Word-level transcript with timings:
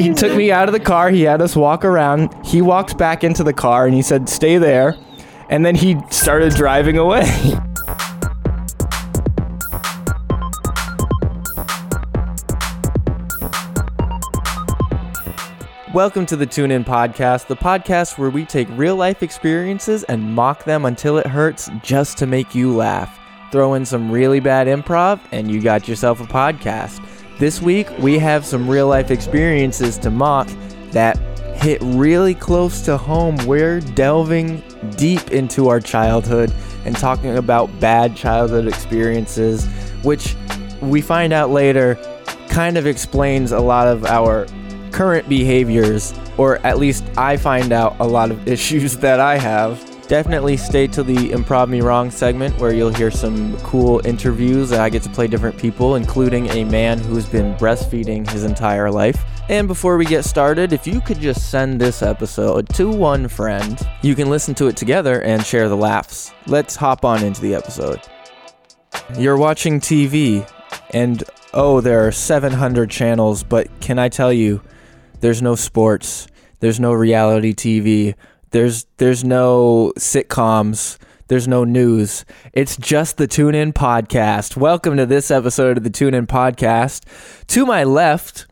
he 0.00 0.14
took 0.14 0.34
me 0.34 0.50
out 0.50 0.66
of 0.66 0.72
the 0.72 0.80
car. 0.80 1.10
He 1.10 1.22
had 1.22 1.42
us 1.42 1.54
walk 1.54 1.84
around. 1.84 2.34
He 2.44 2.62
walked 2.62 2.96
back 2.96 3.22
into 3.22 3.44
the 3.44 3.52
car 3.52 3.84
and 3.84 3.94
he 3.94 4.00
said, 4.00 4.28
"Stay 4.28 4.56
there." 4.56 4.96
And 5.50 5.64
then 5.64 5.74
he 5.74 5.98
started 6.10 6.54
driving 6.54 6.96
away. 6.96 7.24
Welcome 15.92 16.24
to 16.26 16.36
the 16.36 16.46
Tune 16.46 16.70
In 16.70 16.84
Podcast, 16.84 17.48
the 17.48 17.56
podcast 17.56 18.16
where 18.16 18.30
we 18.30 18.44
take 18.44 18.68
real 18.70 18.94
life 18.94 19.24
experiences 19.24 20.04
and 20.04 20.22
mock 20.34 20.64
them 20.64 20.84
until 20.84 21.18
it 21.18 21.26
hurts 21.26 21.68
just 21.82 22.16
to 22.18 22.26
make 22.26 22.54
you 22.54 22.74
laugh. 22.74 23.18
Throw 23.50 23.74
in 23.74 23.84
some 23.84 24.10
really 24.10 24.38
bad 24.38 24.68
improv, 24.68 25.20
and 25.32 25.50
you 25.50 25.60
got 25.60 25.88
yourself 25.88 26.20
a 26.20 26.24
podcast. 26.24 27.04
This 27.40 27.62
week, 27.62 27.88
we 27.98 28.18
have 28.18 28.44
some 28.44 28.68
real 28.68 28.86
life 28.86 29.10
experiences 29.10 29.96
to 30.00 30.10
mock 30.10 30.46
that 30.90 31.16
hit 31.56 31.80
really 31.80 32.34
close 32.34 32.82
to 32.82 32.98
home. 32.98 33.34
We're 33.46 33.80
delving 33.80 34.62
deep 34.98 35.30
into 35.30 35.68
our 35.70 35.80
childhood 35.80 36.52
and 36.84 36.94
talking 36.94 37.38
about 37.38 37.80
bad 37.80 38.14
childhood 38.14 38.66
experiences, 38.66 39.64
which 40.02 40.36
we 40.82 41.00
find 41.00 41.32
out 41.32 41.48
later 41.48 41.94
kind 42.50 42.76
of 42.76 42.86
explains 42.86 43.52
a 43.52 43.60
lot 43.60 43.88
of 43.88 44.04
our 44.04 44.46
current 44.90 45.26
behaviors, 45.26 46.12
or 46.36 46.58
at 46.58 46.76
least 46.76 47.04
I 47.16 47.38
find 47.38 47.72
out 47.72 47.96
a 48.00 48.06
lot 48.06 48.30
of 48.30 48.46
issues 48.52 48.98
that 48.98 49.18
I 49.18 49.38
have. 49.38 49.82
Definitely 50.10 50.56
stay 50.56 50.88
to 50.88 51.04
the 51.04 51.14
Improv 51.14 51.68
Me 51.68 51.82
Wrong 51.82 52.10
segment 52.10 52.58
where 52.58 52.74
you'll 52.74 52.92
hear 52.92 53.12
some 53.12 53.56
cool 53.58 54.04
interviews. 54.04 54.70
That 54.70 54.80
I 54.80 54.88
get 54.88 55.04
to 55.04 55.08
play 55.08 55.28
different 55.28 55.56
people, 55.56 55.94
including 55.94 56.48
a 56.48 56.64
man 56.64 56.98
who's 56.98 57.26
been 57.26 57.54
breastfeeding 57.54 58.28
his 58.28 58.42
entire 58.42 58.90
life. 58.90 59.22
And 59.48 59.68
before 59.68 59.96
we 59.96 60.04
get 60.04 60.24
started, 60.24 60.72
if 60.72 60.84
you 60.84 61.00
could 61.00 61.20
just 61.20 61.48
send 61.48 61.80
this 61.80 62.02
episode 62.02 62.68
to 62.70 62.90
one 62.90 63.28
friend, 63.28 63.80
you 64.02 64.16
can 64.16 64.28
listen 64.28 64.52
to 64.56 64.66
it 64.66 64.76
together 64.76 65.22
and 65.22 65.46
share 65.46 65.68
the 65.68 65.76
laughs. 65.76 66.32
Let's 66.48 66.74
hop 66.74 67.04
on 67.04 67.22
into 67.22 67.40
the 67.40 67.54
episode. 67.54 68.00
You're 69.16 69.38
watching 69.38 69.78
TV, 69.78 70.44
and 70.90 71.22
oh, 71.54 71.80
there 71.80 72.04
are 72.04 72.10
700 72.10 72.90
channels, 72.90 73.44
but 73.44 73.68
can 73.78 74.00
I 74.00 74.08
tell 74.08 74.32
you, 74.32 74.60
there's 75.20 75.40
no 75.40 75.54
sports, 75.54 76.26
there's 76.58 76.80
no 76.80 76.92
reality 76.92 77.54
TV, 77.54 78.16
there's 78.50 78.86
there's 78.96 79.24
no 79.24 79.92
sitcoms, 79.98 80.98
there's 81.28 81.46
no 81.48 81.64
news. 81.64 82.24
It's 82.52 82.76
just 82.76 83.16
the 83.16 83.26
Tune 83.26 83.54
In 83.54 83.72
podcast. 83.72 84.56
Welcome 84.56 84.96
to 84.96 85.06
this 85.06 85.30
episode 85.30 85.76
of 85.78 85.84
the 85.84 85.90
Tune 85.90 86.14
In 86.14 86.26
podcast. 86.26 87.04
To 87.48 87.66
my 87.66 87.84
left 87.84 88.46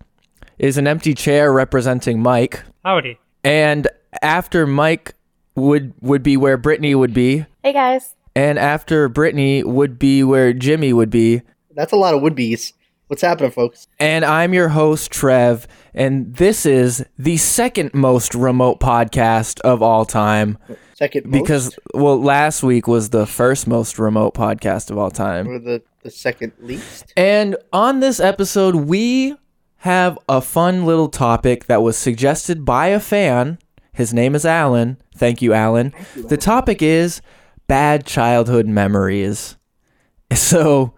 is 0.58 0.76
an 0.78 0.86
empty 0.86 1.14
chair 1.14 1.52
representing 1.52 2.22
Mike, 2.22 2.62
Howdy. 2.84 3.19
and 3.44 3.88
after 4.22 4.66
Mike 4.66 5.14
would 5.54 5.92
would 6.00 6.22
be 6.22 6.36
where 6.36 6.56
Brittany 6.56 6.94
would 6.94 7.14
be, 7.14 7.46
Hey 7.62 7.72
guys. 7.72 8.14
and 8.36 8.58
after 8.58 9.08
Brittany 9.08 9.64
would 9.64 9.98
be 9.98 10.22
where 10.22 10.52
Jimmy 10.52 10.92
would 10.92 11.10
be. 11.10 11.42
That's 11.74 11.92
a 11.92 11.96
lot 11.96 12.14
of 12.14 12.22
would 12.22 12.34
be's. 12.34 12.72
What's 13.09 13.23
happening, 13.23 13.51
folks? 13.53 13.89
And 13.98 14.23
I'm 14.23 14.53
your 14.53 14.69
host, 14.69 15.11
Trev, 15.11 15.67
and 15.95 16.34
this 16.37 16.67
is 16.67 17.03
the 17.19 17.39
second 17.39 17.95
most 17.95 18.34
remote 18.34 18.81
podcast 18.81 19.61
of 19.62 19.83
all 19.83 20.05
time. 20.05 20.59
Second 20.95 21.25
most 21.25 21.33
Because, 21.33 21.78
well, 21.95 22.20
last 22.20 22.62
week 22.62 22.87
was 22.87 23.09
the 23.09 23.25
first 23.27 23.67
most 23.67 23.98
remote 23.98 24.34
podcast 24.34 24.91
of 24.91 24.98
all 24.98 25.11
time. 25.11 25.48
or 25.48 25.59
the, 25.59 25.83
the 26.03 26.11
second 26.11 26.53
least? 26.61 27.15
And 27.17 27.56
on 27.73 28.00
this 28.00 28.20
episode, 28.20 28.75
we 28.75 29.34
have 29.78 30.19
a 30.28 30.43
fun 30.43 30.84
little 30.84 31.09
topic 31.09 31.65
that 31.65 31.81
was 31.83 31.97
suggested 31.97 32.67
by 32.67 32.89
a 32.89 33.00
fan. 33.00 33.59
His 33.95 34.12
name 34.12 34.34
is 34.34 34.45
Alan. 34.45 34.98
Thank 35.17 35.41
you, 35.41 35.55
Alan. 35.55 35.95
The 36.15 36.37
topic 36.37 36.83
is 36.83 37.22
bad 37.69 38.05
childhood 38.05 38.67
memories. 38.67 39.55
So, 40.34 40.93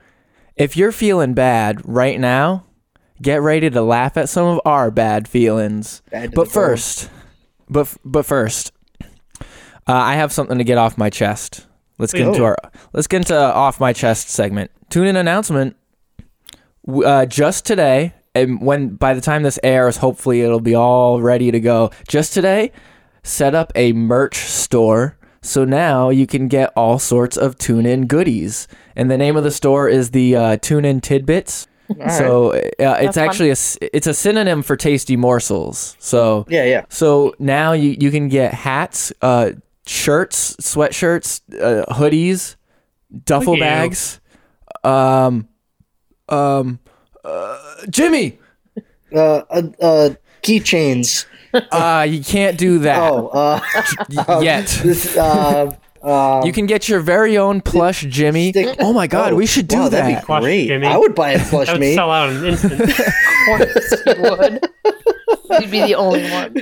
if 0.57 0.77
you're 0.77 0.93
feeling 0.93 1.35
bad 1.35 1.81
right 1.85 2.19
now, 2.19 2.65
get 3.23 3.43
ready 3.43 3.71
to 3.71 3.83
laugh 3.83 4.17
at 4.17 4.29
some 4.29 4.47
of 4.47 4.61
our 4.65 4.91
bad 4.91 5.29
feelings. 5.29 6.03
Bad 6.11 6.33
But 6.33 6.49
first, 6.49 7.11
but 7.69 7.95
but 8.05 8.25
first, 8.27 8.73
uh, 9.01 9.07
I 9.87 10.15
have 10.15 10.33
something 10.33 10.59
to 10.59 10.65
get 10.65 10.79
off 10.79 10.99
my 10.99 11.11
chest. 11.11 11.67
Let's 11.99 12.13
get 12.13 12.25
Please. 12.25 12.37
into 12.37 12.45
our 12.45 12.57
let's 12.93 13.07
get 13.07 13.19
into 13.19 13.37
off 13.37 13.81
my 13.81 13.93
chest 13.93 14.29
segment. 14.31 14.71
Tune 14.89 15.07
in 15.07 15.17
announcement. 15.17 15.77
Uh, 16.89 17.27
just 17.27 17.67
today, 17.67 18.15
and 18.35 18.61
when 18.61 18.97
by 18.97 19.15
the 19.15 19.21
time 19.21 19.43
this 19.43 19.59
airs, 19.63 19.99
hopefully 19.99 20.41
it'll 20.41 20.61
be 20.61 20.75
all 20.75 21.21
ready 21.21 21.51
to 21.51 21.61
go. 21.61 21.91
Just 22.09 22.33
today, 22.33 22.73
set 23.23 23.55
up 23.55 23.71
a 23.75 23.93
merch 23.93 24.37
store. 24.39 25.17
So 25.43 25.65
now 25.65 26.11
you 26.11 26.27
can 26.27 26.49
get 26.49 26.73
all 26.77 26.99
sorts 26.99 27.37
of 27.37 27.57
tune 27.57 27.87
in 27.87 28.07
goodies. 28.07 28.69
And 28.95 29.11
the 29.11 29.17
name 29.17 29.37
of 29.37 29.45
the 29.45 29.51
store 29.51 29.89
is 29.89 30.11
the 30.11 30.37
uh, 30.37 30.57
Tune 30.59 30.85
In 30.85 31.01
Tidbits. 31.01 31.67
So 32.19 32.53
uh, 32.53 32.59
it's 32.79 33.17
fun. 33.17 33.29
actually 33.29 33.49
a 33.49 33.53
s- 33.53 33.77
it's 33.81 34.07
a 34.07 34.15
synonym 34.15 34.63
for 34.63 34.77
tasty 34.77 35.17
morsels. 35.17 35.97
So 35.99 36.47
Yeah, 36.49 36.65
yeah. 36.65 36.85
so 36.89 37.35
now 37.41 37.73
you, 37.73 37.97
you 37.99 38.13
can 38.13 38.29
get 38.29 38.55
hats, 38.55 39.13
uh, 39.23 39.53
shirts, 39.87 40.55
sweatshirts, 40.61 41.41
uh, 41.61 41.93
hoodies, 41.95 42.55
duffel 43.25 43.55
Look 43.55 43.63
at 43.63 43.83
you. 43.83 43.89
bags. 43.89 44.21
Um, 44.85 45.49
um, 46.29 46.79
uh, 47.25 47.59
Jimmy, 47.91 48.39
Uh, 49.13 49.43
uh, 49.51 49.63
uh 49.81 50.11
keychains. 50.45 51.27
Uh, 51.55 52.07
you 52.09 52.23
can't 52.23 52.57
do 52.59 52.79
that 52.81 52.99
Oh, 52.99 53.29
uh, 53.29 53.61
yet. 54.43 54.67
this, 54.83 55.17
uh, 55.17 55.75
uh, 56.03 56.43
You 56.45 56.53
can 56.53 56.67
get 56.67 56.89
your 56.89 57.01
very 57.01 57.37
own 57.37 57.61
plush 57.61 58.03
Jimmy. 58.09 58.51
stick- 58.53 58.77
Oh 58.81 58.93
my 58.93 59.07
God, 59.07 59.33
Oh, 59.33 59.37
we 59.37 59.47
should 59.47 59.69
do 59.69 59.77
wow, 59.79 59.89
that. 59.89 60.03
That'd 60.03 60.17
be 60.21 60.25
Plush 60.25 60.43
great. 60.43 60.67
Jimmy. 60.69 60.87
I 60.87 60.97
would 60.97 61.15
buy 61.15 61.33
a 61.33 61.39
plush 61.49 61.67
That 61.67 61.75
would 61.75 61.81
me. 61.81 61.95
sell 61.95 62.11
out 62.11 62.31
in 62.31 62.37
an 62.37 62.45
instant. 62.47 62.81
Of 62.81 62.97
course 63.47 63.95
you 64.07 64.15
would. 64.23 64.69
You'd 65.61 65.71
be 65.71 65.81
the 65.83 65.95
only 65.97 66.23
one. 66.31 66.57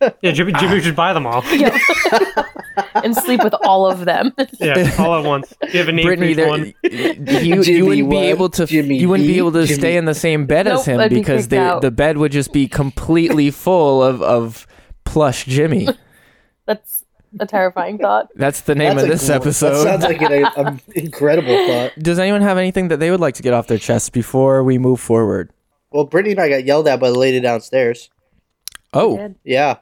yeah, 0.22 0.32
Jimmy, 0.32 0.52
Jimmy 0.54 0.80
should 0.80 0.96
buy 0.96 1.12
them 1.12 1.26
all. 1.26 1.42
Yeah. 1.52 1.76
And 2.94 3.14
sleep 3.14 3.42
with 3.44 3.54
all 3.62 3.90
of 3.90 4.04
them. 4.04 4.32
Yeah, 4.58 4.90
all 4.98 5.18
at 5.18 5.24
once. 5.24 5.52
You 5.72 5.78
have 5.80 5.88
a 5.88 5.92
name 5.92 6.06
Brittany, 6.06 6.34
for 6.34 6.40
there, 6.40 6.66
each 6.66 6.74
you, 6.82 7.20
one. 7.26 7.44
you 7.44 7.62
Jimmy 7.62 7.82
wouldn't 8.02 8.10
be 8.10 8.16
able 8.18 8.48
to 8.50 8.66
Jimmy 8.66 8.98
you 8.98 9.08
wouldn't 9.08 9.26
be 9.26 9.36
able 9.38 9.52
to 9.52 9.66
Jimmy- 9.66 9.78
stay 9.78 9.96
in 9.96 10.06
the 10.06 10.14
same 10.14 10.46
bed 10.46 10.66
as 10.66 10.86
him 10.86 10.98
I'd 10.98 11.10
because 11.10 11.42
kicked 11.42 11.50
they, 11.50 11.58
out. 11.58 11.82
the 11.82 11.90
bed 11.90 12.16
would 12.16 12.32
just 12.32 12.52
be 12.52 12.68
completely 12.68 13.50
full 13.50 14.02
of, 14.02 14.22
of 14.22 14.66
plush 15.04 15.44
Jimmy. 15.44 15.88
That's 16.66 17.04
a 17.38 17.46
terrifying 17.46 17.98
thought. 17.98 18.28
That's 18.34 18.62
the 18.62 18.74
name 18.74 18.96
That's 18.96 19.02
of 19.04 19.08
this 19.10 19.26
gr- 19.26 19.32
episode. 19.34 19.84
That 19.84 20.00
sounds 20.00 20.04
like 20.04 20.22
an, 20.22 20.44
an 20.66 20.80
incredible 20.94 21.66
thought. 21.66 21.92
Does 21.98 22.18
anyone 22.18 22.40
have 22.42 22.56
anything 22.56 22.88
that 22.88 22.98
they 22.98 23.10
would 23.10 23.20
like 23.20 23.34
to 23.34 23.42
get 23.42 23.52
off 23.52 23.66
their 23.66 23.78
chest 23.78 24.12
before 24.12 24.64
we 24.64 24.78
move 24.78 25.00
forward? 25.00 25.50
Well, 25.90 26.04
Brittany 26.04 26.32
and 26.32 26.40
I 26.40 26.48
got 26.48 26.64
yelled 26.64 26.88
at 26.88 26.98
by 26.98 27.10
the 27.10 27.18
lady 27.18 27.40
downstairs. 27.40 28.10
Oh, 28.94 29.34
Yeah. 29.44 29.78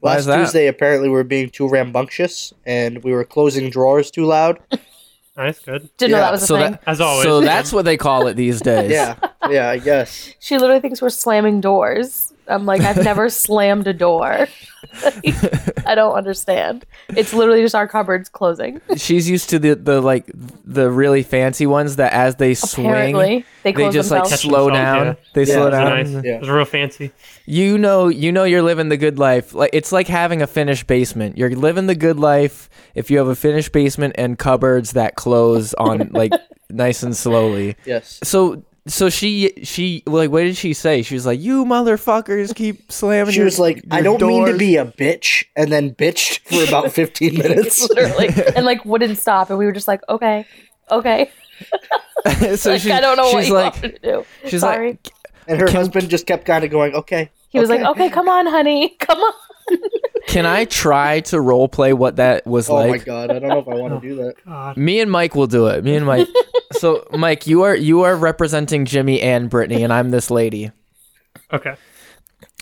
Why 0.00 0.12
Last 0.12 0.20
is 0.20 0.26
that? 0.26 0.36
Tuesday, 0.38 0.66
apparently, 0.68 1.08
we 1.08 1.14
were 1.14 1.24
being 1.24 1.50
too 1.50 1.68
rambunctious 1.68 2.52
and 2.64 3.02
we 3.02 3.12
were 3.12 3.24
closing 3.24 3.68
drawers 3.70 4.10
too 4.10 4.24
loud. 4.24 4.58
Nice, 5.36 5.60
good. 5.60 5.88
Didn't 5.98 6.10
know 6.10 6.16
Yeah, 6.16 6.22
that 6.24 6.32
was 6.32 6.42
a 6.42 6.46
so 6.46 6.56
thing. 6.56 6.72
that 6.72 6.82
As 6.84 7.00
always. 7.00 7.22
so 7.22 7.40
that's 7.40 7.72
what 7.72 7.84
they 7.84 7.96
call 7.96 8.26
it 8.26 8.34
these 8.34 8.60
days. 8.72 8.90
Yeah, 8.90 9.14
yeah, 9.48 9.70
I 9.70 9.78
guess. 9.78 10.34
She 10.40 10.58
literally 10.58 10.80
thinks 10.80 11.00
we're 11.00 11.10
slamming 11.10 11.60
doors. 11.60 12.32
I'm 12.48 12.66
like, 12.66 12.80
I've 12.82 13.02
never 13.04 13.28
slammed 13.44 13.86
a 13.86 13.92
door. 13.92 14.46
I 15.86 15.94
don't 15.94 16.14
understand. 16.14 16.84
It's 17.10 17.34
literally 17.34 17.62
just 17.62 17.74
our 17.74 17.88
cupboards 17.88 18.28
closing. 18.28 18.80
She's 18.96 19.28
used 19.28 19.50
to 19.50 19.58
the 19.58 19.74
the 19.74 20.00
like 20.00 20.30
the 20.64 20.90
really 20.90 21.22
fancy 21.22 21.66
ones 21.66 21.96
that 21.96 22.12
as 22.12 22.36
they 22.36 22.54
swing, 22.54 22.86
Apparently, 22.86 23.44
they 23.62 23.72
they 23.72 23.72
close 23.72 23.92
just 23.94 24.10
like 24.10 24.22
themselves. 24.22 24.42
Catch 24.42 24.50
slow 24.50 24.70
down. 24.70 25.06
yeah. 25.06 25.14
They 25.34 25.44
Yeah, 25.44 25.54
slow 25.54 25.70
down. 25.70 26.12
nice. 26.12 26.24
Yeah. 26.24 26.34
It 26.36 26.40
was 26.40 26.48
real 26.50 26.64
fancy. 26.64 27.10
You 27.46 27.76
know, 27.78 28.08
you 28.08 28.32
know, 28.32 28.44
you're 28.44 28.62
living 28.62 28.88
the 28.88 28.96
good 28.96 29.18
life. 29.18 29.52
Like 29.54 29.70
it's 29.72 29.92
like 29.92 30.08
having 30.08 30.42
a 30.42 30.46
finished 30.46 30.86
basement. 30.86 31.36
You're 31.38 31.50
living 31.50 31.86
the 31.86 31.94
good 31.94 32.18
life 32.18 32.68
if 32.94 33.10
you 33.10 33.18
have 33.18 33.28
a 33.28 33.36
finished 33.36 33.72
basement 33.72 34.14
and 34.18 34.38
cupboards 34.38 34.92
that 34.92 35.16
close 35.16 35.74
on 35.74 36.10
like 36.12 36.32
nice 36.70 37.02
and 37.02 37.16
slowly. 37.16 37.76
Yes. 37.84 38.20
So, 38.22 38.62
so 38.88 39.08
she, 39.10 39.52
she, 39.62 40.02
like, 40.06 40.30
what 40.30 40.40
did 40.42 40.56
she 40.56 40.72
say? 40.74 41.02
She 41.02 41.14
was 41.14 41.24
like, 41.26 41.40
"You 41.40 41.64
motherfuckers 41.64 42.54
keep 42.54 42.90
slamming." 42.90 43.32
She 43.32 43.38
your- 43.38 43.44
was 43.44 43.58
like, 43.58 43.84
I 43.90 44.00
don't 44.02 44.20
mean 44.20 44.46
to 44.46 44.56
be 44.58 44.76
a 44.76 44.84
bitch, 44.86 45.44
and 45.56 45.70
then 45.70 45.94
bitched 45.94 46.40
for 46.40 46.68
about 46.68 46.90
15 46.92 47.34
minutes. 47.38 47.88
literally, 47.88 48.30
and 48.56 48.64
like 48.66 48.84
wouldn't 48.84 49.18
stop, 49.18 49.50
and 49.50 49.58
we 49.58 49.66
were 49.66 49.72
just 49.72 49.88
like, 49.88 50.00
okay, 50.08 50.46
okay. 50.90 51.30
so 52.56 52.70
like, 52.70 52.80
she's, 52.80 52.90
I 52.90 53.00
don't 53.00 53.16
know 53.16 53.24
what 53.30 53.40
she's 53.40 53.48
you 53.48 53.54
like, 53.54 53.72
want 53.74 53.82
me 53.82 53.90
to 53.92 53.98
do. 53.98 54.24
she's 54.46 54.60
Sorry. 54.60 54.90
like, 54.92 55.08
And 55.46 55.60
her 55.60 55.66
Can- 55.66 55.76
husband 55.76 56.08
just 56.10 56.26
kept 56.26 56.44
kind 56.44 56.64
of 56.64 56.70
going, 56.70 56.94
okay. 56.94 57.30
He 57.48 57.58
was 57.58 57.70
okay. 57.70 57.82
like, 57.82 57.90
okay, 57.92 58.10
come 58.10 58.28
on, 58.28 58.46
honey, 58.46 58.90
come 59.00 59.18
on. 59.18 59.34
"Can 60.26 60.46
I 60.46 60.64
try 60.64 61.20
to 61.20 61.40
role 61.40 61.68
play 61.68 61.92
what 61.92 62.16
that 62.16 62.46
was 62.46 62.68
like? 62.68 62.86
Oh 62.86 62.90
my 62.90 62.98
god, 62.98 63.30
I 63.30 63.38
don't 63.38 63.48
know 63.48 63.58
if 63.58 63.68
I 63.68 63.74
want 63.74 63.92
to 63.92 63.96
oh, 63.96 64.00
do 64.00 64.16
that. 64.16 64.34
God. 64.44 64.76
Me 64.76 65.00
and 65.00 65.10
Mike 65.10 65.34
will 65.34 65.46
do 65.46 65.66
it. 65.66 65.84
Me 65.84 65.94
and 65.94 66.06
Mike. 66.06 66.28
so, 66.72 67.06
Mike, 67.12 67.46
you 67.46 67.62
are 67.62 67.74
you 67.74 68.02
are 68.02 68.16
representing 68.16 68.84
Jimmy 68.84 69.20
and 69.20 69.48
Brittany, 69.48 69.82
and 69.82 69.92
I'm 69.92 70.10
this 70.10 70.30
lady. 70.30 70.70
Okay. 71.52 71.74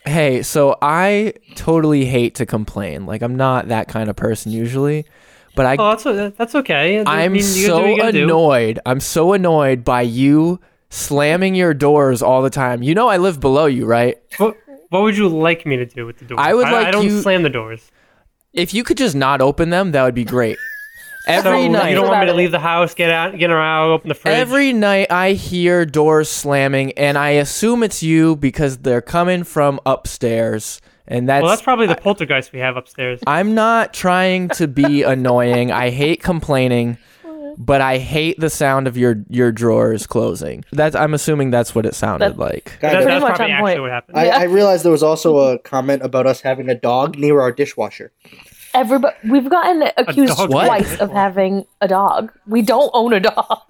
Hey, 0.05 0.43
so 0.43 0.77
I 0.81 1.35
totally 1.57 2.05
hate 2.05 2.37
to 2.37 2.47
complain. 2.47 3.07
Like 3.07 3.23
I'm 3.23 3.37
not 3.37 3.69
that 3.69 3.89
kind 3.89 4.09
of 4.09 4.15
person 4.15 4.53
usually, 4.53 5.05
but 5.57 5.67
I 5.67 5.77
Oh, 5.77 5.97
that's 5.97 6.37
that's 6.37 6.55
okay. 6.55 7.01
I 7.01 7.25
I'm 7.25 7.33
mean, 7.33 7.43
you 7.43 7.67
gotta 7.67 7.83
do 7.83 7.97
so 7.97 8.05
what 8.05 8.13
do. 8.13 8.23
annoyed. 8.23 8.79
I'm 8.87 9.01
so 9.01 9.33
annoyed 9.33 9.85
by 9.85 10.03
you 10.03 10.61
slamming 10.91 11.57
your 11.57 11.75
doors 11.75 12.23
all 12.23 12.43
the 12.43 12.51
time. 12.51 12.85
You 12.85 12.95
know 12.95 13.09
I 13.09 13.17
live 13.17 13.41
below 13.41 13.67
you, 13.67 13.85
right? 13.85 14.17
What, 14.39 14.57
what 14.91 15.03
would 15.03 15.17
you 15.17 15.29
like 15.29 15.67
me 15.67 15.77
to 15.77 15.87
do 15.87 16.07
with 16.07 16.19
the 16.19 16.25
doors? 16.25 16.41
I 16.43 16.55
would 16.55 16.65
like 16.69 16.87
I 16.87 16.91
don't 16.91 17.05
you- 17.05 17.21
slam 17.21 17.43
the 17.43 17.51
doors. 17.51 17.91
If 18.53 18.73
you 18.73 18.85
could 18.85 18.97
just 18.97 19.15
not 19.15 19.43
open 19.43 19.69
them, 19.71 19.93
that 19.93 20.03
would 20.03 20.15
be 20.15 20.25
great. 20.25 20.59
So 21.27 21.33
Every 21.33 21.69
night. 21.69 21.89
you 21.89 21.97
don't 21.97 22.07
want 22.07 22.21
me 22.21 22.27
to 22.27 22.35
leave 22.35 22.53
the 22.53 22.61
house, 22.61 22.95
get 22.95 23.11
out, 23.11 23.37
get 23.37 23.51
around, 23.51 23.91
open 23.91 24.07
the 24.11 24.15
fridge. 24.15 24.33
Every 24.37 24.73
night 24.73 25.11
I 25.11 25.33
hear 25.33 25.85
doors 25.85 26.29
slamming, 26.31 26.93
and 26.93 27.19
I 27.19 27.31
assume 27.31 27.83
it's 27.83 28.01
you 28.01 28.37
because 28.37 28.79
they're 28.79 29.03
coming 29.03 29.43
from 29.43 29.81
upstairs, 29.85 30.81
and 31.09 31.29
that's. 31.29 31.43
well, 31.43 31.51
that's 31.51 31.63
probably 31.63 31.89
the 31.89 31.97
poltergeist 31.97 32.53
we 32.53 32.61
have 32.61 32.77
upstairs. 32.77 33.19
I'm 33.27 33.57
not 33.57 33.93
trying 33.93 34.51
to 34.51 34.69
be 34.69 35.03
annoying. 35.15 35.73
I 35.73 35.91
hate 35.91 36.23
complaining, 36.23 36.97
but 37.59 37.81
I 37.81 37.99
hate 37.99 38.39
the 38.41 38.51
sound 38.51 38.87
of 38.87 38.97
your 38.97 39.17
your 39.29 39.53
drawers 39.53 40.07
closing. 40.07 40.65
That's. 40.73 40.95
I'm 40.97 41.15
assuming 41.15 41.51
that's 41.51 41.75
what 41.75 41.87
it 41.87 41.95
sounded 41.95 42.33
That- 42.33 42.39
like. 42.39 42.65
Kind 42.81 42.95
That- 42.95 43.03
of. 43.03 43.05
that's 43.09 43.23
much 43.23 43.37
probably 43.37 43.45
on 43.45 43.51
actually 43.59 43.73
point. 43.73 43.81
what 43.83 43.91
happened. 43.91 44.19
I, 44.19 44.25
Yeah. 44.27 44.39
I 44.39 44.43
realized 44.45 44.85
there 44.85 44.93
was 44.93 45.03
also 45.03 45.39
a 45.39 45.59
comment 45.59 46.03
about 46.03 46.27
us 46.27 46.41
having 46.41 46.69
a 46.69 46.75
dog 46.75 47.19
near 47.19 47.41
our 47.41 47.53
dishwasher. 47.53 48.13
Everybody, 48.75 49.17
we've 49.25 49.49
gotten 49.49 49.89
accused 49.97 50.37
dog 50.37 50.53
What? 50.53 50.67
twice 50.67 50.99
of 50.99 51.11
having 51.11 51.65
a 51.81 51.89
dog. 51.89 52.31
We 52.47 52.61
don't 52.63 52.91
own 52.93 53.13
a 53.15 53.21
dog. 53.21 53.61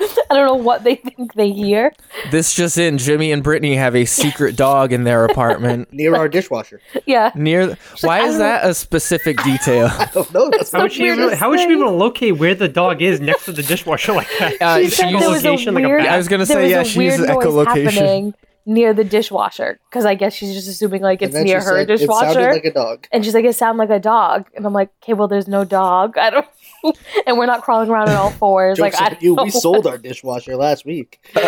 I 0.30 0.34
don't 0.34 0.46
know 0.46 0.54
what 0.54 0.84
they 0.84 0.96
think 0.96 1.34
they 1.34 1.50
hear. 1.50 1.92
This 2.30 2.54
just 2.54 2.78
in: 2.78 2.98
Jimmy 2.98 3.32
and 3.32 3.42
Brittany 3.42 3.74
have 3.76 3.96
a 3.96 4.04
secret 4.04 4.56
dog 4.66 4.92
in 4.92 5.04
their 5.04 5.24
apartment 5.24 5.92
Near 5.92 6.14
our 6.14 6.28
dishwasher. 6.28 6.80
Yeah. 7.06 7.32
near. 7.34 7.76
Why 8.02 8.20
I 8.20 8.24
is 8.24 8.30
don't 8.32 8.38
that 8.40 8.64
a 8.66 8.74
specific 8.74 9.42
detail? 9.42 9.86
I 9.90 10.08
don't 10.12 10.32
know. 10.32 10.50
That's 10.50 10.70
how 10.72 10.82
would 10.82 10.92
she 10.92 11.04
even, 11.06 11.18
weirdest 11.18 11.40
how 11.40 11.50
would 11.50 11.60
she 11.60 11.66
be 11.66 11.72
able 11.74 11.84
to 11.86 11.90
locate 11.90 12.36
where 12.38 12.54
the 12.54 12.68
dog 12.68 13.02
is 13.02 13.20
next 13.20 13.46
to 13.46 13.52
the 13.52 13.62
dishwasher 13.62 14.12
like 14.12 14.28
that? 14.38 14.60
Uh, 14.62 14.78
She 14.80 14.90
said 14.90 15.08
she 15.10 15.18
there 15.18 15.30
was 15.30 15.44
a 15.44 15.48
location 15.48 15.74
like 15.74 15.84
a 15.84 15.88
bat. 15.88 16.08
I 16.08 16.16
was 16.16 16.28
gonna 16.28 16.44
there 16.44 16.56
say, 16.56 16.62
was 16.64 16.70
yeah, 16.70 16.80
a 16.80 16.84
she 16.84 16.98
weird 16.98 17.12
uses 17.20 17.26
echolocation. 17.28 17.90
happening 17.92 18.34
near 18.66 18.92
the 18.92 19.02
dishwasher 19.04 19.80
because 19.88 20.04
I 20.04 20.14
guess 20.14 20.34
she's 20.34 20.52
just 20.54 20.68
assuming 20.68 21.00
like 21.00 21.22
it's 21.22 21.34
near 21.34 21.58
her 21.60 21.78
said, 21.86 21.90
It 21.90 22.00
sounded 22.06 22.42
like 22.52 22.64
a 22.66 22.70
dog. 22.72 23.06
and 23.10 23.24
she's 23.24 23.32
like, 23.34 23.46
it 23.46 23.54
sounded 23.56 23.78
like 23.78 23.90
a 23.90 23.98
dog. 23.98 24.44
And 24.54 24.66
I'm 24.66 24.74
like, 24.74 24.90
okay, 25.02 25.14
well, 25.14 25.26
there's 25.26 25.48
no 25.48 25.64
dog. 25.64 26.18
I 26.18 26.28
don't. 26.30 26.46
and 27.26 27.38
we're 27.38 27.46
not 27.46 27.62
crawling 27.62 27.88
around 27.90 28.08
on 28.08 28.16
all 28.16 28.30
fours. 28.42 28.78
Like 28.78 29.00
I 29.00 29.10
don't 29.10 29.22
you. 29.22 29.34
know 29.34 29.44
We 29.44 29.50
sold 29.50 29.86
our 29.86 29.98
dishwasher 29.98 30.56
last 30.56 30.84
week. 30.84 31.20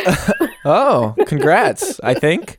Oh, 0.62 1.14
congrats! 1.26 1.98
I 2.04 2.12
think. 2.12 2.58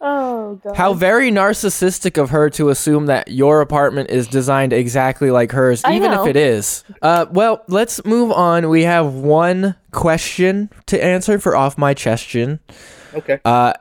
Oh 0.00 0.60
god. 0.62 0.76
How 0.76 0.92
very 0.94 1.30
narcissistic 1.32 2.22
of 2.22 2.30
her 2.30 2.50
to 2.50 2.68
assume 2.68 3.06
that 3.06 3.28
your 3.28 3.60
apartment 3.62 4.10
is 4.10 4.28
designed 4.28 4.72
exactly 4.72 5.30
like 5.32 5.50
hers, 5.50 5.82
I 5.84 5.96
even 5.96 6.12
know. 6.12 6.22
if 6.22 6.28
it 6.28 6.36
is. 6.36 6.84
Uh, 7.02 7.26
well, 7.30 7.64
let's 7.66 8.04
move 8.04 8.30
on. 8.30 8.68
We 8.68 8.82
have 8.84 9.12
one 9.14 9.74
question 9.90 10.70
to 10.86 11.02
answer 11.02 11.38
for 11.40 11.56
off 11.56 11.76
my 11.76 11.94
chestion. 11.94 12.60
Okay. 13.14 13.40
Uh, 13.44 13.72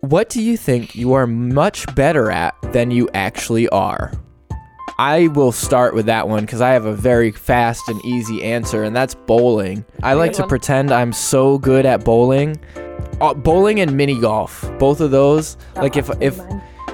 what 0.00 0.28
do 0.28 0.42
you 0.42 0.56
think 0.58 0.94
you 0.94 1.14
are 1.14 1.26
much 1.26 1.86
better 1.94 2.30
at 2.30 2.54
than 2.74 2.90
you 2.90 3.08
actually 3.14 3.68
are? 3.70 4.12
I 4.98 5.28
will 5.28 5.52
start 5.52 5.94
with 5.94 6.06
that 6.06 6.28
one 6.28 6.44
because 6.44 6.60
I 6.60 6.70
have 6.70 6.84
a 6.86 6.94
very 6.94 7.32
fast 7.32 7.88
and 7.88 8.04
easy 8.04 8.42
answer, 8.44 8.84
and 8.84 8.94
that's 8.94 9.14
bowling. 9.14 9.84
I 10.02 10.14
like 10.14 10.32
to 10.34 10.46
pretend 10.46 10.92
I'm 10.92 11.12
so 11.12 11.58
good 11.58 11.84
at 11.84 12.04
bowling. 12.04 12.60
Uh, 13.20 13.34
bowling 13.34 13.80
and 13.80 13.96
mini 13.96 14.20
golf, 14.20 14.64
both 14.78 15.00
of 15.00 15.10
those. 15.10 15.56
Like 15.76 15.96
if 15.96 16.10
if 16.20 16.38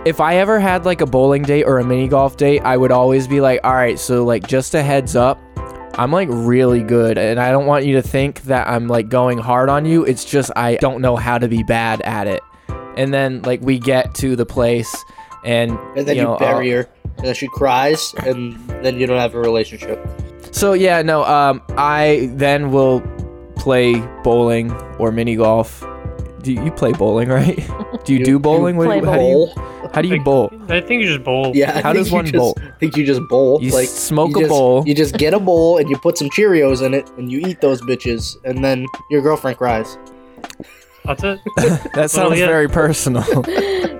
if 0.06 0.18
I 0.20 0.36
ever 0.36 0.58
had 0.58 0.86
like 0.86 1.02
a 1.02 1.06
bowling 1.06 1.42
date 1.42 1.64
or 1.64 1.78
a 1.78 1.84
mini 1.84 2.08
golf 2.08 2.36
date, 2.38 2.60
I 2.62 2.76
would 2.76 2.90
always 2.90 3.28
be 3.28 3.40
like, 3.40 3.60
all 3.64 3.74
right, 3.74 3.98
so 3.98 4.24
like 4.24 4.46
just 4.46 4.74
a 4.74 4.82
heads 4.82 5.14
up, 5.14 5.38
I'm 5.98 6.10
like 6.10 6.28
really 6.30 6.82
good, 6.82 7.18
and 7.18 7.38
I 7.38 7.50
don't 7.50 7.66
want 7.66 7.84
you 7.84 7.96
to 7.96 8.02
think 8.02 8.42
that 8.44 8.66
I'm 8.66 8.88
like 8.88 9.10
going 9.10 9.36
hard 9.38 9.68
on 9.68 9.84
you. 9.84 10.04
It's 10.04 10.24
just 10.24 10.50
I 10.56 10.76
don't 10.76 11.02
know 11.02 11.16
how 11.16 11.36
to 11.36 11.48
be 11.48 11.62
bad 11.62 12.00
at 12.02 12.26
it. 12.26 12.40
And 12.96 13.12
then 13.12 13.42
like 13.42 13.60
we 13.60 13.78
get 13.78 14.14
to 14.16 14.36
the 14.36 14.46
place, 14.46 14.94
and 15.44 15.72
And 15.96 16.06
then 16.08 16.16
you, 16.16 16.22
know, 16.22 16.38
bury 16.38 16.72
I'll- 16.74 16.82
her. 16.84 16.88
And 17.20 17.26
then 17.28 17.34
she 17.34 17.48
cries, 17.48 18.14
and 18.24 18.56
then 18.82 18.98
you 18.98 19.06
don't 19.06 19.18
have 19.18 19.34
a 19.34 19.38
relationship. 19.38 20.00
So 20.52 20.72
yeah, 20.72 21.02
no, 21.02 21.22
um, 21.24 21.60
I 21.76 22.30
then 22.32 22.70
will 22.72 23.02
play 23.56 24.00
bowling 24.24 24.72
or 24.98 25.12
mini 25.12 25.36
golf. 25.36 25.84
Do 26.40 26.50
you, 26.52 26.64
you 26.64 26.70
play 26.70 26.92
bowling, 26.92 27.28
right? 27.28 27.56
Do 28.04 28.14
you, 28.14 28.20
You- 28.20 28.24
do 28.24 28.38
bowling? 28.38 28.76
What, 28.78 28.86
play 28.86 29.00
how 29.00 29.12
do 29.18 29.22
you 29.28 29.34
Bowl. 29.44 29.52
how 29.92 30.00
do 30.00 30.08
you 30.08 30.14
Like, 30.14 30.24
bowl? 30.24 30.50
I 30.70 30.80
think 30.80 31.02
you 31.02 31.08
just 31.08 31.22
bowl. 31.22 31.52
Yeah. 31.54 31.76
I 31.76 31.82
How 31.82 31.92
does 31.92 32.10
one 32.10 32.24
just, 32.24 32.34
bowl? 32.36 32.54
I 32.58 32.70
think 32.80 32.96
you 32.96 33.04
just 33.04 33.20
bowl. 33.28 33.62
You 33.62 33.72
like 33.72 33.88
smoke 33.88 34.30
you 34.30 34.36
a 34.36 34.40
just, 34.40 34.48
bowl. 34.48 34.82
You 34.88 34.94
just 34.94 35.18
get 35.18 35.34
a 35.34 35.38
bowl 35.38 35.76
and 35.76 35.90
you 35.90 35.98
put 35.98 36.16
some 36.16 36.30
Cheerios 36.30 36.80
in 36.84 36.94
it, 36.94 37.06
and 37.18 37.30
you 37.30 37.40
eat 37.46 37.60
those 37.60 37.82
bitches, 37.82 38.36
and 38.44 38.64
then 38.64 38.86
your 39.10 39.20
girlfriend 39.20 39.58
cries. 39.58 39.98
That's 41.10 41.24
it. 41.24 41.40
That 41.94 42.10
sounds 42.10 42.38
yeah. 42.38 42.46
very 42.46 42.68
personal. 42.68 43.22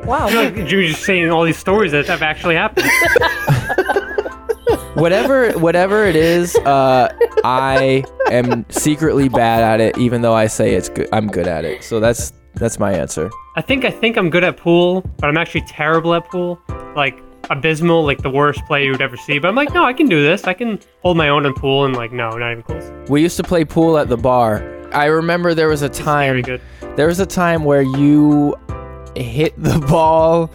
wow. 0.04 0.28
You're, 0.28 0.44
like 0.44 0.66
Jimmy's 0.66 0.92
just 0.92 1.04
saying 1.04 1.30
all 1.30 1.44
these 1.44 1.58
stories 1.58 1.92
that 1.92 2.06
have 2.06 2.22
actually 2.22 2.54
happened. 2.54 2.86
whatever 4.94 5.52
whatever 5.58 6.04
it 6.04 6.14
is, 6.14 6.54
uh, 6.56 7.12
I 7.44 8.04
am 8.30 8.64
secretly 8.70 9.28
bad 9.28 9.64
at 9.64 9.80
it, 9.80 9.98
even 9.98 10.22
though 10.22 10.34
I 10.34 10.46
say 10.46 10.74
it's 10.74 10.88
good. 10.88 11.08
I'm 11.12 11.26
good 11.26 11.48
at 11.48 11.64
it. 11.64 11.82
So 11.82 11.98
that's 11.98 12.32
that's 12.54 12.78
my 12.78 12.92
answer. 12.92 13.28
I 13.56 13.62
think 13.62 13.84
I 13.84 13.90
think 13.90 14.16
I'm 14.16 14.30
good 14.30 14.44
at 14.44 14.56
pool, 14.56 15.02
but 15.18 15.28
I'm 15.28 15.36
actually 15.36 15.62
terrible 15.62 16.14
at 16.14 16.28
pool. 16.28 16.60
Like 16.94 17.20
abysmal, 17.50 18.04
like 18.04 18.22
the 18.22 18.30
worst 18.30 18.64
player 18.66 18.84
you 18.84 18.92
would 18.92 19.02
ever 19.02 19.16
see. 19.16 19.40
But 19.40 19.48
I'm 19.48 19.56
like, 19.56 19.74
no, 19.74 19.84
I 19.84 19.92
can 19.92 20.08
do 20.08 20.22
this. 20.22 20.44
I 20.44 20.54
can 20.54 20.78
hold 21.02 21.16
my 21.16 21.28
own 21.28 21.44
in 21.44 21.54
pool, 21.54 21.84
and 21.84 21.96
like, 21.96 22.12
no, 22.12 22.30
not 22.30 22.52
even 22.52 22.62
close. 22.62 22.92
We 23.08 23.20
used 23.20 23.36
to 23.38 23.42
play 23.42 23.64
pool 23.64 23.98
at 23.98 24.08
the 24.08 24.16
bar. 24.16 24.79
I 24.92 25.06
remember 25.06 25.54
there 25.54 25.68
was 25.68 25.82
a 25.82 25.86
It's 25.86 25.98
very 26.00 26.42
time 26.42 26.58
good. 26.58 26.96
there 26.96 27.06
was 27.06 27.20
a 27.20 27.26
time 27.26 27.64
where 27.64 27.82
you 27.82 28.56
hit 29.16 29.54
the 29.62 29.78
ball 29.88 30.50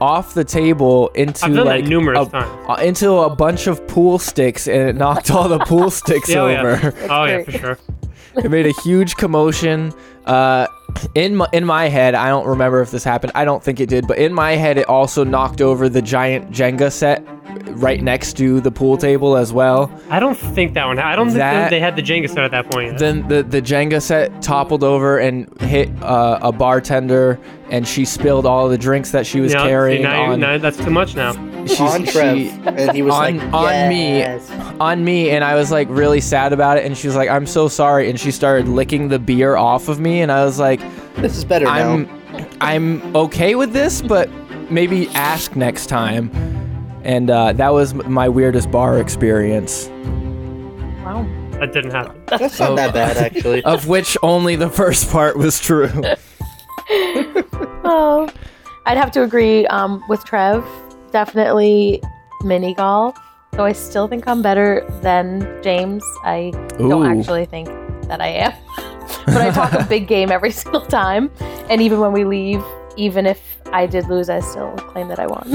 off 0.00 0.34
the 0.34 0.44
table 0.44 1.08
into 1.10 1.44
I've 1.46 1.54
done 1.54 1.66
like 1.66 1.84
that 1.84 1.88
numerous 1.88 2.28
a, 2.28 2.30
times. 2.30 2.66
uh, 2.68 2.74
into 2.82 3.12
a 3.12 3.34
bunch 3.34 3.66
of 3.66 3.86
pool 3.86 4.18
sticks 4.18 4.66
and 4.66 4.88
it 4.88 4.96
knocked 4.96 5.30
all 5.30 5.48
the 5.48 5.60
pool 5.60 5.90
sticks 6.02 6.28
Yeah, 6.28 6.40
oh, 6.40 6.46
over. 6.48 6.92
yeah. 7.00 7.06
Oh 7.10 7.24
yeah, 7.24 7.42
for 7.44 7.52
sure. 7.52 7.78
it 8.36 8.50
made 8.50 8.66
a 8.66 8.72
huge 8.82 9.16
commotion. 9.16 9.92
Uh, 10.26 10.66
in 11.14 11.36
my, 11.36 11.48
in 11.52 11.64
my 11.64 11.88
head, 11.88 12.14
I 12.14 12.28
don't 12.28 12.46
remember 12.46 12.80
if 12.80 12.90
this 12.90 13.04
happened. 13.04 13.32
I 13.34 13.44
don't 13.44 13.62
think 13.62 13.80
it 13.80 13.88
did, 13.88 14.06
but 14.06 14.18
in 14.18 14.32
my 14.32 14.52
head, 14.52 14.78
it 14.78 14.88
also 14.88 15.24
knocked 15.24 15.60
over 15.60 15.88
the 15.88 16.02
giant 16.02 16.50
Jenga 16.50 16.90
set 16.92 17.22
right 17.76 18.02
next 18.02 18.36
to 18.36 18.60
the 18.60 18.70
pool 18.70 18.96
table 18.96 19.36
as 19.36 19.52
well. 19.52 19.90
I 20.10 20.20
don't 20.20 20.36
think 20.36 20.74
that 20.74 20.86
one. 20.86 20.98
I 20.98 21.16
don't 21.16 21.32
That- 21.34 21.54
think 21.54 21.70
they 21.70 21.80
had 21.80 21.96
the 21.96 22.02
Jenga 22.02 22.28
set 22.28 22.38
at 22.44 22.50
that 22.52 22.70
point. 22.70 22.98
Then 22.98 23.26
the 23.28 23.42
the 23.42 23.60
Jenga 23.62 24.00
set 24.00 24.42
toppled 24.42 24.84
over 24.84 25.18
and 25.18 25.48
hit 25.62 25.90
uh, 26.02 26.38
a 26.42 26.52
bartender, 26.52 27.38
and 27.70 27.86
she 27.86 28.04
spilled 28.04 28.46
all 28.46 28.68
the 28.68 28.78
drinks 28.78 29.10
that 29.12 29.26
she 29.26 29.40
was 29.40 29.52
see, 29.52 29.58
carrying 29.58 30.02
now 30.02 30.26
you- 30.26 30.32
on 30.32 30.40
now 30.40 30.58
that's 30.58 30.76
too 30.78 30.90
much 30.90 31.14
now. 31.16 31.32
she's- 31.76 31.80
on 31.80 32.04
Trev, 32.04 32.36
she- 32.36 32.50
and 32.66 32.92
he 32.92 33.02
was 33.02 33.14
on- 33.14 33.38
like, 33.38 33.52
on 33.54 33.88
me. 33.88 34.24
On 34.80 35.04
me 35.04 35.30
and 35.30 35.44
I 35.44 35.54
was 35.54 35.70
like 35.70 35.88
really 35.90 36.20
sad 36.20 36.52
about 36.52 36.76
it 36.78 36.84
and 36.84 36.96
she 36.96 37.06
was 37.06 37.14
like 37.16 37.28
I'm 37.28 37.46
so 37.46 37.68
sorry 37.68 38.10
and 38.10 38.18
she 38.18 38.30
started 38.32 38.66
licking 38.68 39.08
the 39.08 39.18
beer 39.20 39.56
off 39.56 39.88
of 39.88 40.00
me 40.00 40.20
and 40.22 40.32
I 40.32 40.44
was 40.44 40.58
like 40.58 40.80
This 41.16 41.36
is 41.36 41.44
better 41.44 41.66
I'm 41.66 42.04
now. 42.32 42.46
I'm 42.60 43.14
okay 43.16 43.54
with 43.54 43.72
this 43.72 44.02
but 44.02 44.28
maybe 44.70 45.08
ask 45.10 45.54
next 45.54 45.86
time 45.86 46.30
and 47.04 47.30
uh, 47.30 47.52
that 47.52 47.72
was 47.72 47.94
my 47.94 48.28
weirdest 48.28 48.70
bar 48.70 48.98
experience 48.98 49.88
Wow. 51.04 51.26
That 51.60 51.72
didn't 51.72 51.92
happen. 51.92 52.20
That's 52.26 52.58
not 52.58 52.70
Oh. 52.72 52.76
that 52.76 52.92
bad, 52.94 53.16
actually. 53.16 53.62
of 53.64 53.86
which 53.86 54.16
only 54.22 54.56
the 54.56 54.68
first 54.70 55.08
part 55.10 55.36
was 55.36 55.60
true 55.60 55.88
Oh, 57.86 58.28
I'd 58.86 58.96
have 58.96 59.10
to 59.12 59.22
agree 59.22 59.66
um, 59.66 60.02
with 60.08 60.24
Trev. 60.24 60.64
Definitely 61.14 62.02
mini 62.42 62.74
golf. 62.74 63.16
Though 63.52 63.64
I 63.64 63.70
still 63.70 64.08
think 64.08 64.26
I'm 64.26 64.42
better 64.42 64.84
than 65.00 65.60
James. 65.62 66.02
I 66.24 66.50
Ooh. 66.80 66.88
don't 66.88 67.06
actually 67.06 67.46
think 67.46 67.68
that 68.08 68.20
I 68.20 68.26
am. 68.26 68.52
but 69.26 69.36
I 69.36 69.52
talk 69.52 69.72
a 69.74 69.84
big 69.84 70.08
game 70.08 70.32
every 70.32 70.50
single 70.62 70.80
time. 70.80 71.30
And 71.70 71.80
even 71.80 72.00
when 72.00 72.10
we 72.10 72.24
leave, 72.24 72.64
even 72.96 73.26
if 73.26 73.62
I 73.66 73.86
did 73.86 74.08
lose, 74.08 74.28
I 74.28 74.40
still 74.40 74.72
claim 74.76 75.06
that 75.06 75.20
I 75.20 75.28
won. 75.28 75.52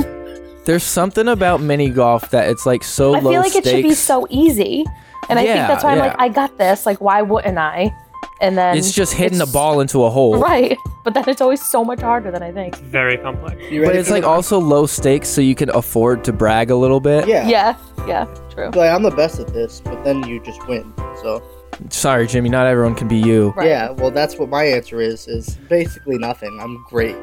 there's 0.63 0.83
something 0.83 1.27
about 1.27 1.59
mini 1.59 1.89
golf 1.89 2.29
that 2.29 2.49
it's 2.49 2.65
like 2.65 2.81
so 2.81 3.15
I 3.15 3.19
low 3.19 3.31
feel 3.31 3.41
like 3.41 3.51
stakes 3.51 3.67
it 3.67 3.71
should 3.71 3.83
be 3.83 3.93
so 3.95 4.27
easy. 4.29 4.85
And 5.27 5.37
I 5.37 5.43
think 5.43 5.67
that's 5.67 5.83
why 5.83 5.91
I'm 5.91 5.99
like, 5.99 6.15
I 6.17 6.29
got 6.29 6.57
this. 6.57 6.85
Like, 6.85 7.01
why 7.01 7.21
wouldn't 7.21 7.57
I? 7.57 7.93
And 8.41 8.57
then 8.57 8.77
it's 8.77 8.91
just 8.91 9.13
hitting 9.13 9.37
the 9.37 9.45
ball 9.45 9.81
into 9.81 10.03
a 10.05 10.09
hole 10.09 10.39
Right. 10.39 10.77
But 11.03 11.13
then 11.13 11.27
it's 11.27 11.41
always 11.41 11.61
so 11.61 11.83
much 11.83 12.01
harder 12.01 12.31
than 12.31 12.43
I 12.43 12.51
think. 12.51 12.75
Very 12.77 13.17
complex. 13.17 13.55
But 13.55 13.95
it's 13.95 14.09
like 14.09 14.23
also 14.23 14.59
low 14.59 14.85
stakes 14.85 15.27
so 15.27 15.41
you 15.41 15.55
can 15.55 15.69
afford 15.71 16.23
to 16.25 16.33
brag 16.33 16.69
a 16.69 16.75
little 16.75 16.99
bit 16.99 17.27
yeah. 17.27 17.47
Yeah. 17.47 17.77
Yeah. 18.07 18.25
True. 18.53 18.69
Like, 18.69 18.91
I'm 18.91 19.03
the 19.03 19.11
best 19.11 19.39
at 19.39 19.53
this, 19.53 19.81
but 19.81 20.03
then 20.03 20.23
you 20.23 20.41
just 20.41 20.65
win. 20.67 20.93
So 21.21 21.43
sorry, 21.89 22.27
Jimmy, 22.27 22.49
not 22.49 22.67
everyone 22.67 22.95
can 22.95 23.07
be 23.07 23.17
you. 23.17 23.49
Right. 23.51 23.67
Yeah, 23.67 23.91
well, 23.91 24.11
that's 24.11 24.37
what 24.37 24.49
my 24.49 24.63
answer 24.63 25.01
is. 25.01 25.27
Is 25.27 25.55
basically 25.69 26.17
nothing. 26.17 26.57
I'm 26.59 26.83
great. 26.87 27.15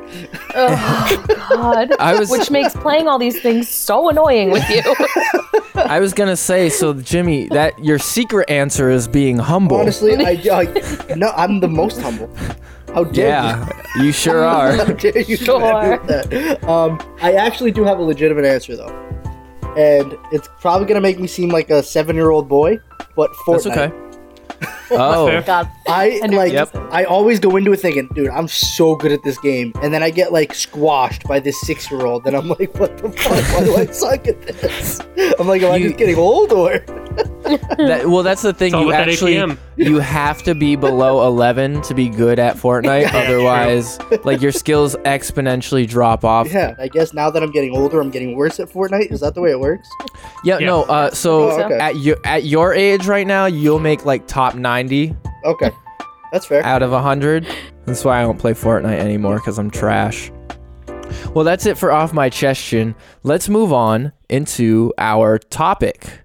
Oh 0.55 1.37
God. 1.51 1.93
I 1.99 2.19
was 2.19 2.31
Which 2.31 2.51
makes 2.51 2.75
playing 2.75 3.09
all 3.09 3.19
these 3.19 3.41
things 3.41 3.69
so 3.69 4.09
annoying 4.09 4.51
with 4.51 4.69
you. 4.71 4.83
I 5.75 6.01
was 6.01 6.15
gonna 6.15 6.37
say, 6.37 6.69
so 6.69 6.95
Jimmy, 6.95 7.49
that 7.49 7.79
your 7.85 7.99
secret 7.99 8.49
answer 8.49 8.91
is 8.91 9.07
being 9.07 9.39
humble. 9.39 9.77
Honestly, 9.77 10.17
I, 10.17 10.41
I 10.51 11.15
no, 11.15 11.31
I'm 11.37 11.61
the 11.61 11.69
most 11.69 12.01
humble. 12.01 12.31
How 12.95 13.05
dare 13.05 13.29
yeah, 13.29 13.83
you 14.03 14.11
sure 14.11 14.45
are. 14.45 14.73
How 14.73 14.85
dare 14.85 15.19
you? 15.21 15.37
Sure. 15.37 15.61
that? 16.07 16.65
Um, 16.65 16.99
I 17.21 17.35
actually 17.35 17.73
do 17.73 17.85
have 17.85 17.99
a 17.99 18.03
legitimate 18.03 18.47
answer 18.47 18.75
though, 18.77 18.89
and 19.77 20.17
it's 20.33 20.49
probably 20.61 20.87
gonna 20.87 21.01
make 21.01 21.21
me 21.21 21.27
seem 21.27 21.51
like 21.51 21.69
a 21.71 21.83
seven-year-old 21.83 22.49
boy, 22.49 22.79
but 23.15 23.31
Fortnite. 23.33 23.65
That's 23.65 23.67
okay. 23.67 24.06
Oh, 24.91 25.27
fair. 25.27 25.43
God. 25.43 25.69
I 25.89 26.21
I 26.25 26.27
like. 26.27 26.53
Yep. 26.53 26.75
I 26.91 27.05
always 27.05 27.41
go 27.41 27.57
into 27.57 27.73
it 27.73 27.81
thinking, 27.81 28.09
dude, 28.15 28.29
I'm 28.31 28.49
so 28.49 28.95
good 28.97 29.13
at 29.13 29.23
this 29.23 29.39
game, 29.39 29.73
and 29.83 29.93
then 29.93 30.03
I 30.03 30.11
get 30.11 30.33
like 30.33 30.55
squashed 30.55 31.25
by 31.25 31.41
this 31.41 31.61
six-year-old, 31.63 32.27
and 32.27 32.37
I'm 32.37 32.49
like, 32.49 32.75
what 32.79 32.97
the 32.99 33.11
fuck? 33.13 33.45
Why 33.55 33.65
do 33.65 33.77
I 33.77 33.87
suck 33.93 34.27
at 34.29 34.41
this? 34.43 35.01
I'm 35.39 35.47
like, 35.47 35.63
am 35.63 35.73
I 35.73 35.77
You- 35.77 35.89
just 35.89 35.99
getting 35.99 36.17
old 36.17 36.53
or? 36.53 36.79
that, 37.17 38.03
well, 38.07 38.23
that's 38.23 38.43
the 38.43 38.53
thing. 38.53 38.75
You 38.75 38.93
actually 38.93 39.37
you 39.77 40.01
have 40.01 40.43
to 40.43 40.55
be 40.55 40.77
below 40.77 41.27
11 41.27 41.81
to 41.83 41.95
be 41.95 42.11
good 42.11 42.39
at 42.39 42.57
Fortnite. 42.57 43.03
Yeah, 43.03 43.17
Otherwise, 43.17 43.99
like 44.25 44.43
your 44.43 44.53
skills 44.53 44.97
exponentially 44.97 45.89
drop 45.89 46.25
off. 46.25 46.51
Yeah, 46.53 46.75
I 46.79 46.89
guess 46.89 47.15
now 47.15 47.31
that 47.31 47.43
I'm 47.43 47.53
getting 47.53 47.75
older, 47.75 48.01
I'm 48.01 48.11
getting 48.11 48.37
worse 48.37 48.61
at 48.61 48.69
Fortnite. 48.69 49.13
Is 49.13 49.21
that 49.21 49.35
the 49.35 49.41
way 49.41 49.51
it 49.51 49.61
works? 49.61 49.89
Yeah, 50.45 50.59
Yeah. 50.59 50.67
no. 50.67 50.83
Uh, 50.83 51.11
so 51.11 51.51
Oh, 51.53 51.63
okay. 51.63 51.79
at 51.79 51.97
your 51.97 52.17
at 52.25 52.45
your 52.45 52.75
age 52.75 53.07
right 53.07 53.27
now, 53.27 53.47
you'll 53.47 53.79
make 53.79 54.05
like 54.05 54.27
top 54.27 54.55
90 54.55 55.17
Okay, 55.47 55.71
that's 56.33 56.47
fair. 56.47 56.65
out 56.65 56.83
of 56.83 56.91
100. 56.91 57.47
That's 57.85 58.05
why 58.05 58.19
I 58.19 58.23
don't 58.23 58.39
play 58.39 58.53
Fortnite 58.53 58.99
anymore 58.99 59.37
because 59.37 59.59
I'm 59.59 59.71
trash. 59.71 60.33
Well, 61.35 61.45
that's 61.45 61.67
it 61.67 61.79
for 61.79 61.93
off 61.93 62.13
my 62.13 62.29
chestion. 62.29 62.97
Let's 63.23 63.49
move 63.49 63.73
on 63.73 64.13
into 64.29 64.93
our 64.99 65.39
topic, 65.39 66.21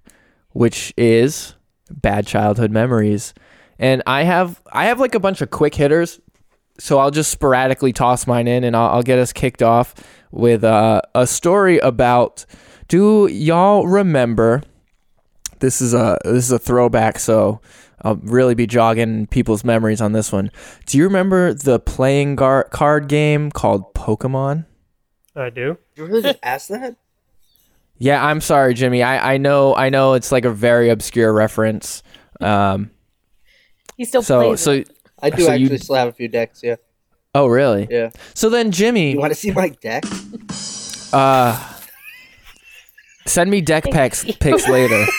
which 0.54 0.92
is 0.98 1.56
bad 1.90 2.26
childhood 2.26 2.72
memories. 2.72 3.34
And 3.78 4.02
I 4.08 4.24
have 4.24 4.62
I 4.72 4.86
have 4.86 5.00
like 5.00 5.16
a 5.16 5.20
bunch 5.20 5.42
of 5.42 5.52
quick 5.52 5.76
hitters, 5.76 6.20
so 6.80 6.98
I'll 6.98 7.12
just 7.12 7.32
sporadically 7.32 7.94
toss 7.94 8.26
mine 8.26 8.48
in, 8.48 8.64
and 8.64 8.76
I'll, 8.76 8.90
I'll 8.90 9.04
get 9.04 9.20
us 9.20 9.34
kicked 9.34 9.62
off 9.62 9.94
with 10.32 10.64
uh, 10.64 11.02
a 11.14 11.28
story 11.28 11.78
about. 11.80 12.46
Do 12.88 13.28
y'all 13.28 13.88
remember? 13.88 14.64
This 15.60 15.80
is 15.80 15.94
a 15.94 16.18
this 16.24 16.46
is 16.46 16.52
a 16.52 16.60
throwback, 16.60 17.20
so 17.20 17.62
I'll 18.04 18.16
really 18.16 18.56
be 18.56 18.66
jogging 18.68 19.28
people's 19.28 19.64
memories 19.64 20.02
on 20.02 20.12
this 20.14 20.32
one. 20.32 20.50
Do 20.88 20.98
you 20.98 21.04
remember 21.04 21.54
the 21.54 21.80
playing 21.80 22.36
gar- 22.36 22.64
card 22.66 23.08
game 23.08 23.52
called 23.52 23.94
Pokemon? 23.94 24.66
I 25.36 25.50
do. 25.50 25.78
You 25.96 26.06
really 26.06 26.22
just 26.24 26.40
ask 26.44 26.68
that? 26.70 26.96
Yeah, 27.98 28.26
I'm 28.26 28.42
sorry, 28.42 28.74
Jimmy. 28.74 29.04
I, 29.04 29.34
I 29.34 29.38
know 29.38 29.76
I 29.76 29.90
know 29.90 30.14
it's 30.14 30.32
like 30.32 30.46
a 30.46 30.50
very 30.52 30.90
obscure 30.90 31.32
reference. 31.32 32.02
Um, 32.40 32.90
He 33.98 34.06
still 34.06 34.24
so 34.24 34.42
plays. 34.48 34.60
so 34.62 34.72
it. 34.72 34.90
I 35.22 35.30
do 35.30 35.44
So 35.44 35.54
you- 35.54 35.66
actually 35.68 35.78
still 35.78 35.96
have 35.96 36.08
a 36.08 36.12
few 36.14 36.28
decks. 36.28 36.62
Yeah, 36.64 36.78
oh 37.36 37.46
really? 37.46 37.88
yeah. 37.92 38.10
So 38.34 38.50
then, 38.50 38.72
Jimmy, 38.72 39.12
You 39.12 39.20
want 39.20 39.32
to 39.32 39.40
see 39.40 39.52
my 39.52 39.70
deck? 39.70 40.04
uh, 41.14 41.74
send 43.28 43.52
me 43.52 43.62
deck 43.62 43.84
packs 43.92 44.26
pics 44.40 44.68
later. 44.68 45.06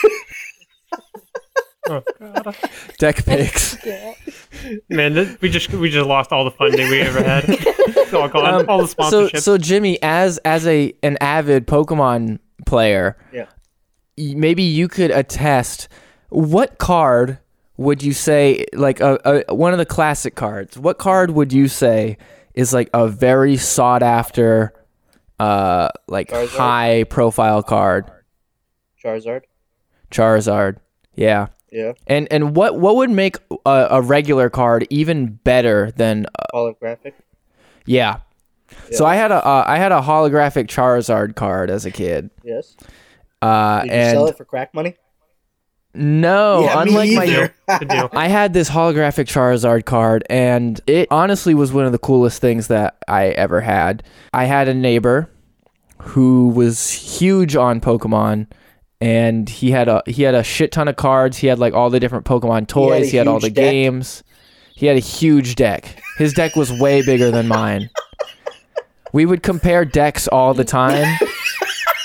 Oh 1.89 2.01
god, 2.19 2.55
Deck 2.97 3.25
pics. 3.25 3.77
man, 4.89 5.13
this, 5.13 5.37
we 5.41 5.49
just 5.49 5.69
we 5.71 5.89
just 5.89 6.07
lost 6.07 6.31
all 6.31 6.43
the 6.45 6.51
funding 6.51 6.89
we 6.89 7.01
ever 7.01 7.21
had. 7.23 7.43
It's 7.47 8.13
all 8.13 8.29
gone. 8.29 8.61
Um, 8.61 8.69
all 8.69 8.81
the 8.81 8.87
so 8.87 9.27
sponsorships. 9.27 9.41
so 9.41 9.57
Jimmy, 9.57 10.01
as 10.01 10.37
as 10.39 10.65
a 10.65 10.93
an 11.03 11.17
avid 11.19 11.67
Pokemon 11.67 12.39
player, 12.65 13.17
Yeah. 13.33 13.47
y- 14.17 14.33
maybe 14.37 14.63
you 14.63 14.87
could 14.87 15.11
attest 15.11 15.89
what 16.29 16.77
card 16.77 17.39
would 17.77 18.01
you 18.01 18.13
say 18.13 18.65
like 18.73 18.99
a, 19.01 19.43
a 19.47 19.53
one 19.55 19.73
of 19.73 19.77
the 19.79 19.85
classic 19.85 20.35
cards 20.35 20.77
what 20.77 20.97
card 20.99 21.31
would 21.31 21.51
you 21.51 21.67
say 21.67 22.17
is 22.53 22.71
like 22.73 22.89
a 22.93 23.07
very 23.07 23.57
sought 23.57 24.01
after 24.03 24.71
uh 25.39 25.89
like 26.07 26.29
Charizard? 26.29 26.47
high 26.57 27.03
profile 27.05 27.61
card 27.63 28.09
Charizard. 29.03 29.41
charizard 30.11 30.77
yeah 31.15 31.47
Yeah. 31.73 31.93
and 32.07 32.27
and 32.31 32.55
what 32.55 32.79
what 32.79 32.95
would 32.97 33.09
make 33.09 33.37
a, 33.65 33.87
a 33.91 34.01
regular 34.01 34.49
card 34.49 34.85
even 34.91 35.39
better 35.43 35.91
than 35.97 36.27
uh, 36.37 36.45
Holographic. 36.53 37.13
yeah 37.87 38.17
so 38.91 39.05
i 39.05 39.15
had 39.15 39.31
a 39.31 39.43
uh, 39.45 39.63
i 39.67 39.77
had 39.77 39.91
a 39.91 39.99
holographic 40.01 40.67
charizard 40.67 41.35
card 41.35 41.69
as 41.71 41.85
a 41.85 41.91
kid 41.91 42.29
Yes. 42.43 42.75
uh 43.41 43.81
Did 43.81 43.87
you 43.87 43.91
and 43.97 44.15
sell 44.15 44.27
it 44.27 44.37
for 44.37 44.45
crack 44.45 44.73
money? 44.73 44.95
no 45.95 46.63
yeah, 46.63 46.81
unlike 46.81 47.11
my 47.11 47.23
either. 47.25 47.55
Good 47.79 47.87
deal. 47.87 48.09
I 48.13 48.27
had 48.27 48.53
this 48.53 48.67
holographic 48.69 49.25
Charizard 49.27 49.85
card, 49.85 50.23
and 50.29 50.81
it 50.87 51.07
honestly 51.11 51.53
was 51.53 51.71
one 51.71 51.85
of 51.85 51.91
the 51.91 51.99
coolest 51.99 52.41
things 52.41 52.65
that 52.67 52.97
I 53.07 53.27
ever 53.27 53.61
had. 53.61 54.01
I 54.33 54.45
had 54.45 54.67
a 54.67 54.73
neighbor 54.73 55.29
who 56.01 56.49
was 56.49 56.89
huge 56.89 57.55
on 57.55 57.79
Pokemon, 57.79 58.47
and 59.01 59.49
he 59.49 59.71
had 59.71 59.87
a 59.87 60.01
he 60.05 60.23
had 60.23 60.35
a 60.35 60.43
shit 60.43 60.71
ton 60.71 60.87
of 60.87 60.95
cards. 60.95 61.37
He 61.37 61.47
had 61.47 61.59
like 61.59 61.73
all 61.73 61.89
the 61.89 61.99
different 61.99 62.25
Pokemon 62.25 62.67
toys. 62.67 63.07
a 63.07 63.11
He 63.11 63.17
had, 63.17 63.27
all 63.27 63.39
the 63.39 63.49
deck? 63.49 63.55
games. 63.71 64.23
He 64.75 64.85
had 64.87 64.95
a 64.97 64.99
huge 65.01 65.55
deck. 65.55 66.01
His 66.17 66.33
deck 66.33 66.55
was 66.55 66.71
way 66.71 67.01
bigger 67.03 67.29
than 67.31 67.47
mine. 67.47 67.89
We 69.11 69.25
would 69.25 69.43
compare 69.43 69.85
decks 69.85 70.27
all 70.27 70.53
the 70.53 70.65
time, 70.65 71.19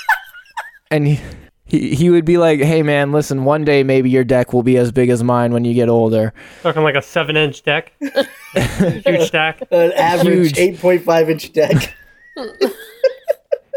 and. 0.91 1.07
He, 1.07 1.19
he, 1.65 1.93
he 1.93 2.09
would 2.09 2.25
be 2.25 2.39
like, 2.39 2.59
"Hey 2.61 2.81
man, 2.81 3.11
listen. 3.11 3.45
One 3.45 3.63
day 3.63 3.83
maybe 3.83 4.09
your 4.09 4.23
deck 4.23 4.53
will 4.53 4.63
be 4.63 4.75
as 4.77 4.91
big 4.91 5.09
as 5.11 5.23
mine 5.23 5.53
when 5.53 5.65
you 5.65 5.75
get 5.75 5.87
older." 5.87 6.33
Talking 6.63 6.81
like 6.81 6.95
a 6.95 7.01
seven-inch 7.03 7.61
deck, 7.61 7.93
huge 8.55 9.27
stack. 9.27 9.61
An 9.69 9.91
average 9.91 10.53
8.5 10.53 11.29
inch 11.29 11.53
deck. 11.53 11.93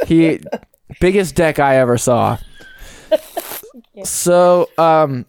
he 0.06 0.40
biggest 1.00 1.34
deck 1.34 1.58
I 1.58 1.76
ever 1.76 1.98
saw. 1.98 2.38
So, 4.04 4.68
um 4.78 5.26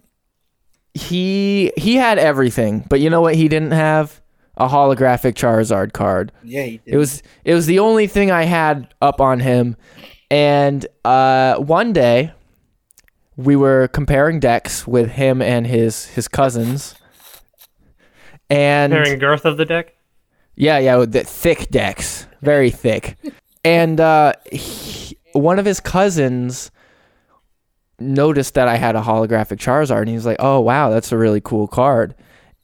he 0.94 1.72
he 1.76 1.96
had 1.96 2.20
everything, 2.20 2.86
but 2.90 3.00
you 3.00 3.10
know 3.10 3.22
what 3.22 3.36
he 3.36 3.48
didn't 3.48 3.72
have? 3.72 4.22
A 4.58 4.68
holographic 4.68 5.34
Charizard 5.34 5.94
card. 5.94 6.32
Yeah, 6.44 6.64
he 6.64 6.78
did. 6.78 6.94
It 6.94 6.98
was 6.98 7.24
it 7.44 7.54
was 7.56 7.66
the 7.66 7.80
only 7.80 8.06
thing 8.08 8.30
I 8.32 8.44
had 8.44 8.94
up 9.02 9.20
on 9.20 9.40
him. 9.40 9.76
And 10.30 10.86
uh 11.04 11.56
one 11.56 11.92
day 11.94 12.32
we 13.36 13.56
were 13.56 13.88
comparing 13.88 14.40
decks 14.40 14.86
with 14.86 15.10
him 15.12 15.42
and 15.42 15.66
his 15.66 16.06
his 16.06 16.28
cousins. 16.28 16.94
And 18.50 18.94
Comparing 18.94 19.20
girth 19.20 19.46
of 19.46 19.58
the 19.58 19.66
deck. 19.66 19.96
yeah, 20.56 20.78
yeah, 20.78 20.98
with 20.98 21.12
the 21.14 21.24
thick 21.24 21.70
decks, 21.72 22.28
very 22.42 22.70
thick. 22.70 23.18
And 23.66 24.00
uh, 24.00 24.34
he, 24.52 25.18
one 25.32 25.58
of 25.58 25.66
his 25.66 25.80
cousins 25.80 26.70
noticed 28.00 28.54
that 28.56 28.68
I 28.68 28.76
had 28.76 28.96
a 28.96 29.02
holographic 29.02 29.58
Charizard, 29.58 30.02
and 30.02 30.10
he 30.10 30.16
was 30.16 30.26
like, 30.26 30.38
"Oh 30.40 30.60
wow, 30.60 30.90
that's 30.90 31.12
a 31.12 31.18
really 31.18 31.42
cool 31.42 31.68
card." 31.68 32.16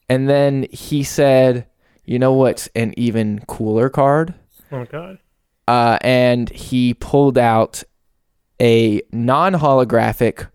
And 0.09 0.29
then 0.29 0.67
he 0.71 1.03
said, 1.03 1.67
"You 2.05 2.19
know 2.19 2.33
what's 2.33 2.67
an 2.75 2.93
even 2.97 3.39
cooler 3.47 3.89
card?" 3.89 4.33
Oh 4.71 4.85
god. 4.85 5.19
Uh, 5.67 5.99
and 6.01 6.49
he 6.49 6.95
pulled 6.95 7.37
out 7.37 7.83
a 8.59 9.01
non-holographic 9.11 10.47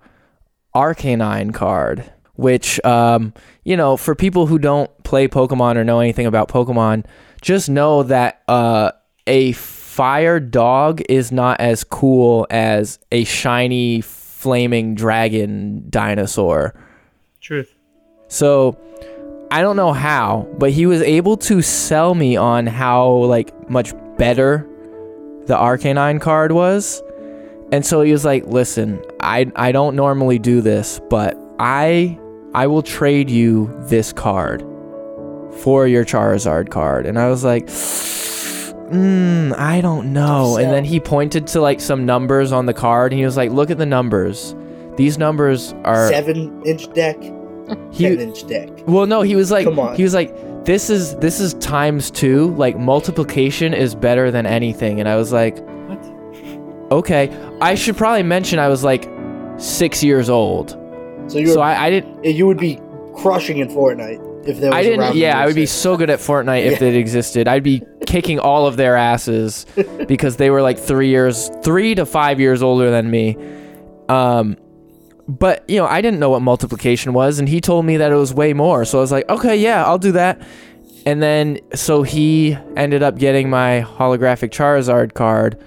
Arcanine 0.75 1.55
card, 1.55 2.13
which, 2.35 2.85
um, 2.85 3.33
you 3.65 3.77
know, 3.77 3.97
for 3.97 4.17
people 4.17 4.47
who 4.47 4.59
don't 4.59 4.91
play 5.05 5.29
Pokemon 5.29 5.77
or 5.77 5.85
know 5.85 6.01
anything 6.01 6.27
about 6.27 6.49
Pokemon, 6.49 7.05
just 7.41 7.69
know 7.69 8.03
that 8.03 8.43
uh, 8.49 8.91
a 9.27 9.53
fire 9.53 10.41
dog 10.41 11.01
is 11.09 11.31
not 11.31 11.61
as 11.61 11.85
cool 11.85 12.47
as 12.51 12.99
a 13.13 13.23
shiny 13.23 14.01
flaming 14.45 14.95
dragon 14.95 15.87
dinosaur. 15.89 16.75
Truth. 17.41 17.75
So 18.29 18.79
I 19.51 19.63
don't 19.63 19.77
know 19.77 19.95
how, 19.95 20.47
but 20.59 20.71
he 20.71 20.85
was 20.85 21.01
able 21.01 21.39
to 21.49 21.63
sell 21.63 22.15
me 22.15 22.37
on 22.37 22.67
how 22.67 23.09
like 23.11 23.71
much 23.71 23.95
better 24.19 24.69
the 25.47 25.57
Arcanine 25.57 26.21
card 26.21 26.53
was. 26.53 27.03
And 27.73 27.87
so 27.87 28.03
he 28.03 28.13
was 28.13 28.23
like, 28.23 28.45
"Listen, 28.47 29.03
I 29.21 29.51
I 29.57 29.73
don't 29.73 29.97
normally 29.97 30.39
do 30.39 30.61
this, 30.61 31.01
but 31.09 31.39
I 31.59 32.19
I 32.53 32.67
will 32.67 32.83
trade 32.83 33.31
you 33.31 33.75
this 33.89 34.13
card 34.13 34.61
for 35.63 35.87
your 35.87 36.05
Charizard 36.05 36.69
card." 36.69 37.07
And 37.07 37.19
I 37.19 37.31
was 37.31 37.45
like, 37.45 37.71
mm, 38.95 39.59
I 39.59 39.81
don't 39.81 40.13
know. 40.13 40.57
And 40.57 40.73
then 40.73 40.85
he 40.85 41.01
pointed 41.01 41.47
to 41.49 41.61
like 41.61 41.81
some 41.81 42.07
numbers 42.07 42.53
on 42.53 42.67
the 42.67 42.75
card 42.75 43.13
and 43.13 43.19
he 43.19 43.25
was 43.25 43.37
like, 43.37 43.51
"Look 43.51 43.71
at 43.71 43.79
the 43.79 43.87
numbers. 43.87 44.55
These 44.97 45.19
numbers 45.19 45.73
are 45.85 46.09
Seven 46.09 46.63
inch 46.65 46.93
deck. 46.93 47.21
he, 47.91 48.05
10 48.05 48.21
inch 48.21 48.45
dick. 48.45 48.71
Well, 48.87 49.07
no, 49.07 49.23
he 49.23 49.35
was 49.37 49.51
like, 49.51 49.65
Come 49.65 49.79
on. 49.79 49.97
he 49.97 50.03
was 50.05 50.15
like, 50.15 50.33
this 50.65 50.89
is 50.89 51.17
this 51.17 51.41
is 51.41 51.55
times 51.55 52.11
two. 52.11 52.55
Like 52.55 52.79
multiplication 52.79 53.75
is 53.75 53.95
better 53.95 54.31
than 54.31 54.47
anything, 54.47 55.01
and 55.01 55.09
I 55.09 55.17
was 55.17 55.33
like, 55.33 55.59
What? 55.89 56.93
okay. 56.93 57.31
I 57.61 57.75
should 57.75 57.97
probably 57.97 58.23
mention 58.23 58.59
I 58.59 58.69
was 58.69 58.85
like 58.85 59.09
six 59.57 60.03
years 60.05 60.29
old, 60.31 60.71
So 61.29 61.39
you 61.39 61.49
so 61.49 61.61
I, 61.61 61.87
I 61.87 61.91
didn't. 61.91 62.25
you 62.25 62.47
would 62.47 62.59
be 62.59 62.81
crushing 63.17 63.59
in 63.59 63.69
Fortnite 63.69 64.49
if 64.49 64.59
there 64.61 64.71
was 64.71 64.77
I 64.79 64.83
didn't. 64.83 65.17
Yeah, 65.17 65.39
I 65.39 65.47
would 65.47 65.55
be 65.55 65.67
so 65.67 65.97
good 65.97 66.11
at 66.11 66.19
Fortnite 66.19 66.65
if 66.67 66.83
it 66.89 66.95
existed. 66.97 67.49
I'd 67.49 67.63
be 67.63 67.83
kicking 68.07 68.39
all 68.39 68.67
of 68.67 68.77
their 68.77 68.97
asses 68.97 69.67
because 70.07 70.37
they 70.37 70.51
were 70.51 70.63
like 70.63 70.79
three 70.79 71.09
years, 71.09 71.51
three 71.63 71.95
to 71.95 72.07
five 72.07 72.41
years 72.41 72.63
older 72.63 72.91
than 72.91 73.11
me. 73.11 73.37
Um, 74.09 74.57
but 75.27 75.65
you 75.69 75.79
know, 75.79 75.87
I 75.87 76.01
didn't 76.03 76.21
know 76.21 76.31
what 76.31 76.43
multiplication 76.43 77.13
was, 77.15 77.39
and 77.39 77.49
he 77.49 77.61
told 77.61 77.85
me 77.87 77.97
that 77.97 78.13
it 78.13 78.17
was 78.17 78.35
way 78.35 78.53
more. 78.53 78.85
So 78.85 78.99
I 78.99 79.01
was 79.01 79.13
like, 79.13 79.29
okay, 79.29 79.57
yeah, 79.57 79.85
I'll 79.85 79.99
do 79.99 80.13
that. 80.13 80.41
And 81.07 81.23
then 81.23 81.59
so 81.75 82.03
he 82.03 82.57
ended 82.77 83.03
up 83.03 83.19
getting 83.19 83.51
my 83.51 83.85
holographic 83.87 84.51
Charizard 84.51 85.15
card, 85.15 85.63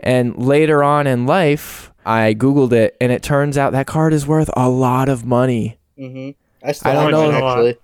and 0.00 0.36
later 0.36 0.82
on 0.82 1.06
in 1.06 1.26
life, 1.26 1.92
I 2.04 2.34
googled 2.34 2.72
it, 2.72 2.96
and 3.00 3.12
it 3.12 3.22
turns 3.22 3.56
out 3.58 3.72
that 3.72 3.86
card 3.86 4.12
is 4.12 4.26
worth 4.26 4.50
a 4.56 4.68
lot 4.68 5.08
of 5.08 5.24
money. 5.24 5.78
hmm 5.96 6.30
I 6.64 6.72
still 6.72 6.92
I 6.92 7.10
don't 7.10 7.10
know. 7.12 7.48
actually. 7.48 7.76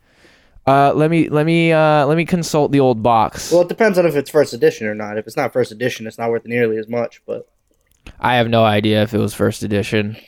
Uh, 0.69 0.93
let 0.93 1.11
me 1.11 1.31
let 1.31 1.47
me 1.47 1.73
uh, 1.73 2.05
let 2.05 2.17
me 2.19 2.27
consult 2.27 2.73
the 2.73 2.81
old 2.81 3.03
box. 3.03 3.51
Well, 3.51 3.63
it 3.63 3.69
depends 3.69 3.97
on 3.99 4.05
if 4.05 4.15
it's 4.17 4.29
first 4.29 4.53
edition 4.53 4.87
or 4.87 4.95
not. 4.95 5.17
If 5.17 5.27
it's 5.27 5.37
not 5.37 5.53
first 5.53 5.73
edition, 5.73 6.07
it's 6.07 6.19
not 6.19 6.31
worth 6.31 6.45
nearly 6.45 6.77
as 6.77 6.89
much. 6.89 7.23
But 7.27 7.49
I 8.21 8.35
have 8.37 8.49
no 8.49 8.65
idea 8.65 9.03
if 9.03 9.15
it 9.15 9.19
was 9.19 9.33
first 9.33 9.63
edition. 9.63 10.19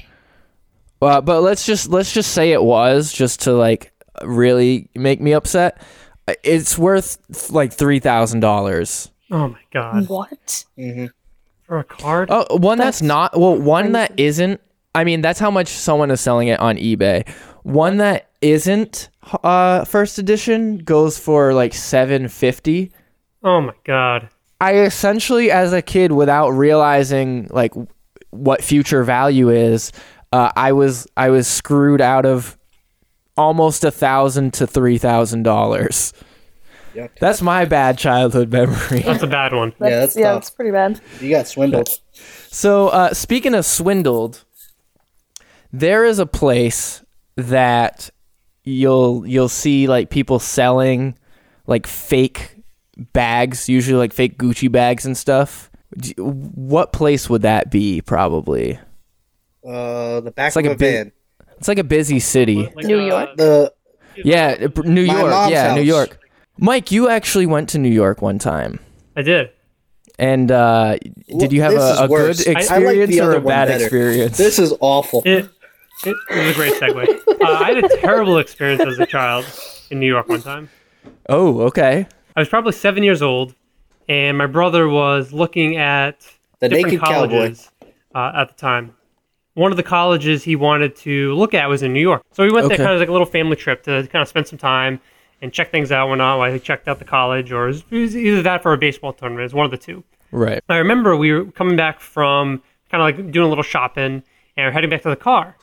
Well, 1.01 1.21
but 1.21 1.43
let's 1.43 1.67
just 1.67 1.91
let's 1.91 2.13
just 2.13 2.33
say 2.33 2.53
it 2.53 2.63
was, 2.63 3.13
just 3.13 3.43
to 3.43 3.53
like 3.53 3.93
really 4.25 4.89
make 4.95 5.21
me 5.21 5.33
upset. 5.33 5.83
It's 6.43 6.79
worth 6.79 7.51
like 7.51 7.73
three 7.75 7.99
thousand 7.99 8.41
dollars. 8.41 9.11
Oh 9.31 9.49
my 9.49 9.61
god. 9.73 10.09
What? 10.09 10.65
hmm 10.77 11.07
For 11.65 11.81
a 11.81 11.85
card? 11.85 12.29
Oh, 12.31 12.47
one 12.57 12.79
that's, 12.79 13.01
That's 13.01 13.03
not 13.03 13.39
well, 13.39 13.57
one 13.59 13.93
that 13.93 14.11
crazy. 14.17 14.25
isn't. 14.25 14.61
I 14.95 15.05
mean, 15.05 15.21
that's 15.21 15.39
how 15.39 15.51
much 15.51 15.69
someone 15.69 16.11
is 16.11 16.21
selling 16.21 16.49
it 16.49 16.59
on 16.61 16.77
eBay. 16.77 17.29
One 17.63 17.99
that 17.99 18.30
isn't 18.41 19.09
uh, 19.45 19.85
first 19.85 20.19
edition 20.19 20.79
goes 20.79 21.19
for 21.19 21.55
like 21.55 21.75
seven 21.75 22.29
fifty. 22.29 22.93
Oh 23.43 23.61
my 23.61 23.75
god. 23.85 24.29
I 24.61 24.77
essentially, 24.77 25.51
as 25.51 25.73
a 25.73 25.81
kid, 25.81 26.13
without 26.13 26.51
realizing 26.51 27.49
like 27.51 27.73
what 28.31 28.63
future 28.63 29.05
value 29.05 29.49
is, 29.49 29.93
uh, 30.33 30.53
I 30.55 30.73
was 30.73 31.07
I 31.17 31.31
was 31.31 31.47
screwed 31.47 32.01
out 32.01 32.27
of 32.27 32.59
almost 33.37 33.85
a 33.85 33.91
thousand 33.91 34.53
to 34.55 34.67
three 34.67 34.99
thousand 34.99 35.45
dollars. 35.45 36.13
Yuck. 36.95 37.11
That's 37.21 37.41
my 37.41 37.65
bad 37.65 37.99
childhood 37.99 38.51
memory. 38.51 39.01
That's 39.05 39.23
a 39.23 39.29
bad 39.29 39.55
one. 39.55 39.73
That's, 39.79 39.93
that's 39.93 40.17
yeah, 40.17 40.33
tough. 40.33 40.43
that's 40.43 40.51
pretty 40.51 40.73
bad. 40.73 41.01
you 41.21 41.31
got 41.31 41.47
swindled. 41.47 41.89
So, 42.49 42.89
uh, 42.89 43.15
speaking 43.15 43.55
of 43.55 43.65
swindled, 43.65 44.45
there 45.73 46.05
is 46.05 46.19
a 46.19 46.27
place 46.27 47.05
that 47.37 48.11
you'll 48.65 49.27
you'll 49.27 49.49
see 49.49 49.87
like 49.89 50.11
people 50.11 50.39
selling 50.39 51.17
like 51.67 51.87
fake 51.87 52.57
bags, 53.13 53.69
usually 53.69 53.99
like 53.99 54.13
fake 54.13 54.39
Gucci 54.39 54.71
bags 54.71 55.07
and 55.07 55.17
stuff. 55.17 55.71
What 56.19 56.93
place 56.93 57.29
would 57.29 57.43
that 57.43 57.71
be? 57.71 58.01
Probably. 58.01 58.79
Uh, 59.67 60.21
the 60.21 60.31
back 60.31 60.49
It's 60.49 60.57
like 60.57 60.65
of 60.67 60.73
a 60.73 60.75
a 60.75 60.79
big- 60.79 60.95
van. 60.95 61.13
It's 61.59 61.69
like 61.69 61.79
a 61.79 61.85
busy 61.85 62.21
city. 62.21 62.71
Like, 62.75 62.87
New 62.87 63.01
uh, 63.01 63.07
York? 63.07 63.37
The 63.37 63.73
Yeah, 64.25 64.57
uh, 64.77 64.81
New 64.83 65.07
My 65.07 65.13
York. 65.21 65.31
mom's 65.31 65.53
Yeah, 65.53 65.75
New. 65.75 65.83
York. 65.83 66.19
Mike, 66.59 66.91
you 66.91 67.09
actually 67.11 67.45
went 67.47 67.69
to 67.71 67.79
New 67.79 67.91
York 67.91 68.23
one 68.23 68.39
time. 68.39 68.79
I 69.15 69.21
did. 69.23 69.51
And 70.19 70.51
uh, 70.51 70.97
did 71.39 71.53
you 71.53 71.61
have 71.63 71.73
This 71.73 71.99
a, 71.99 72.05
a 72.05 72.09
worse. 72.09 72.45
good 72.45 72.57
I- 72.57 72.61
I 72.61 72.79
like 72.79 72.97
experience 72.97 73.21
or 73.21 73.33
a 73.35 73.41
bad 73.43 73.69
better. 73.69 73.85
experience? 73.85 74.37
this 74.39 74.59
is 74.59 74.73
awful. 74.81 75.23
It, 75.27 75.51
it, 76.05 76.17
it 76.31 76.47
was 76.47 76.51
a 76.51 76.55
great 76.55 76.75
segue. 76.75 77.21
Uh, 77.29 77.47
I 77.47 77.73
had 77.73 77.85
a 77.85 77.89
terrible 78.01 78.39
experience 78.39 78.83
as 78.83 78.99
a 78.99 79.07
child 79.07 79.45
in 79.91 79.99
New 80.01 80.07
York 80.07 80.29
one 80.29 80.43
time. 80.43 80.69
oh, 81.29 81.61
okay. 81.63 82.07
I 82.37 82.41
was 82.41 82.49
probably 82.49 82.73
seven 82.73 83.03
years 83.03 83.23
old, 83.23 83.55
and 84.09 84.37
my 84.39 84.47
brother 84.47 84.89
was 84.89 85.33
looking 85.33 85.77
at 85.77 86.21
The 86.61 86.69
different 86.69 86.87
naked 86.95 87.01
colleges 87.01 87.71
uh, 88.15 88.33
at 88.35 88.49
the 88.49 88.55
time. 88.55 88.95
One 89.55 89.73
of 89.73 89.77
the 89.77 89.83
colleges 89.83 90.45
he 90.45 90.55
wanted 90.57 90.95
to 90.97 91.35
look 91.35 91.55
at 91.55 91.69
was 91.69 91.83
in 91.83 91.93
New 91.93 92.01
York, 92.01 92.23
so 92.33 92.45
we 92.45 92.53
went 92.53 92.69
there 92.69 92.77
Okay. 92.77 92.85
kind 92.85 92.95
of 92.95 93.01
like 93.01 93.09
a 93.09 93.13
little 93.13 93.27
family 93.27 93.57
trip 93.57 93.83
to 93.85 94.07
kind 94.07 94.23
of 94.23 94.29
spend 94.29 94.47
some 94.47 94.59
time 94.59 95.01
and 95.43 95.53
check 95.53 95.71
things 95.73 95.91
out. 95.91 96.09
While 96.09 96.53
he 96.53 96.59
checked 96.61 96.87
out 96.87 96.99
the 96.99 97.05
college, 97.05 97.51
or 97.51 97.65
it 97.65 97.69
was, 97.69 97.85
it 97.91 97.99
was 98.01 98.17
either 98.17 98.43
that 98.43 98.63
for 98.63 98.73
a 98.73 98.79
baseball 98.79 99.13
tournament. 99.13 99.41
It 99.41 99.45
was 99.47 99.55
one 99.55 99.65
of 99.65 99.71
the 99.73 99.77
two. 99.79 100.05
Right. 100.31 100.63
I 100.69 100.77
remember 100.77 101.17
we 101.17 101.33
were 101.33 101.47
coming 101.47 101.77
back 101.77 101.99
from 102.01 102.63
kind 102.91 103.03
of 103.03 103.19
like 103.19 103.33
doing 103.33 103.47
a 103.47 103.49
little 103.49 103.65
shopping 103.65 104.23
and 104.57 104.67
we're 104.67 104.71
heading 104.71 104.91
back 104.91 105.03
to 105.03 105.09
the 105.11 105.17
car. 105.17 105.57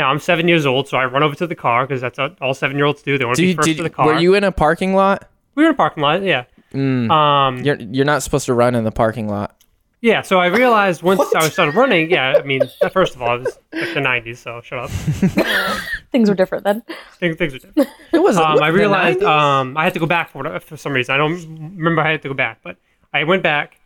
Now 0.00 0.08
I'm 0.08 0.18
seven 0.18 0.48
years 0.48 0.64
old, 0.64 0.88
so 0.88 0.96
I 0.96 1.04
run 1.04 1.22
over 1.22 1.34
to 1.34 1.46
the 1.46 1.54
car 1.54 1.86
because 1.86 2.00
that's 2.00 2.16
what 2.16 2.40
all 2.40 2.54
seven 2.54 2.78
year 2.78 2.86
olds 2.86 3.02
do. 3.02 3.18
They 3.18 3.26
want 3.26 3.36
to 3.36 3.42
be 3.42 3.54
first 3.54 3.66
did, 3.66 3.76
to 3.76 3.82
the 3.82 3.90
car. 3.90 4.06
were 4.06 4.18
you 4.18 4.34
in 4.34 4.44
a 4.44 4.50
parking 4.50 4.94
lot? 4.94 5.28
we 5.56 5.62
were 5.62 5.68
in 5.68 5.74
a 5.74 5.76
parking 5.76 6.02
lot, 6.02 6.22
yeah. 6.22 6.44
Um, 6.74 7.58
You're 7.62 7.76
you're 7.78 8.06
not 8.06 8.22
supposed 8.22 8.46
to 8.46 8.54
run 8.54 8.74
in 8.74 8.84
the 8.84 8.90
parking 8.92 9.28
lot. 9.28 9.56
yeah. 10.00 10.22
So 10.22 10.40
I 10.40 10.46
realized 10.46 11.02
once 11.02 11.20
I 11.36 11.50
started 11.50 11.74
running, 11.74 12.10
yeah. 12.10 12.32
I 12.38 12.42
mean, 12.44 12.62
first 12.92 13.14
of 13.14 13.20
all, 13.20 13.36
it 13.36 13.42
was 13.44 13.58
like 13.74 13.92
the 13.92 14.00
'90s, 14.00 14.38
so 14.38 14.62
shut 14.62 14.78
up. 14.78 14.90
Things 16.12 16.30
were 16.30 16.34
different 16.34 16.64
then. 16.64 16.82
Things, 17.18 17.36
things 17.36 17.54
are 17.54 17.58
different. 17.58 17.88
It 18.14 18.22
wasn't. 18.22 18.46
Um, 18.46 18.62
I 18.62 18.68
realized 18.68 19.22
um, 19.22 19.76
I 19.76 19.84
had 19.84 19.92
to 19.92 20.00
go 20.00 20.06
back 20.06 20.30
for 20.30 20.42
what- 20.42 20.62
for 20.62 20.78
some 20.78 20.94
reason. 20.94 21.14
I 21.14 21.18
don't 21.18 21.76
remember 21.76 22.00
I 22.00 22.12
had 22.12 22.22
to 22.22 22.28
go 22.28 22.34
back, 22.34 22.60
but 22.62 22.78
I 23.12 23.24
went 23.24 23.42
back, 23.42 23.78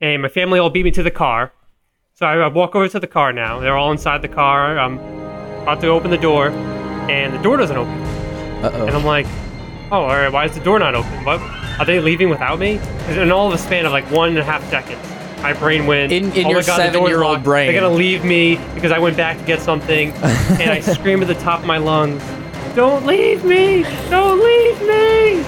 and 0.00 0.20
my 0.20 0.28
family 0.28 0.58
all 0.58 0.70
beat 0.70 0.84
me 0.84 0.90
to 0.90 1.04
the 1.04 1.12
car. 1.12 1.52
So 2.14 2.26
I, 2.26 2.34
I 2.38 2.48
walk 2.48 2.74
over 2.74 2.88
to 2.88 2.98
the 2.98 3.06
car 3.06 3.32
now. 3.32 3.60
They're 3.60 3.76
all 3.76 3.92
inside 3.92 4.20
the 4.22 4.28
car. 4.28 4.76
I'm 4.76 4.98
about 5.70 5.80
to 5.82 5.86
open 5.88 6.10
the 6.10 6.18
door, 6.18 6.48
and 7.08 7.32
the 7.32 7.38
door 7.38 7.56
doesn't 7.56 7.76
open. 7.76 7.92
Uh-oh. 7.92 8.86
And 8.86 8.96
I'm 8.96 9.04
like, 9.04 9.26
oh, 9.92 10.00
all 10.00 10.08
right. 10.08 10.32
Why 10.32 10.44
is 10.46 10.52
the 10.52 10.64
door 10.64 10.80
not 10.80 10.96
open? 10.96 11.24
What 11.24 11.40
are 11.78 11.84
they 11.84 12.00
leaving 12.00 12.28
without 12.28 12.58
me? 12.58 12.80
in 13.08 13.30
all 13.30 13.46
of 13.46 13.54
a 13.54 13.58
span 13.58 13.86
of 13.86 13.92
like 13.92 14.10
one 14.10 14.30
and 14.30 14.38
a 14.38 14.42
half 14.42 14.68
seconds, 14.68 15.00
my 15.42 15.52
brain 15.52 15.86
went. 15.86 16.10
In- 16.10 16.32
in 16.32 16.46
oh 16.46 16.50
your 16.50 16.58
my 16.58 16.66
God, 16.66 16.76
seven-year-old 16.76 17.44
brain. 17.44 17.70
They're 17.70 17.80
gonna 17.80 17.94
leave 17.94 18.24
me 18.24 18.56
because 18.74 18.90
I 18.90 18.98
went 18.98 19.16
back 19.16 19.38
to 19.38 19.44
get 19.44 19.60
something, 19.60 20.10
and 20.12 20.70
I 20.72 20.80
scream 20.94 21.22
at 21.22 21.28
the 21.28 21.34
top 21.34 21.60
of 21.60 21.66
my 21.66 21.78
lungs, 21.78 22.20
"Don't 22.74 23.06
leave 23.06 23.44
me! 23.44 23.84
Don't 24.10 24.42
leave 24.42 24.80
me!" 24.82 25.44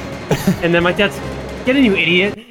and 0.62 0.72
then 0.72 0.85
my 0.85 0.92
dad's, 0.92 1.18
"Get 1.66 1.74
in, 1.74 1.85
you 1.85 1.96
idiot!" 1.96 2.38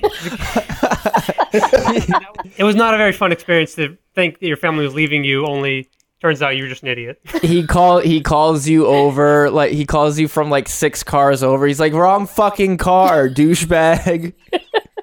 it 2.57 2.63
was 2.65 2.75
not 2.75 2.93
a 2.93 2.97
very 2.97 3.13
fun 3.13 3.31
experience 3.31 3.75
to 3.75 3.97
think 4.13 4.39
that 4.39 4.47
your 4.47 4.57
family 4.57 4.83
was 4.83 4.93
leaving 4.93 5.23
you. 5.23 5.45
Only 5.45 5.89
turns 6.21 6.41
out 6.41 6.55
you 6.55 6.63
were 6.63 6.69
just 6.69 6.83
an 6.83 6.89
idiot. 6.89 7.19
he 7.41 7.65
call 7.65 7.99
he 7.99 8.21
calls 8.21 8.67
you 8.67 8.85
over 8.85 9.49
like 9.49 9.71
he 9.73 9.85
calls 9.85 10.19
you 10.19 10.27
from 10.27 10.49
like 10.49 10.67
six 10.69 11.03
cars 11.03 11.43
over. 11.43 11.65
He's 11.67 11.79
like 11.79 11.93
wrong 11.93 12.27
fucking 12.27 12.77
car, 12.77 13.27
douchebag. 13.29 14.33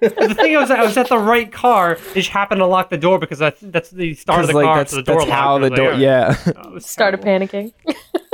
the 0.01 0.35
thing 0.35 0.55
was, 0.55 0.71
I 0.71 0.83
was 0.83 0.97
at 0.97 1.09
the 1.09 1.19
right 1.19 1.51
car. 1.51 1.99
They 2.15 2.21
just 2.21 2.31
happened 2.31 2.61
to 2.61 2.67
lock 2.67 2.89
the 2.89 2.99
door 2.99 3.19
because 3.19 3.39
that's 3.41 3.61
that's 3.61 3.91
the 3.91 4.15
start 4.15 4.43
of 4.43 4.47
the 4.49 4.55
like 4.55 4.65
car. 4.65 4.77
that's 4.79 4.93
so 4.93 4.97
the 4.99 5.03
door 5.03 5.21
that's 5.21 5.31
how 5.31 5.59
the 5.59 5.71
door. 5.71 5.93
like, 5.93 6.01
Yeah. 6.01 6.37
"Alright." 6.47 6.57
Uh, 6.77 6.81
Started 6.81 7.21
terrible. 7.23 7.47
panicking. 7.47 7.73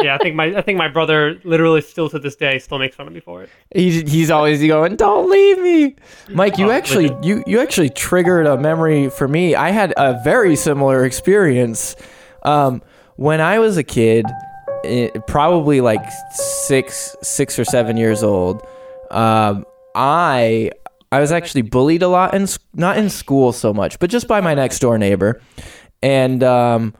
Yeah, 0.03 0.17
I 0.17 0.19
think 0.19 0.35
my 0.37 0.57
I 0.57 0.61
think 0.61 0.77
my 0.77 0.89
brother 0.89 1.41
literally 1.45 1.81
still 1.81 2.11
to 2.11 2.19
this 2.19 2.37
day 2.37 2.59
still 2.59 2.79
makes 2.79 2.97
fun 2.97 3.07
of 3.07 3.13
me 3.15 3.21
for 3.21 3.45
it. 3.45 3.51
He's 3.75 4.11
he's 4.11 4.31
always 4.31 4.61
going, 4.61 4.97
"Don't 4.97 5.31
leave 5.31 5.59
me." 5.61 5.97
Mike, 6.29 6.59
you 6.59 6.67
Oh, 6.69 6.73
actually 6.73 7.17
you 7.23 7.43
you 7.47 7.61
actually 7.61 7.89
triggered 7.91 8.47
a 8.47 8.59
memory 8.59 9.09
for 9.09 9.27
me. 9.29 9.55
I 9.55 9.71
had 9.71 9.95
a 9.97 10.21
very 10.23 10.57
similar 10.57 11.05
experience. 11.07 11.97
Um, 12.45 12.83
when 13.17 13.41
I 13.41 13.59
was 13.59 13.77
a 13.77 13.83
kid, 13.83 14.27
it, 14.85 15.27
probably 15.27 15.81
like 15.81 16.05
six 16.33 17.17
six 17.23 17.59
or 17.59 17.65
seven 17.65 17.97
years 17.97 18.23
old, 18.23 18.67
um, 19.11 19.65
I 19.95 20.71
I 21.11 21.21
was 21.21 21.33
actually 21.33 21.63
bullied 21.63 22.03
a 22.03 22.09
lot 22.09 22.35
in 22.35 22.47
not 22.75 22.99
in 22.99 23.09
school 23.09 23.53
so 23.53 23.73
much, 23.73 23.99
but 23.99 24.11
just 24.11 24.29
by 24.29 24.41
my 24.41 24.55
next 24.55 24.81
door 24.81 24.99
neighbor, 24.99 25.41
and 26.03 26.43
um, 26.43 26.95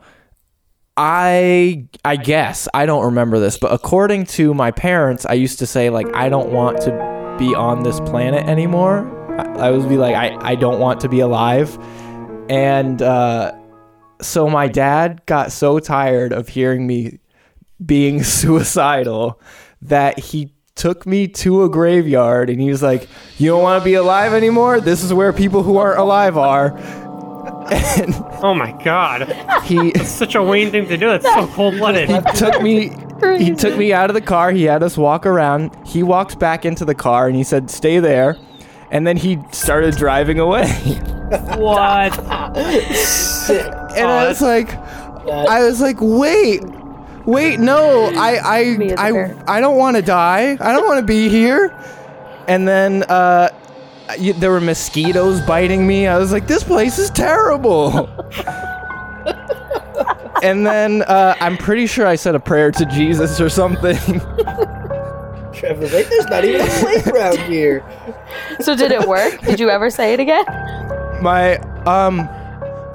I 0.97 1.87
I 2.05 2.15
guess 2.15 2.67
I 2.73 2.85
don't 2.85 3.05
remember 3.05 3.39
this, 3.39 3.57
but 3.57 3.73
according 3.73 4.25
to 4.27 4.53
my 4.53 4.71
parents, 4.71 5.25
I 5.25 5.33
used 5.33 5.59
to 5.59 5.65
say 5.67 5.89
like 5.89 6.07
I 6.15 6.29
don't 6.29 6.51
want 6.51 6.81
to 6.81 7.35
be 7.37 7.53
on 7.53 7.83
this 7.83 7.99
planet 7.99 8.47
anymore. 8.47 9.11
I, 9.37 9.67
I 9.67 9.71
would 9.71 9.89
be 9.89 9.97
like 9.97 10.15
I 10.15 10.37
I 10.39 10.55
don't 10.55 10.79
want 10.79 11.01
to 11.01 11.09
be 11.09 11.19
alive, 11.19 11.77
and 12.49 13.01
uh, 13.01 13.51
so 14.21 14.49
my 14.49 14.67
dad 14.67 15.21
got 15.25 15.51
so 15.51 15.79
tired 15.79 16.31
of 16.33 16.47
hearing 16.49 16.87
me 16.87 17.19
being 17.85 18.23
suicidal 18.39 19.39
that 19.81 20.19
he 20.19 20.51
took 20.75 21.05
me 21.05 21.27
to 21.27 21.63
a 21.63 21.69
graveyard 21.69 22.49
and 22.49 22.59
he 22.59 22.69
was 22.69 22.83
like, 22.83 23.07
"You 23.37 23.51
don't 23.51 23.63
want 23.63 23.81
to 23.81 23.85
be 23.85 23.93
alive 23.93 24.33
anymore. 24.33 24.79
This 24.81 25.03
is 25.03 25.13
where 25.13 25.31
people 25.31 25.63
who 25.63 25.77
aren't 25.77 25.99
alive 25.99 26.37
are." 26.37 26.77
And 27.67 28.13
Oh 28.41 28.53
my 28.53 28.71
god, 28.83 29.31
he 29.63 29.91
such 30.03 30.35
a 30.35 30.43
Wayne 30.43 30.71
thing 30.71 30.87
to 30.87 30.97
do. 30.97 31.07
That's 31.07 31.25
so 31.25 31.47
cold 31.47 31.77
blooded. 31.77 32.09
he 32.09 32.19
took 32.35 32.61
me 32.61 32.91
he 33.37 33.55
took 33.55 33.77
me 33.77 33.93
out 33.93 34.09
of 34.09 34.13
the 34.13 34.21
car. 34.21 34.51
He 34.51 34.63
had 34.63 34.83
us 34.83 34.97
walk 34.97 35.25
around. 35.25 35.75
He 35.85 36.03
walked 36.03 36.37
back 36.37 36.65
into 36.65 36.83
the 36.85 36.95
car 36.95 37.27
and 37.27 37.35
he 37.35 37.43
said, 37.43 37.69
"Stay 37.69 37.99
there." 37.99 38.37
And 38.91 39.07
then 39.07 39.17
he 39.17 39.39
started 39.51 39.95
driving 39.95 40.39
away. 40.39 40.67
What? 41.57 42.13
And 43.95 44.07
I 44.07 44.27
was 44.27 44.41
like, 44.41 44.73
I 44.73 45.63
was 45.63 45.81
like, 45.81 45.97
wait, 45.99 46.61
wait, 47.25 47.59
no, 47.59 48.11
I, 48.15 48.75
Me 48.77 48.91
as 48.91 48.99
a 48.99 49.01
I, 49.01 49.11
parent. 49.11 49.43
I, 49.47 49.57
I 49.57 49.61
don't 49.61 49.77
want 49.77 49.95
to 49.97 50.01
die. 50.01 50.57
I 50.59 50.71
don't 50.71 50.85
want 50.85 50.99
to 50.99 51.05
be 51.05 51.29
here. 51.29 51.75
And 52.47 52.67
then 52.67 53.03
uh, 53.03 53.49
y 54.19 54.33
there 54.33 54.51
were 54.51 54.61
mosquitoes 54.61 55.41
biting 55.41 55.87
me. 55.87 56.07
I 56.07 56.17
was 56.17 56.31
like, 56.31 56.47
this 56.47 56.63
place 56.63 56.99
is 56.99 57.09
terrible. 57.09 58.07
and 60.43 60.65
then 60.65 61.01
uh, 61.03 61.35
I'm 61.39 61.57
pretty 61.57 61.87
sure 61.87 62.05
I 62.05 62.15
said 62.15 62.35
a 62.35 62.39
prayer 62.39 62.71
to 62.71 62.85
Jesus 62.85 63.41
or 63.41 63.49
something. 63.49 63.97
Trevor's 65.53 65.93
like, 65.93 66.07
there's 66.09 66.25
not 66.27 66.43
even 66.43 66.61
a 66.61 66.69
playground 66.69 67.39
here. 67.39 67.83
So 68.59 68.75
did 68.75 68.91
it 68.91 69.07
work? 69.07 69.39
Did 69.41 69.59
you 69.59 69.69
ever 69.69 69.89
say 69.89 70.13
it 70.13 70.19
again? 70.19 70.45
My 71.21 71.57
um. 71.85 72.29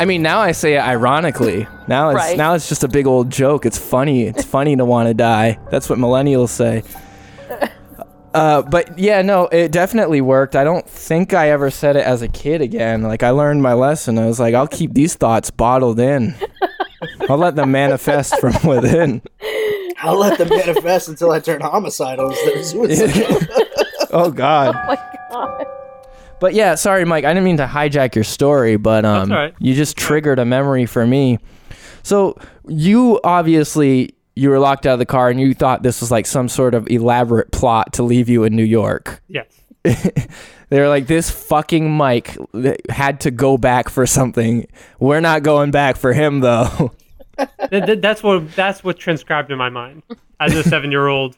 I 0.00 0.06
mean, 0.06 0.22
now 0.22 0.40
I 0.40 0.52
say 0.52 0.74
it 0.76 0.80
ironically. 0.80 1.66
Now 1.86 2.08
it's 2.10 2.16
Right. 2.16 2.36
now 2.36 2.54
it's 2.54 2.68
just 2.68 2.82
a 2.84 2.88
big 2.88 3.06
old 3.06 3.30
joke. 3.30 3.66
It's 3.66 3.78
funny. 3.78 4.24
It's 4.24 4.44
funny 4.56 4.74
to 4.76 4.84
want 4.84 5.08
to 5.08 5.14
die. 5.14 5.58
That's 5.70 5.88
what 5.90 5.98
millennials 5.98 6.48
say. 6.48 6.82
Uh, 8.32 8.62
but 8.62 8.96
yeah, 8.96 9.22
no, 9.22 9.48
it 9.48 9.72
definitely 9.72 10.20
worked. 10.20 10.54
I 10.54 10.62
don't 10.62 10.88
think 10.88 11.34
I 11.34 11.50
ever 11.50 11.68
said 11.68 11.96
it 11.96 12.06
as 12.06 12.22
a 12.22 12.28
kid 12.28 12.60
again. 12.60 13.02
Like 13.02 13.24
I 13.24 13.30
learned 13.30 13.60
my 13.60 13.72
lesson. 13.72 14.18
I 14.20 14.26
was 14.26 14.38
like, 14.38 14.54
I'll 14.54 14.68
keep 14.68 14.94
these 14.94 15.16
thoughts 15.16 15.50
bottled 15.50 15.98
in. 15.98 16.36
I'll 17.28 17.38
let 17.38 17.56
them 17.56 17.72
manifest 17.72 18.38
from 18.38 18.52
within. 18.64 19.20
I'll 19.98 20.16
let 20.16 20.38
them 20.38 20.48
manifest 20.48 21.08
until 21.08 21.32
I 21.32 21.40
turn 21.40 21.60
homicidal 21.60 22.30
instead 22.30 22.56
of 22.56 22.64
suicidal. 22.66 23.38
Oh 24.12 24.30
God. 24.30 24.76
Oh 24.76 24.86
my 24.86 24.94
god. 24.94 25.09
But 26.40 26.54
yeah, 26.54 26.74
sorry, 26.74 27.04
Mike. 27.04 27.24
I 27.24 27.28
didn't 27.28 27.44
mean 27.44 27.58
to 27.58 27.66
hijack 27.66 28.14
your 28.14 28.24
story, 28.24 28.76
but 28.76 29.04
um, 29.04 29.30
right. 29.30 29.54
you 29.58 29.74
just 29.74 29.96
triggered 29.96 30.38
a 30.38 30.44
memory 30.44 30.86
for 30.86 31.06
me. 31.06 31.38
So 32.02 32.38
you 32.66 33.20
obviously 33.24 34.14
you 34.34 34.48
were 34.48 34.58
locked 34.58 34.86
out 34.86 34.94
of 34.94 34.98
the 34.98 35.06
car, 35.06 35.28
and 35.28 35.40
you 35.40 35.54
thought 35.54 35.82
this 35.82 36.00
was 36.00 36.10
like 36.10 36.26
some 36.26 36.48
sort 36.48 36.74
of 36.74 36.88
elaborate 36.90 37.52
plot 37.52 37.92
to 37.94 38.02
leave 38.02 38.28
you 38.28 38.44
in 38.44 38.56
New 38.56 38.64
York. 38.64 39.22
Yes. 39.28 39.60
They 40.70 40.78
were 40.80 40.88
like, 40.88 41.08
this 41.08 41.30
fucking 41.30 41.90
Mike 41.90 42.36
had 42.88 43.20
to 43.22 43.32
go 43.32 43.58
back 43.58 43.88
for 43.88 44.06
something. 44.06 44.68
We're 45.00 45.20
not 45.20 45.42
going 45.42 45.72
back 45.72 45.96
for 45.96 46.12
him 46.12 46.40
though. 46.40 46.92
Th- 47.70 47.86
th- 47.86 48.00
that's 48.00 48.22
what 48.22 48.54
that's 48.54 48.84
what 48.84 48.98
transcribed 48.98 49.50
in 49.50 49.56
my 49.56 49.70
mind 49.70 50.02
as 50.38 50.54
a 50.54 50.62
seven-year-old 50.62 51.36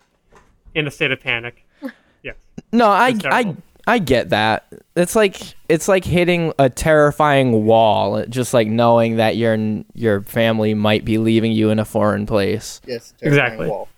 in 0.75 0.87
a 0.87 0.91
state 0.91 1.11
of 1.11 1.21
panic. 1.21 1.67
Yes. 2.25 2.37
No, 2.71 2.87
I, 2.87 3.17
I. 3.25 3.57
I 3.87 3.99
get 3.99 4.31
that. 4.31 4.67
It's 4.95 5.17
like 5.17 5.41
it's 5.69 5.89
like 5.89 6.05
hitting 6.05 6.53
a 6.59 6.71
terrifying 6.71 7.65
wall, 7.65 8.25
just 8.27 8.55
like 8.55 8.69
knowing 8.69 9.17
that 9.17 9.37
your 9.37 9.57
your 9.95 10.23
family 10.23 10.75
might 10.75 11.05
be 11.05 11.19
leaving 11.19 11.53
you 11.53 11.71
in 11.71 11.79
a 11.79 11.85
foreign 11.85 12.27
place. 12.27 12.81
yes, 12.87 13.13
terrifying 13.19 13.45
Exactly. 13.47 13.69
Wall. 13.69 13.89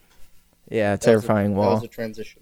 Yeah, 0.71 0.93
That 0.97 1.03
a- 1.03 1.07
terrifying 1.07 1.51
That 1.55 1.57
wall. 1.61 1.75
was 1.75 1.83
a 1.85 1.89
transition. 1.89 2.41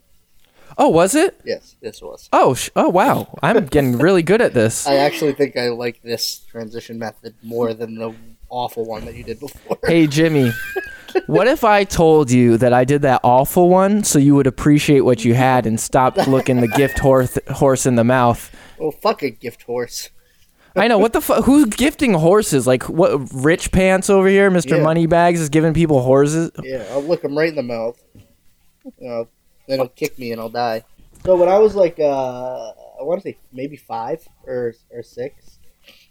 Oh, 0.78 0.88
was 0.88 1.14
it? 1.14 1.38
Yes, 1.44 1.76
this 1.82 2.00
was. 2.00 2.28
Oh, 2.32 2.54
sh- 2.54 2.70
oh 2.76 2.88
wow! 2.88 3.36
I'm 3.42 3.66
getting 3.66 3.98
really 3.98 4.22
good 4.22 4.40
at 4.40 4.54
this. 4.54 4.86
I 4.86 4.94
actually 4.96 5.32
think 5.34 5.56
I 5.56 5.68
like 5.68 6.00
this 6.02 6.38
transition 6.50 6.98
method 6.98 7.34
more 7.42 7.74
than 7.74 7.96
the 7.96 8.14
awful 8.48 8.86
one 8.86 9.04
that 9.04 9.14
you 9.14 9.22
did 9.24 9.38
before. 9.40 9.78
Hey 9.84 10.06
Jimmy, 10.06 10.50
what 11.26 11.48
if 11.48 11.64
I 11.64 11.84
told 11.84 12.30
you 12.30 12.56
that 12.58 12.72
I 12.72 12.84
did 12.84 13.02
that 13.02 13.20
awful 13.24 13.68
one 13.68 14.04
so 14.04 14.18
you 14.18 14.34
would 14.34 14.46
appreciate 14.46 15.00
what 15.00 15.24
you 15.24 15.34
had 15.34 15.66
and 15.66 15.78
stop 15.78 16.16
looking 16.26 16.60
the 16.60 16.68
gift 16.68 16.98
horse 16.98 17.38
horse 17.50 17.86
in 17.86 17.96
the 17.96 18.04
mouth? 18.04 18.54
Oh, 18.80 18.90
fuck 18.90 19.22
a 19.22 19.30
gift 19.30 19.62
horse. 19.62 20.10
I 20.74 20.88
know 20.88 20.98
what 20.98 21.12
the 21.12 21.20
fuck. 21.20 21.44
Who's 21.44 21.66
gifting 21.66 22.14
horses? 22.14 22.66
Like 22.66 22.88
what? 22.88 23.30
Rich 23.34 23.72
pants 23.72 24.08
over 24.08 24.26
here, 24.26 24.50
Mister 24.50 24.76
Yeah. 24.76 24.84
Moneybags 24.84 25.40
is 25.40 25.50
giving 25.50 25.74
people 25.74 26.00
horses. 26.00 26.50
Yeah, 26.62 26.86
I'll 26.90 27.02
look 27.02 27.22
him 27.22 27.36
right 27.36 27.50
in 27.50 27.56
the 27.56 27.62
mouth. 27.62 28.02
You 28.84 29.08
know, 29.08 29.28
then 29.68 29.78
he'll 29.80 29.88
kick 29.88 30.18
me 30.18 30.32
and 30.32 30.40
I'll 30.40 30.48
die. 30.48 30.84
So 31.24 31.36
when 31.36 31.48
I 31.48 31.58
was 31.58 31.74
like, 31.74 31.98
uh, 32.00 32.70
I 32.70 33.02
want 33.02 33.22
to 33.22 33.28
say 33.28 33.38
maybe 33.52 33.76
five 33.76 34.26
or 34.44 34.74
or 34.90 35.02
six, 35.02 35.58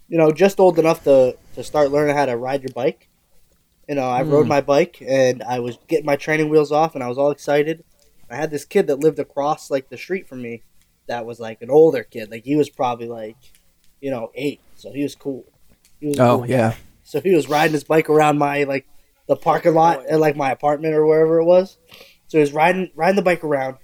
you 0.08 0.16
know, 0.16 0.30
just 0.30 0.60
old 0.60 0.78
enough 0.78 1.02
to 1.04 1.36
to 1.56 1.64
start 1.64 1.90
learning 1.90 2.14
how 2.14 2.26
to 2.26 2.36
ride 2.36 2.62
your 2.62 2.72
bike. 2.72 3.08
You 3.88 3.96
know, 3.96 4.08
I 4.08 4.22
rode 4.22 4.44
hmm. 4.44 4.48
my 4.48 4.60
bike 4.60 5.02
and 5.06 5.42
I 5.42 5.58
was 5.60 5.78
getting 5.88 6.06
my 6.06 6.16
training 6.16 6.48
wheels 6.48 6.72
off 6.72 6.94
and 6.94 7.02
I 7.02 7.08
was 7.08 7.18
all 7.18 7.30
excited. 7.30 7.84
I 8.30 8.36
had 8.36 8.50
this 8.50 8.64
kid 8.64 8.86
that 8.86 9.00
lived 9.00 9.18
across 9.18 9.70
like 9.70 9.90
the 9.90 9.98
street 9.98 10.28
from 10.28 10.40
me, 10.40 10.62
that 11.06 11.26
was 11.26 11.38
like 11.38 11.62
an 11.62 11.70
older 11.70 12.02
kid. 12.02 12.30
Like 12.30 12.44
he 12.44 12.56
was 12.56 12.70
probably 12.70 13.08
like, 13.08 13.36
you 14.00 14.10
know, 14.10 14.30
eight, 14.34 14.60
so 14.74 14.92
he 14.92 15.02
was 15.02 15.14
cool. 15.14 15.44
He 16.00 16.08
was 16.08 16.18
Oh 16.18 16.38
cool 16.38 16.48
yeah. 16.48 16.74
So 17.02 17.20
he 17.20 17.34
was 17.34 17.48
riding 17.48 17.72
his 17.72 17.84
bike 17.84 18.08
around 18.08 18.38
my 18.38 18.64
like 18.64 18.86
the 19.28 19.36
parking 19.36 19.74
lot 19.74 20.06
at 20.06 20.20
like 20.20 20.36
my 20.36 20.50
apartment 20.50 20.94
or 20.94 21.06
wherever 21.06 21.38
it 21.38 21.44
was. 21.44 21.78
So 22.28 22.38
he 22.38 22.40
was 22.40 22.52
riding 22.52 22.90
riding 22.94 23.16
the 23.16 23.22
bike 23.22 23.44
around, 23.44 23.76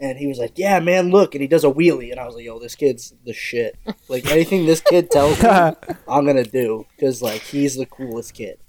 and 0.00 0.16
he 0.16 0.28
was 0.28 0.38
like, 0.38 0.52
"Yeah, 0.56 0.78
man, 0.78 1.10
look!" 1.10 1.34
And 1.34 1.42
he 1.42 1.48
does 1.48 1.64
a 1.64 1.70
wheelie, 1.70 2.12
and 2.12 2.20
I 2.20 2.26
was 2.26 2.36
like, 2.36 2.44
"Yo, 2.44 2.60
this 2.60 2.76
kid's 2.76 3.14
the 3.24 3.32
shit. 3.32 3.76
Like 4.08 4.30
anything 4.30 4.66
this 4.66 4.80
kid 4.80 5.10
tells 5.10 5.42
me, 5.42 5.48
I'm 6.08 6.24
gonna 6.24 6.44
do 6.44 6.86
because 6.94 7.20
like 7.20 7.42
he's 7.42 7.76
the 7.76 7.86
coolest 7.86 8.34
kid." 8.34 8.60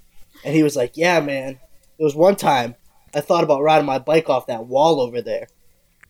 And 0.44 0.56
he 0.56 0.64
was 0.64 0.76
like, 0.76 0.94
"Yeah, 0.96 1.20
man." 1.20 1.60
There 1.98 2.06
was 2.06 2.16
one 2.16 2.36
time 2.36 2.76
I 3.14 3.22
thought 3.22 3.44
about 3.44 3.62
riding 3.62 3.86
my 3.86 4.00
bike 4.00 4.30
off 4.30 4.48
that 4.48 4.66
wall 4.68 5.02
over 5.02 5.22
there, 5.22 5.48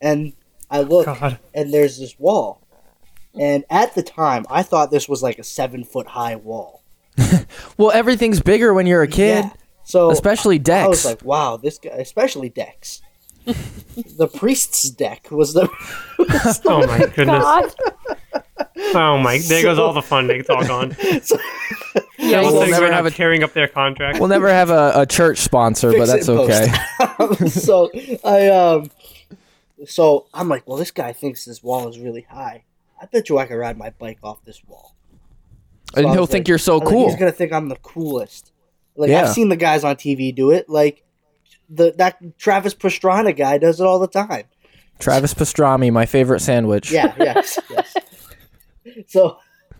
and 0.02 0.34
I 0.70 0.82
look, 0.82 1.06
God. 1.06 1.39
and 1.54 1.74
there's 1.74 1.98
this 2.00 2.18
wall. 2.20 2.62
And 3.39 3.63
at 3.70 3.96
the 3.96 4.04
time, 4.04 4.46
I 4.50 4.63
thought 4.63 4.92
this 4.92 5.08
was 5.08 5.22
like 5.24 5.39
a 5.39 5.44
seven 5.44 5.84
foot 5.84 6.08
high 6.08 6.36
wall. 6.36 6.84
Well, 7.78 7.92
everything's 7.92 8.42
bigger 8.42 8.74
when 8.74 8.86
you're 8.88 9.04
a 9.04 9.08
kid, 9.08 9.46
Yeah. 9.46 9.52
So 9.84 10.12
especially 10.12 10.60
Dex. 10.60 10.86
I 10.86 10.88
was 10.88 11.06
like, 11.06 11.24
wow, 11.24 11.58
this 11.58 11.80
guy, 11.80 11.92
especially 11.92 12.50
Dex. 12.50 13.02
The 13.45 14.28
priest's 14.34 14.89
deck 14.89 15.28
was 15.32 15.54
the. 15.54 15.67
Oh 16.65 16.86
my 16.86 16.99
goodness. 17.15 17.25
God. 17.43 17.71
Oh 18.93 19.17
my. 19.17 19.39
There 19.39 19.63
goes 19.63 19.80
all 19.80 19.93
the 19.93 20.02
funding. 20.02 20.41
It's 20.41 20.49
all 20.49 20.65
gone. 20.65 20.91
so, 21.23 21.38
Yeah, 22.17 22.41
we'll 22.41 22.67
never 22.69 22.91
have 22.91 23.06
a- 23.06 23.12
tearing 23.12 23.43
up 23.43 23.54
their 23.54 23.67
contract. 23.67 24.19
we'll 24.19 24.30
never 24.30 24.49
have 24.49 24.69
a, 24.69 24.91
a 24.95 25.06
church 25.06 25.39
sponsor, 25.39 25.91
but 25.93 26.06
that's 26.08 26.28
okay. 26.30 26.67
so 27.49 27.89
I 28.23 28.47
um, 28.49 28.91
so 29.86 30.28
I'm 30.34 30.49
like, 30.49 30.67
well, 30.67 30.78
this 30.78 30.91
guy 30.91 31.13
thinks 31.13 31.45
this 31.45 31.63
wall 31.63 31.88
is 31.88 31.97
really 31.99 32.28
high. 32.30 32.63
I 33.02 33.06
bet 33.06 33.30
you 33.30 33.38
I 33.38 33.45
could 33.45 33.56
ride 33.56 33.78
my 33.78 33.91
bike 33.91 34.19
off 34.23 34.43
this 34.45 34.62
wall. 34.67 34.93
So 35.95 36.02
and 36.02 36.10
he'll 36.12 36.21
was 36.21 36.30
think 36.30 36.43
like- 36.43 36.47
you're 36.49 36.58
so 36.58 36.73
I 36.73 36.75
was 36.75 36.82
like, 36.84 36.93
cool. 36.93 37.10
he's 37.10 37.19
gonna 37.19 37.32
think 37.32 37.54
I'm 37.54 37.69
the 37.69 37.78
coolest. 37.78 38.52
Like 38.95 39.10
Yeah. 39.10 39.23
I've 39.23 39.30
seen 39.34 39.49
the 39.49 39.56
guys 39.56 39.84
on 39.84 39.95
TV 39.95 40.36
do 40.36 40.52
it. 40.52 40.69
Like 40.69 41.04
the 41.70 41.94
that 41.98 42.38
Travis 42.38 42.74
Pastrana 42.74 43.36
guy 43.36 43.58
does 43.58 43.80
it 43.80 43.86
all 43.86 44.00
the 44.00 44.08
time. 44.08 44.46
Travis 45.00 45.34
Pastrami, 45.34 45.92
my 45.92 46.06
favorite 46.06 46.42
sandwich. 46.42 46.92
Yeah, 46.92 47.14
yes, 47.20 47.60
yes. 47.70 47.96
So 49.08 49.38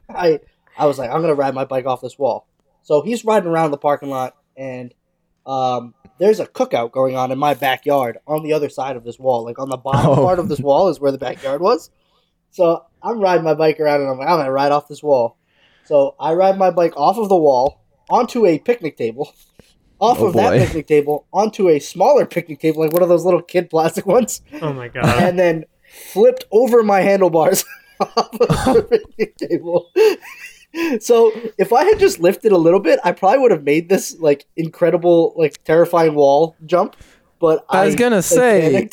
I 0.10 0.40
I 0.78 0.86
was 0.86 0.98
like, 0.98 1.10
I'm 1.10 1.22
gonna 1.22 1.34
ride 1.36 1.54
my 1.54 1.66
bike 1.66 1.86
off 1.86 2.02
this 2.02 2.18
wall. 2.18 2.48
So 2.84 3.02
he's 3.02 3.26
riding 3.26 3.50
around 3.50 3.72
the 3.72 3.78
parking 3.78 4.10
lot 4.10 4.36
and 4.58 4.94
um 5.46 5.94
there's 6.20 6.40
a 6.40 6.46
cookout 6.46 6.92
going 6.92 7.16
on 7.16 7.32
in 7.32 7.40
my 7.40 7.54
backyard 7.54 8.18
on 8.28 8.44
the 8.44 8.54
other 8.54 8.70
side 8.70 8.96
of 8.96 9.04
this 9.04 9.18
wall. 9.20 9.44
Like 9.46 9.60
on 9.60 9.70
the 9.70 9.78
bottom 9.78 10.12
Oh. 10.12 10.16
part 10.16 10.40
of 10.40 10.50
this 10.50 10.60
wall 10.60 10.90
is 10.90 11.00
where 11.00 11.12
the 11.12 11.18
backyard 11.18 11.62
was. 11.62 11.90
So 12.52 12.86
I'm 13.02 13.20
riding 13.20 13.44
my 13.44 13.54
bike 13.54 13.80
around 13.80 14.02
and 14.02 14.10
I'm 14.10 14.18
like, 14.18 14.28
I'm 14.28 14.38
gonna 14.40 14.52
ride 14.52 14.72
off 14.72 14.88
this 14.88 15.04
wall. 15.04 15.38
So 15.86 16.16
I 16.20 16.34
ride 16.34 16.58
my 16.58 16.72
bike 16.72 16.94
off 16.98 17.18
of 17.18 17.30
the 17.30 17.38
wall 17.38 17.82
onto 18.10 18.46
a 18.46 18.60
picnic 18.60 18.98
table. 18.98 19.34
Off 20.00 20.20
Oh, 20.20 20.28
of 20.28 20.34
that 20.34 20.54
picnic 20.54 20.88
table 20.88 21.26
onto 21.34 21.68
a 21.70 21.80
smaller 21.80 22.26
picnic 22.26 22.60
table, 22.60 22.82
like 22.82 22.94
one 22.94 23.04
of 23.04 23.10
those 23.10 23.26
little 23.26 23.42
kid 23.42 23.70
plastic 23.70 24.06
ones 24.06 24.42
Oh 24.62 24.72
my 24.74 24.88
god. 24.88 25.06
and 25.24 25.38
then 25.38 25.66
flipped 26.14 26.46
over 26.52 26.84
my 26.84 27.02
handlebars 27.02 27.66
off 28.00 28.34
of 28.34 28.40
the 28.40 28.88
picnic 29.18 29.36
table. 29.38 29.90
So 31.00 31.32
if 31.58 31.74
I 31.74 31.84
had 31.84 32.00
just 32.00 32.20
lifted 32.20 32.52
a 32.52 32.58
little 32.58 32.80
bit, 32.80 33.00
I 33.04 33.12
probably 33.12 33.40
would 33.40 33.52
have 33.52 33.64
made 33.64 33.90
this 33.90 34.18
like 34.20 34.46
incredible, 34.56 35.34
like 35.36 35.64
terrifying 35.64 36.14
wall 36.16 36.56
jump. 36.66 36.96
But 37.40 37.66
I 37.70 37.86
was 37.86 37.96
gonna 37.96 38.22
say, 38.22 38.90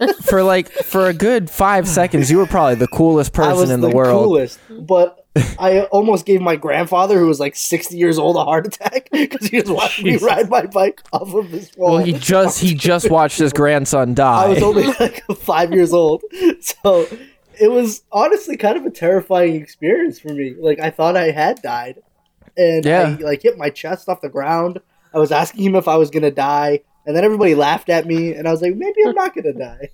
panicked. 0.00 0.24
for 0.24 0.42
like 0.42 0.70
for 0.70 1.06
a 1.08 1.12
good 1.12 1.50
five 1.50 1.86
seconds, 1.86 2.30
you 2.30 2.38
were 2.38 2.46
probably 2.46 2.76
the 2.76 2.86
coolest 2.88 3.38
I 3.38 3.52
was 3.52 3.60
person 3.62 3.74
in 3.74 3.80
the, 3.80 3.90
world. 3.90 4.24
coolest, 4.24 4.58
but 4.70 5.26
I 5.58 5.82
almost 5.90 6.26
gave 6.26 6.40
my 6.40 6.56
grandfather, 6.56 7.18
who 7.18 7.26
was 7.26 7.40
like 7.40 7.56
sixty 7.56 7.96
years 7.96 8.18
old, 8.18 8.36
a 8.36 8.44
heart 8.44 8.66
attack 8.66 9.08
because 9.12 9.46
he 9.48 9.60
was 9.60 9.70
watching 9.70 10.04
me 10.06 10.16
ride 10.16 10.48
my 10.50 10.66
bike 10.66 11.02
off 11.12 11.32
of 11.34 11.50
this 11.50 11.70
wall. 11.76 11.94
Well, 11.96 12.04
he 12.04 12.12
just 12.12 12.60
he 12.60 12.74
just 12.88 13.10
watched 13.10 13.38
his 13.38 13.52
grandson 13.52 14.14
die. 14.14 14.44
I 14.44 14.48
was 14.48 14.62
only 14.62 14.86
like 15.00 15.24
five 15.38 15.72
years 15.72 15.92
old, 15.92 16.22
so 16.60 17.06
it 17.60 17.70
was 17.70 18.02
honestly 18.12 18.56
kind 18.56 18.76
of 18.76 18.86
a 18.86 18.90
terrifying 18.90 19.56
experience 19.56 20.18
for 20.20 20.28
me. 20.28 20.54
Like 20.58 20.78
I 20.80 20.90
thought 20.90 21.16
I 21.16 21.30
had 21.30 21.60
died, 21.62 22.00
and 22.56 22.84
Yeah. 22.84 23.16
I 23.18 23.22
like 23.22 23.42
hit 23.42 23.58
my 23.58 23.70
chest 23.70 24.08
off 24.08 24.20
the 24.20 24.28
ground. 24.28 24.80
I 25.14 25.18
was 25.18 25.32
asking 25.32 25.64
him 25.64 25.74
if 25.74 25.88
I 25.88 25.96
was 25.96 26.10
gonna 26.10 26.30
die, 26.30 26.80
and 27.06 27.16
then 27.16 27.24
everybody 27.24 27.54
laughed 27.54 27.88
at 27.88 28.06
me, 28.06 28.34
and 28.34 28.46
I 28.46 28.50
was 28.50 28.62
like, 28.62 28.74
maybe 28.74 29.00
I'm 29.06 29.14
not 29.14 29.34
gonna 29.34 29.52
die. 29.54 29.88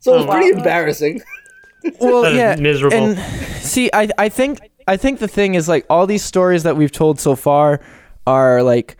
so 0.00 0.14
it 0.14 0.16
was 0.16 0.26
Oh, 0.26 0.30
pretty 0.30 0.48
embarrassing. 0.56 1.22
Well, 2.00 2.32
yeah, 2.32 2.56
miserable. 2.56 2.96
And 2.96 3.18
see, 3.62 3.90
I 3.92 4.08
I 4.18 4.28
think 4.28 4.58
I 4.88 4.96
think 4.96 5.18
the 5.18 5.28
thing 5.28 5.54
is 5.54 5.68
like 5.68 5.84
all 5.90 6.06
these 6.06 6.22
stories 6.24 6.62
that 6.64 6.76
we've 6.76 6.92
told 6.92 7.18
so 7.20 7.34
far 7.36 7.80
are 8.26 8.62
like 8.62 8.96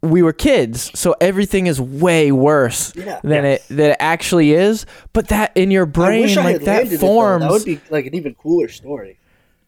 we 0.00 0.22
were 0.22 0.32
kids, 0.32 0.90
so 0.98 1.14
everything 1.20 1.66
is 1.66 1.80
way 1.80 2.30
worse 2.30 2.92
Yeah. 2.94 3.20
than 3.24 3.44
Yes. 3.44 3.68
it 3.70 3.76
than 3.76 3.90
it 3.90 3.96
actually 3.98 4.52
is. 4.52 4.86
But 5.12 5.28
that 5.28 5.52
in 5.56 5.70
your 5.70 5.86
I 5.86 5.90
brain, 5.90 6.22
wish 6.22 6.36
I 6.36 6.42
like 6.44 6.52
had 6.54 6.62
that 6.62 6.76
landed 6.76 6.92
it. 6.94 7.00
Forms. 7.00 7.42
That 7.44 7.50
would 7.50 7.64
be 7.64 7.80
like 7.90 8.06
an 8.06 8.14
even 8.14 8.34
cooler 8.34 8.68
story. 8.68 9.18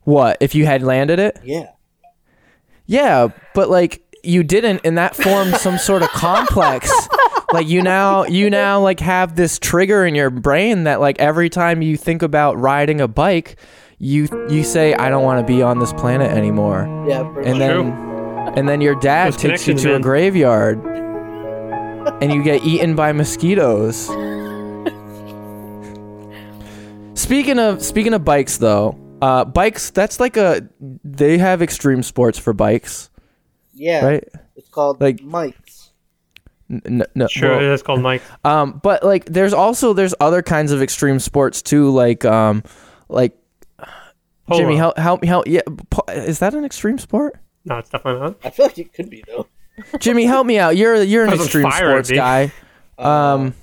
what 0.04 0.36
if 0.40 0.54
you 0.54 0.66
had 0.66 0.82
landed 0.82 1.18
it? 1.18 1.38
Yeah. 1.44 1.70
Yeah, 2.86 3.28
but 3.54 3.70
like 3.70 4.02
you 4.22 4.42
didn't, 4.42 4.80
and 4.84 4.98
that 4.98 5.16
formed 5.16 5.54
some 5.56 5.78
sort 5.78 6.02
of 6.02 6.08
complex. 6.14 6.90
Like 7.52 7.68
you 7.68 7.82
now, 7.82 8.24
you 8.24 8.50
now 8.60 8.80
like 8.80 9.00
have 9.00 9.36
this 9.36 9.58
trigger 9.58 10.06
in 10.06 10.14
your 10.14 10.30
brain 10.30 10.84
that 10.84 11.00
like 11.00 11.18
every 11.18 11.48
time 11.50 11.82
you 11.82 11.96
think 11.96 12.22
about 12.22 12.58
riding 12.58 13.00
a 13.00 13.08
bike, 13.08 13.56
you 13.98 14.28
you 14.48 14.64
say, 14.64 14.94
"I 14.94 15.10
don't 15.10 15.24
want 15.24 15.46
to 15.46 15.52
be 15.52 15.62
on 15.62 15.78
this 15.78 15.92
planet 15.92 16.30
anymore," 16.30 16.86
Yeah. 17.08 17.24
pretty 17.24 17.50
and 17.50 17.58
much. 17.58 17.68
then 17.68 18.56
and 18.58 18.68
then 18.68 18.80
your 18.80 18.94
dad 18.96 19.32
Those 19.34 19.36
takes 19.40 19.66
you 19.66 19.74
connections, 19.74 19.82
to 19.82 19.94
a 19.96 20.00
graveyard, 20.00 20.78
and 22.22 22.32
you 22.32 22.42
get 22.42 22.64
eaten 22.64 22.94
by 22.96 23.12
mosquitoes. 23.12 24.08
Speaking 27.14 27.58
of 27.58 27.82
speaking 27.82 28.14
of 28.14 28.24
bikes, 28.24 28.56
though, 28.56 28.96
uh, 29.20 29.44
bikes 29.44 29.90
that's 29.90 30.18
like 30.18 30.36
a 30.36 30.66
they 31.04 31.38
have 31.38 31.60
extreme 31.62 32.02
sports 32.02 32.38
for 32.38 32.52
bikes, 32.52 33.10
yeah, 33.74 34.04
right? 34.04 34.24
it's 34.56 34.68
called 34.68 35.00
Like- 35.00 35.20
like 35.22 35.54
Mike's. 36.70 36.86
N- 36.86 37.02
no, 37.14 37.26
Sure, 37.28 37.50
well, 37.50 37.58
it 37.60 37.72
is 37.72 37.82
called 37.82 38.00
Mike. 38.00 38.22
um, 38.44 38.80
but 38.82 39.02
like, 39.04 39.24
there's 39.26 39.52
also 39.52 39.92
there's 39.92 40.14
other 40.20 40.42
kinds 40.42 40.72
of 40.72 40.82
extreme 40.82 41.18
sports 41.18 41.62
too, 41.62 41.90
like 41.90 42.24
um, 42.24 42.62
like 43.08 43.36
Polo. 44.46 44.60
Jimmy, 44.60 44.76
help 44.76 44.96
help 44.98 45.22
me 45.22 45.28
help. 45.28 45.46
Yeah, 45.46 45.60
po- 45.90 46.04
is 46.12 46.38
that 46.40 46.54
an 46.54 46.64
extreme 46.64 46.98
sport? 46.98 47.38
No, 47.64 47.78
it's 47.78 47.88
definitely 47.90 48.20
not. 48.20 48.36
I 48.44 48.50
feel 48.50 48.66
like 48.66 48.78
it 48.78 48.92
could 48.92 49.10
be 49.10 49.22
though. 49.26 49.46
Jimmy, 49.98 50.24
help 50.24 50.46
me 50.46 50.58
out. 50.58 50.76
You're 50.76 51.02
you're 51.02 51.24
an 51.24 51.32
extreme 51.32 51.70
sports 51.70 52.08
dude. 52.08 52.16
guy. 52.18 52.52
Um, 52.98 53.54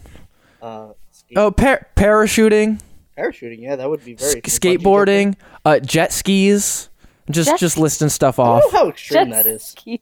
Uh, 0.61 0.89
skate- 1.11 1.37
oh, 1.37 1.51
par- 1.51 1.87
parachuting, 1.95 2.79
parachuting. 3.17 3.61
Yeah, 3.61 3.75
that 3.75 3.89
would 3.89 4.03
be 4.03 4.15
very. 4.15 4.41
s- 4.45 4.57
skateboarding, 4.59 5.35
uh, 5.65 5.79
jet 5.79 6.11
skis. 6.13 6.89
Just 7.29 7.49
Jet 7.49 7.59
just 7.59 7.77
listing 7.77 8.07
stuff 8.09 8.39
I 8.39 8.43
off. 8.43 8.61
don't 8.63 8.73
know 8.73 8.79
how 8.79 8.89
extreme 8.89 9.25
Jet 9.31 9.43
that 9.43 9.47
is. 9.47 9.61
skis. 9.63 9.99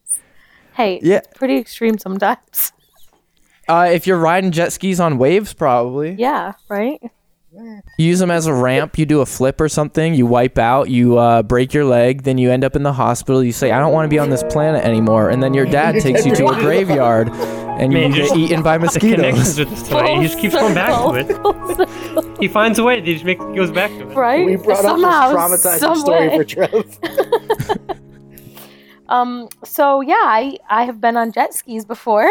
Hey, 0.73 0.99
Yeah. 1.01 1.17
it's 1.17 1.27
pretty 1.35 1.57
extreme 1.57 1.97
sometimes. 1.97 2.71
Uh, 3.67 3.89
if 3.91 4.05
you're 4.07 4.17
riding 4.19 4.51
jet 4.51 4.71
skis 4.71 4.99
on 4.99 5.17
waves, 5.17 5.53
probably. 5.53 6.11
Yeah, 6.17 6.53
right? 6.69 7.01
You 7.97 8.05
use 8.05 8.19
them 8.19 8.31
as 8.31 8.47
a 8.47 8.53
ramp. 8.53 8.97
You 8.97 9.05
do 9.05 9.21
a 9.21 9.25
flip 9.25 9.61
or 9.61 9.69
something. 9.69 10.13
You 10.13 10.25
wipe 10.25 10.57
out. 10.57 10.89
You 10.89 11.17
uh, 11.17 11.41
break 11.41 11.73
your 11.73 11.85
leg. 11.85 12.23
Then 12.23 12.37
you 12.37 12.51
end 12.51 12.65
up 12.65 12.75
in 12.75 12.83
the 12.83 12.91
hospital. 12.91 13.41
You 13.41 13.53
say, 13.53 13.71
"I 13.71 13.79
don't 13.79 13.93
want 13.93 14.03
to 14.05 14.09
be 14.09 14.19
on 14.19 14.29
this 14.29 14.43
planet 14.43 14.83
anymore." 14.83 15.29
And 15.29 15.41
then 15.41 15.53
your 15.53 15.65
dad 15.65 15.95
takes 16.01 16.25
you 16.25 16.35
to 16.35 16.47
a 16.47 16.55
graveyard, 16.55 17.29
and 17.29 17.93
you 17.93 17.99
Man, 17.99 18.11
get 18.11 18.35
eaten 18.35 18.61
by 18.61 18.77
mosquitoes. 18.77 19.57
with 19.57 19.69
this 19.69 19.83
tonight. 19.87 20.17
He 20.21 20.27
just 20.27 20.37
keeps 20.37 20.53
going 20.53 20.73
back 20.73 20.89
to 20.99 21.13
it. 21.15 21.27
it. 21.29 22.37
He 22.41 22.49
finds 22.49 22.77
a 22.77 22.83
way. 22.83 23.01
He 23.01 23.13
just 23.13 23.23
makes, 23.23 23.39
goes 23.39 23.71
back 23.71 23.89
to 23.91 24.01
it. 24.11 24.15
right? 24.17 24.45
We 24.45 24.57
brought 24.57 24.79
Somehow, 24.81 25.29
up 25.33 25.51
this 25.51 25.65
traumatizing 25.65 25.79
some 25.79 25.95
story 25.97 26.27
way. 26.27 26.37
for 26.37 26.43
Trev. 26.43 26.99
Um, 29.07 29.49
so 29.63 30.01
yeah, 30.01 30.15
I, 30.15 30.57
I 30.67 30.83
have 30.85 30.99
been 30.99 31.15
on 31.15 31.31
jet 31.31 31.53
skis 31.53 31.85
before. 31.85 32.27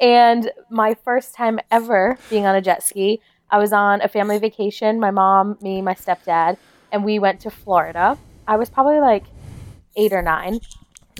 And 0.00 0.50
my 0.70 0.94
first 1.04 1.34
time 1.34 1.60
ever 1.70 2.18
being 2.30 2.46
on 2.46 2.54
a 2.54 2.60
jet 2.60 2.82
ski, 2.82 3.20
I 3.50 3.58
was 3.58 3.72
on 3.72 4.00
a 4.00 4.08
family 4.08 4.38
vacation, 4.38 4.98
my 4.98 5.10
mom, 5.10 5.58
me, 5.60 5.82
my 5.82 5.94
stepdad, 5.94 6.56
and 6.90 7.04
we 7.04 7.18
went 7.18 7.40
to 7.40 7.50
Florida. 7.50 8.18
I 8.48 8.56
was 8.56 8.70
probably 8.70 8.98
like 9.00 9.24
eight 9.96 10.12
or 10.12 10.22
nine. 10.22 10.60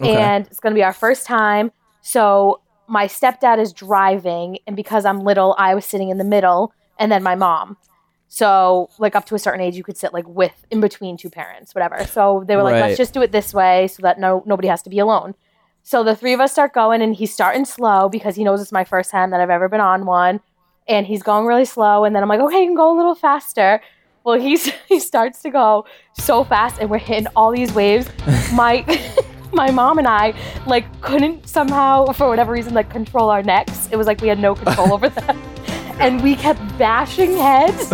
Okay. 0.01 0.17
And 0.17 0.47
it's 0.47 0.61
gonna 0.61 0.75
be 0.75 0.83
our 0.83 0.93
first 0.95 1.27
time. 1.27 1.71
So 2.01 2.61
my 2.89 3.07
stepdad 3.07 3.59
is 3.61 3.73
driving, 3.73 4.59
and 4.67 4.75
because 4.75 5.05
I'm 5.05 5.21
little, 5.21 5.55
I 5.59 5.75
was 5.75 5.85
sitting 5.85 6.09
in 6.09 6.19
the 6.19 6.25
middle, 6.25 6.73
and 6.99 7.13
then 7.13 7.23
my 7.23 7.35
mom. 7.35 7.77
So 8.29 8.89
like 8.99 9.15
up 9.15 9.27
to 9.27 9.35
a 9.35 9.39
certain 9.39 9.61
age, 9.61 9.77
you 9.77 9.85
could 9.85 9.99
sit 9.99 10.15
like 10.15 10.27
with 10.27 10.65
in 10.71 10.81
between 10.81 11.19
two 11.19 11.29
parents, 11.29 11.75
whatever. 11.75 12.03
So 12.07 12.45
they 12.47 12.57
were 12.57 12.63
like, 12.63 12.73
Right. 12.75 12.81
let's 12.81 12.97
just 12.97 13.13
do 13.13 13.21
it 13.21 13.31
this 13.31 13.53
way 13.53 13.89
so 13.89 14.03
that 14.03 14.19
no 14.19 14.43
nobody 14.47 14.69
has 14.69 14.81
to 14.83 14.91
be 14.91 14.99
alone. 14.99 15.35
So 15.83 16.05
the 16.05 16.15
three 16.15 16.33
of 16.33 16.41
us 16.41 16.53
start 16.53 16.73
going, 16.73 17.03
and 17.03 17.15
he's 17.15 17.33
starting 17.33 17.65
slow 17.65 18.09
because 18.09 18.37
he 18.37 18.45
knows 18.45 18.61
it's 18.61 18.73
my 18.73 18.85
first 18.85 19.11
time 19.11 19.31
that 19.31 19.41
I've 19.41 19.51
ever 19.51 19.69
been 19.69 19.81
on 19.81 20.07
one, 20.07 20.41
and 20.89 21.07
he's 21.07 21.23
going 21.23 21.47
really 21.47 21.65
slow. 21.65 22.05
And 22.05 22.15
then 22.15 22.23
I'm 22.23 22.29
like, 22.29 22.41
okay, 22.41 22.61
you 22.61 22.67
can 22.67 22.77
go 22.77 22.95
a 22.95 22.97
little 22.97 23.15
faster. 23.15 23.81
Well, 24.25 24.39
he's 24.39 24.73
he 24.89 25.01
starts 25.01 25.43
to 25.43 25.51
go 25.51 25.85
so 26.19 26.45
fast, 26.45 26.81
and 26.81 26.89
we're 26.89 26.99
hitting 26.99 27.27
all 27.35 27.51
these 27.53 27.73
waves. 27.75 28.09
My 28.53 28.85
my 29.55 29.71
mom 29.71 29.99
and 29.99 30.09
I 30.09 30.33
like 30.67 30.87
couldn't 31.03 31.47
somehow, 31.47 32.07
for 32.13 32.27
whatever 32.29 32.53
reason, 32.53 32.73
like 32.73 32.89
control 32.89 33.29
our 33.29 33.43
necks. 33.43 33.89
It 33.91 33.97
was 33.97 34.07
like 34.07 34.21
we 34.23 34.29
had 34.29 34.39
no 34.39 34.55
control 34.55 34.93
over 34.95 35.09
them, 35.09 35.43
and 35.99 36.23
we 36.23 36.37
kept 36.37 36.61
bashing 36.79 37.37
heads. 37.37 37.91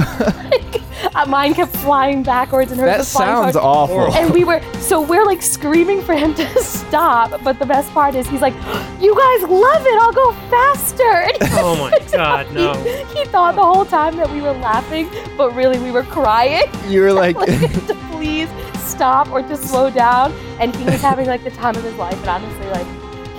Like, 1.03 1.17
uh, 1.17 1.27
mine 1.27 1.55
kept 1.55 1.75
flying 1.77 2.23
backwards, 2.23 2.71
and 2.73 2.81
hers 2.81 2.89
That 2.91 2.99
was 2.99 3.13
flying 3.13 3.53
sounds 3.53 3.57
forward. 3.57 4.09
awful. 4.09 4.15
And 4.15 4.33
we 4.33 4.45
were 4.45 4.61
so 4.81 5.01
we're 5.01 5.25
like 5.25 5.43
screaming 5.43 6.03
for 6.03 6.15
him 6.15 6.35
to 6.41 6.63
stop, 6.63 7.41
but 7.45 7.59
the 7.59 7.67
best 7.67 7.91
part 7.93 8.15
is 8.15 8.27
he's 8.29 8.41
like, 8.41 8.55
"You 9.01 9.15
guys 9.15 9.49
love 9.49 9.87
it! 9.87 9.95
I'll 10.01 10.13
go 10.13 10.33
faster!" 10.51 11.11
And 11.29 11.33
he- 11.43 11.59
Oh 11.61 11.77
my 11.77 11.99
god, 12.13 12.53
no. 12.53 12.73
he, 12.85 13.05
he 13.21 13.25
thought 13.27 13.55
the 13.55 13.65
whole 13.65 13.85
time 13.85 14.17
that 14.17 14.31
we 14.31 14.41
were 14.41 14.53
laughing, 14.53 15.09
but 15.37 15.55
really 15.55 15.79
we 15.79 15.91
were 15.91 16.05
crying 16.05 16.65
You 16.89 17.03
were 17.03 17.13
like, 17.13 17.37
like, 17.49 17.49
to 17.87 17.95
please 18.13 18.49
stop 18.77 19.31
or 19.31 19.43
to 19.43 19.57
slow 19.57 19.91
down. 19.91 20.33
And 20.61 20.75
he 20.75 20.85
was 20.85 21.01
having 21.01 21.27
like 21.27 21.45
the 21.45 21.51
time 21.51 21.77
of 21.77 21.85
his 21.85 21.95
life, 21.97 22.19
and 22.21 22.29
honestly, 22.29 22.67
like 22.71 22.87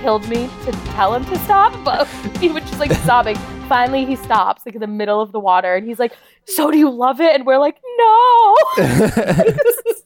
killed 0.02 0.28
me 0.30 0.50
to 0.66 0.72
tell 0.92 1.14
him 1.14 1.26
to 1.26 1.38
stop, 1.40 1.74
but 1.86 2.08
he 2.40 2.50
was 2.50 2.64
just 2.64 2.80
like 2.80 2.92
sobbing. 2.92 3.38
Finally, 3.68 4.06
he 4.06 4.16
stops 4.16 4.66
like 4.66 4.76
in 4.76 4.82
the 4.82 4.88
middle 4.88 5.22
of 5.22 5.32
the 5.32 5.40
water, 5.40 5.76
and 5.76 5.88
he's 5.88 6.00
like, 6.00 6.14
"So 6.46 6.72
do 6.72 6.78
you 6.78 6.90
love 6.90 7.22
it?" 7.22 7.36
And 7.36 7.46
we're 7.46 7.60
like, 7.60 7.78
"No." 7.98 8.56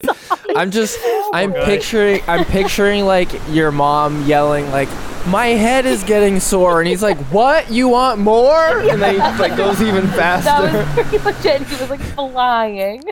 I'm 0.55 0.69
just, 0.69 0.99
oh 1.01 1.31
I'm 1.33 1.51
God. 1.53 1.65
picturing, 1.65 2.21
I'm 2.27 2.45
picturing 2.45 3.05
like 3.05 3.29
your 3.49 3.71
mom 3.71 4.25
yelling 4.25 4.69
like, 4.71 4.89
"My 5.27 5.47
head 5.47 5.85
is 5.85 6.03
getting 6.03 6.39
sore," 6.41 6.81
and 6.81 6.87
he's 6.89 7.01
like, 7.01 7.17
"What? 7.31 7.71
You 7.71 7.87
want 7.87 8.19
more?" 8.19 8.79
And 8.79 9.01
then 9.01 9.13
he 9.13 9.19
like 9.41 9.55
goes 9.55 9.81
even 9.81 10.07
faster. 10.09 10.67
that 10.67 10.95
was 10.95 11.05
pretty 11.05 11.23
much 11.23 11.45
it. 11.45 11.61
He 11.61 11.75
was 11.81 11.89
like 11.89 12.01
flying 12.01 13.03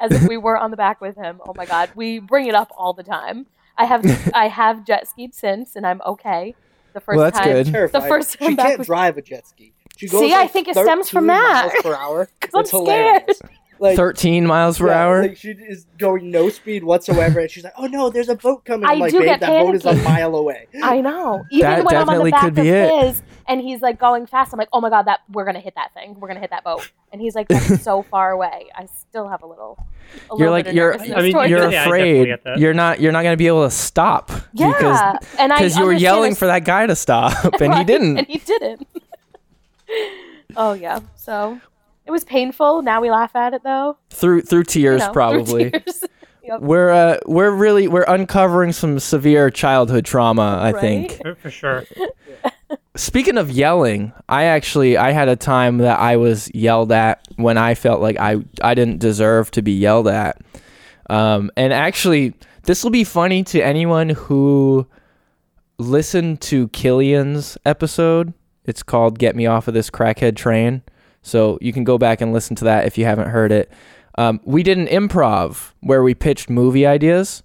as 0.00 0.10
if 0.10 0.28
we 0.28 0.36
were 0.36 0.58
on 0.58 0.72
the 0.72 0.76
back 0.76 1.00
with 1.00 1.16
him. 1.16 1.40
Oh 1.46 1.54
my 1.56 1.66
god, 1.66 1.90
we 1.94 2.18
bring 2.18 2.48
it 2.48 2.54
up 2.54 2.72
all 2.76 2.92
the 2.92 3.04
time. 3.04 3.46
I 3.80 3.84
have 3.86 4.30
I 4.34 4.48
have 4.48 4.84
jet 4.84 5.08
skied 5.08 5.34
since, 5.34 5.74
and 5.76 5.86
I'm 5.86 6.00
okay. 6.06 6.54
The 6.92 7.00
first 7.00 7.16
Well, 7.16 7.24
that's 7.24 7.38
time, 7.38 7.48
good. 7.52 7.66
Terrifying. 7.66 8.08
first 8.08 8.38
time 8.38 8.50
she 8.50 8.56
can't 8.56 8.78
was- 8.78 8.86
drive 8.86 9.16
a 9.16 9.22
jet 9.22 9.46
ski. 9.46 9.72
She 9.96 10.08
goes 10.08 10.20
See, 10.20 10.32
I 10.34 10.46
think 10.46 10.66
it 10.68 10.74
stems 10.76 11.10
from 11.10 11.26
that. 11.26 11.70
miles 11.72 11.82
per 11.82 11.94
hour. 11.94 12.28
'Cause 12.40 12.50
I'm 12.54 12.60
It's 12.62 12.70
hilarious. 12.70 13.40
Like, 13.80 13.96
13 13.96 14.46
miles 14.46 14.78
per 14.78 14.88
yeah, 14.88 15.02
hour. 15.02 15.22
Like 15.22 15.38
she 15.38 15.52
is 15.52 15.86
going 15.96 16.30
no 16.30 16.50
speed 16.50 16.84
whatsoever, 16.84 17.40
and 17.40 17.50
she's 17.50 17.64
like, 17.64 17.72
"Oh 17.78 17.86
no, 17.86 18.10
there's 18.10 18.28
a 18.28 18.34
boat 18.34 18.62
coming!" 18.66 18.86
I 18.86 18.92
I'm 18.92 18.98
like, 18.98 19.10
do 19.10 19.20
"Babe, 19.20 19.28
get 19.28 19.40
that 19.40 19.64
boat 19.64 19.74
is 19.74 19.86
a 19.86 19.94
mile 19.94 20.36
away." 20.36 20.66
I 20.82 21.00
know. 21.00 21.42
Even 21.50 21.66
That 21.70 21.84
when 21.86 21.96
I'm 21.96 22.02
on 22.02 22.06
definitely 22.06 22.30
the 22.30 22.34
back 22.34 22.40
could 22.42 22.58
of 22.58 22.64
be 22.64 22.68
it. 22.68 23.04
his, 23.06 23.22
and 23.48 23.58
he's 23.58 23.80
like 23.80 23.98
going 23.98 24.26
fast, 24.26 24.52
I'm 24.52 24.58
like, 24.58 24.68
"Oh 24.74 24.82
my 24.82 24.90
god, 24.90 25.04
that 25.04 25.20
we're 25.32 25.46
gonna 25.46 25.60
hit 25.60 25.76
that 25.76 25.94
thing. 25.94 26.14
We're 26.20 26.28
gonna 26.28 26.40
hit 26.40 26.50
that 26.50 26.62
boat." 26.62 26.90
And 27.10 27.22
he's 27.22 27.34
like, 27.34 27.48
"That's 27.48 27.82
so 27.82 28.02
far 28.02 28.32
away." 28.32 28.66
I 28.76 28.84
still 28.84 29.28
have 29.28 29.42
a 29.42 29.46
little. 29.46 29.78
A 30.30 30.36
You're 30.36 30.50
little 30.50 30.52
like 30.52 30.74
you're 30.74 31.00
I 31.00 31.22
mean, 31.22 31.48
you're. 31.48 31.70
Yeah, 31.70 31.86
afraid 31.86 32.38
you're 32.58 32.74
not 32.74 33.00
you're 33.00 33.12
not 33.12 33.22
gonna 33.22 33.38
be 33.38 33.46
able 33.46 33.64
to 33.64 33.70
stop 33.70 34.30
Yeah, 34.52 34.72
because 34.72 35.26
and 35.38 35.54
I 35.54 35.56
because 35.56 35.78
you 35.78 35.86
were 35.86 35.94
yelling 35.94 36.34
for 36.34 36.46
that 36.48 36.66
guy 36.66 36.86
to 36.86 36.94
stop 36.94 37.54
and 37.62 37.74
he 37.76 37.84
didn't. 37.84 38.18
And 38.18 38.26
he 38.26 38.38
didn't. 38.40 38.86
oh 40.54 40.74
yeah. 40.74 41.00
So 41.16 41.58
it 42.10 42.12
was 42.12 42.24
painful. 42.24 42.82
Now 42.82 43.00
we 43.00 43.08
laugh 43.10 43.36
at 43.36 43.54
it 43.54 43.62
though. 43.62 43.96
through 44.10 44.42
through 44.42 44.58
you 44.60 44.64
tears 44.64 44.98
know, 44.98 45.06
through 45.06 45.12
probably. 45.12 45.70
tears. 45.70 46.04
Yep. 46.42 46.62
We're 46.62 46.90
uh 46.90 47.18
we're 47.26 47.50
really 47.50 47.86
we're 47.86 48.06
uncovering 48.08 48.72
some 48.72 48.98
severe 48.98 49.50
childhood 49.50 50.06
trauma, 50.06 50.58
I 50.60 50.72
Right? 50.72 50.80
think. 50.80 51.12
For, 51.22 51.34
for 51.34 51.50
sure. 51.50 51.84
Speaking 52.96 53.36
of 53.38 53.50
yelling, 53.50 54.12
I 54.28 54.44
actually 54.44 54.96
I 54.96 55.12
had 55.12 55.28
a 55.28 55.36
time 55.36 55.78
that 55.78 56.00
I 56.00 56.16
was 56.16 56.50
yelled 56.54 56.90
at 56.92 57.20
when 57.36 57.58
I 57.58 57.74
felt 57.74 58.00
like 58.00 58.16
I 58.18 58.38
I 58.62 58.74
didn't 58.74 58.98
deserve 59.00 59.50
to 59.52 59.62
be 59.62 59.72
yelled 59.72 60.08
at. 60.08 60.40
Um, 61.10 61.50
and 61.58 61.72
actually, 61.74 62.32
this 62.64 62.82
will 62.82 62.90
be 62.90 63.04
funny 63.04 63.44
to 63.44 63.60
anyone 63.60 64.08
who 64.08 64.86
listened 65.78 66.40
to 66.42 66.68
Killian's 66.68 67.58
episode. 67.66 68.32
It's 68.64 68.82
called 68.82 69.18
"Get 69.18 69.36
Me 69.36 69.46
Off 69.46 69.68
of 69.68 69.74
This 69.74 69.90
Crackhead 69.90 70.36
Train," 70.36 70.82
so 71.22 71.58
you 71.60 71.72
can 71.72 71.84
go 71.84 71.98
back 71.98 72.20
and 72.20 72.32
listen 72.32 72.56
to 72.56 72.64
that 72.64 72.86
if 72.86 72.96
you 72.98 73.04
haven't 73.04 73.28
heard 73.28 73.52
it. 73.52 73.70
Um, 74.18 74.40
we 74.44 74.62
did 74.62 74.78
an 74.78 74.86
improv 74.86 75.72
where 75.80 76.02
we 76.02 76.14
pitched 76.14 76.50
movie 76.50 76.86
ideas, 76.86 77.42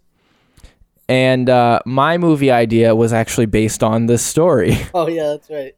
and 1.08 1.50
uh, 1.50 1.80
my 1.86 2.18
movie 2.18 2.52
idea 2.52 2.96
was 2.96 3.14
actually 3.14 3.46
based 3.46 3.84
on 3.84 4.08
this 4.08 4.24
story. 4.26 4.78
Oh 4.94 5.08
yeah, 5.08 5.28
that's 5.28 5.50
right. 5.50 5.76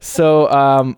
so 0.00 0.48
um, 0.50 0.96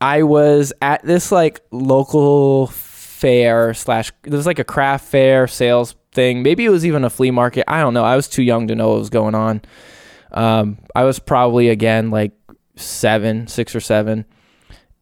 I 0.00 0.22
was 0.22 0.72
at 0.80 1.02
this 1.04 1.32
like 1.32 1.60
local 1.70 2.68
fair 2.68 3.74
slash 3.74 4.12
there 4.22 4.36
was 4.36 4.46
like 4.46 4.58
a 4.58 4.64
craft 4.64 5.06
fair 5.06 5.46
sales 5.46 5.94
thing. 6.12 6.42
Maybe 6.42 6.64
it 6.64 6.70
was 6.70 6.86
even 6.86 7.04
a 7.04 7.10
flea 7.10 7.30
market. 7.30 7.64
I 7.68 7.80
don't 7.80 7.92
know. 7.94 8.04
I 8.04 8.16
was 8.16 8.28
too 8.28 8.42
young 8.42 8.68
to 8.68 8.74
know 8.74 8.90
what 8.90 8.98
was 8.98 9.10
going 9.10 9.34
on. 9.34 9.62
Um, 10.32 10.78
I 10.94 11.04
was 11.04 11.18
probably 11.18 11.68
again 11.68 12.10
like 12.10 12.32
seven, 12.76 13.46
six 13.46 13.74
or 13.74 13.80
seven, 13.80 14.24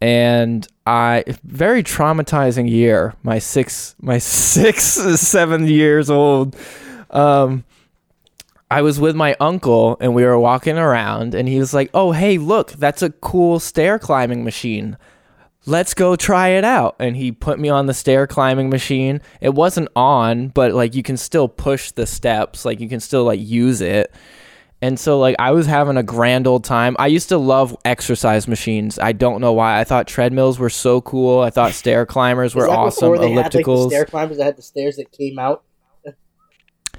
and 0.00 0.66
I 0.86 1.24
very 1.44 1.82
traumatizing 1.82 2.70
year. 2.70 3.14
My 3.22 3.38
six, 3.38 3.94
my 4.00 4.18
six, 4.18 4.82
seven 4.84 5.66
years 5.66 6.10
old. 6.10 6.56
Um, 7.10 7.64
I 8.70 8.82
was 8.82 9.00
with 9.00 9.16
my 9.16 9.34
uncle 9.40 9.96
and 10.00 10.14
we 10.14 10.24
were 10.24 10.38
walking 10.38 10.76
around 10.76 11.34
and 11.34 11.48
he 11.48 11.58
was 11.58 11.72
like, 11.72 11.90
"Oh, 11.94 12.12
hey, 12.12 12.38
look, 12.38 12.72
that's 12.72 13.02
a 13.02 13.10
cool 13.10 13.60
stair 13.60 13.98
climbing 13.98 14.44
machine. 14.44 14.98
Let's 15.66 15.94
go 15.94 16.16
try 16.16 16.48
it 16.48 16.64
out." 16.64 16.94
And 16.98 17.16
he 17.16 17.32
put 17.32 17.58
me 17.58 17.70
on 17.70 17.86
the 17.86 17.94
stair 17.94 18.26
climbing 18.26 18.68
machine. 18.68 19.22
It 19.40 19.54
wasn't 19.54 19.88
on, 19.96 20.48
but 20.48 20.72
like 20.72 20.94
you 20.94 21.02
can 21.02 21.16
still 21.16 21.48
push 21.48 21.92
the 21.92 22.06
steps, 22.06 22.64
like 22.64 22.78
you 22.78 22.88
can 22.88 23.00
still 23.00 23.24
like 23.24 23.40
use 23.40 23.80
it. 23.80 24.12
And 24.80 24.98
so 24.98 25.18
like 25.18 25.34
I 25.40 25.50
was 25.50 25.66
having 25.66 25.96
a 25.96 26.02
grand 26.04 26.46
old 26.46 26.62
time. 26.64 26.94
I 26.98 27.08
used 27.08 27.28
to 27.30 27.38
love 27.38 27.76
exercise 27.84 28.46
machines. 28.46 28.98
I 28.98 29.12
don't 29.12 29.40
know 29.40 29.52
why. 29.52 29.80
I 29.80 29.84
thought 29.84 30.06
treadmills 30.06 30.58
were 30.58 30.70
so 30.70 31.00
cool. 31.00 31.40
I 31.40 31.50
thought 31.50 31.72
stair 31.72 32.06
climbers 32.06 32.54
were 32.54 32.68
awesome. 32.70 33.16
they 33.18 33.32
had, 33.32 33.36
like, 33.44 33.52
the 33.52 33.58
Ellipticals. 33.58 33.88
stair 33.88 34.04
climbers 34.04 34.36
that 34.36 34.44
had 34.44 34.56
the 34.56 34.62
stairs 34.62 34.96
that 34.96 35.10
came 35.10 35.38
out. 35.38 35.64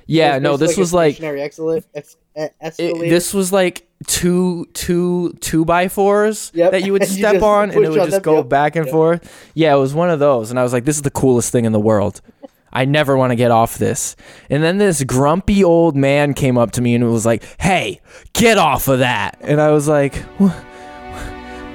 yeah, 0.08 0.39
no, 0.39 0.58
this 0.58 0.76
was 0.78 0.94
like 0.94 1.15
stationary 1.15 1.42
escalator. 1.42 1.86
Ex- 1.96 2.18
e- 2.38 2.48
it, 2.62 3.10
this 3.10 3.34
was 3.34 3.54
like 3.54 3.88
two 4.08 4.65
two 4.74 5.34
two 5.39 5.63
by 5.65 5.88
fours 5.88 6.52
Yep. 6.56 6.72
that 6.72 6.84
you 6.84 6.94
would 6.94 7.04
And 7.04 7.12
you 7.15 7.18
step 7.18 7.42
on 7.42 7.72
and 7.72 7.86
it 7.86 7.89
would 7.89 8.10
just 8.10 8.24
go 8.24 8.38
yep. 8.38 8.50
back 8.50 8.76
and 8.76 8.86
Yep. 8.88 8.92
forth. 8.94 9.52
Yeah, 9.54 9.76
it 9.76 9.80
was 9.80 9.94
one 9.94 10.10
of 10.10 10.20
those, 10.20 10.50
and 10.50 10.60
I 10.60 10.63
was 10.63 10.74
like, 10.74 10.86
"This 10.86 10.96
is 10.96 11.02
the 11.04 11.12
coolest 11.12 11.52
thing 11.52 11.65
in 11.65 11.72
the 11.72 11.80
world." 11.80 12.22
I 12.71 12.86
never 12.86 13.17
want 13.17 13.32
to 13.32 13.36
get 13.36 13.51
off 13.51 13.77
this. 13.77 14.15
And 14.49 14.63
then 14.63 14.77
this 14.77 15.03
grumpy 15.03 15.63
old 15.63 15.95
man 15.95 16.34
came 16.34 16.58
up 16.58 16.71
to 16.71 16.82
me 16.82 16.95
and 16.95 17.10
was 17.12 17.25
like, 17.25 17.43
"Hey, 17.60 18.01
get 18.34 18.58
off 18.58 18.88
of 18.88 18.99
that!" 18.99 19.38
And 19.41 19.60
I 19.60 19.71
was 19.71 19.88
like, 19.88 20.15
"Wha- 20.39 20.53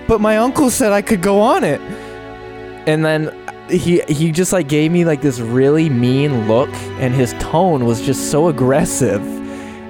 "But 0.07 0.20
my 0.20 0.37
uncle 0.38 0.70
said 0.70 0.92
I 0.92 1.02
could 1.02 1.22
go 1.22 1.40
on 1.40 1.64
it." 1.64 1.80
And 2.87 3.04
then 3.04 3.35
he 3.70 4.00
he 4.09 4.30
just 4.30 4.52
like 4.52 4.68
gave 4.68 4.92
me 4.92 5.04
like 5.04 5.22
this 5.22 5.40
really 5.40 5.88
mean 5.88 6.46
look, 6.48 6.70
and 7.00 7.14
his 7.14 7.33
tone 7.40 7.85
was 7.87 8.00
just 8.02 8.30
so 8.30 8.48
aggressive 8.48 9.22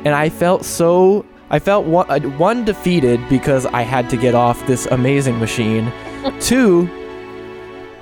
and 0.05 0.15
I 0.15 0.29
felt 0.29 0.65
so 0.65 1.25
I 1.51 1.59
felt 1.59 1.87
one, 1.87 2.11
uh, 2.11 2.21
one 2.39 2.65
defeated 2.65 3.21
because 3.29 3.65
I 3.67 3.83
had 3.83 4.11
to 4.11 4.17
get 4.17 4.35
off 4.35 4.65
this 4.67 4.87
amazing 4.87 5.39
machine. 5.39 5.91
Two, 6.41 6.89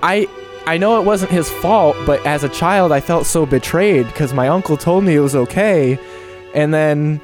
I 0.02 0.26
I 0.66 0.78
know 0.78 1.00
it 1.00 1.04
wasn't 1.04 1.32
his 1.32 1.50
fault, 1.50 1.96
but 2.06 2.24
as 2.26 2.44
a 2.44 2.48
child 2.48 2.92
I 2.92 3.00
felt 3.00 3.26
so 3.26 3.44
betrayed 3.46 4.06
because 4.06 4.32
my 4.32 4.48
uncle 4.48 4.76
told 4.76 5.04
me 5.04 5.14
it 5.14 5.20
was 5.20 5.34
okay, 5.34 5.98
and 6.54 6.72
then 6.72 7.20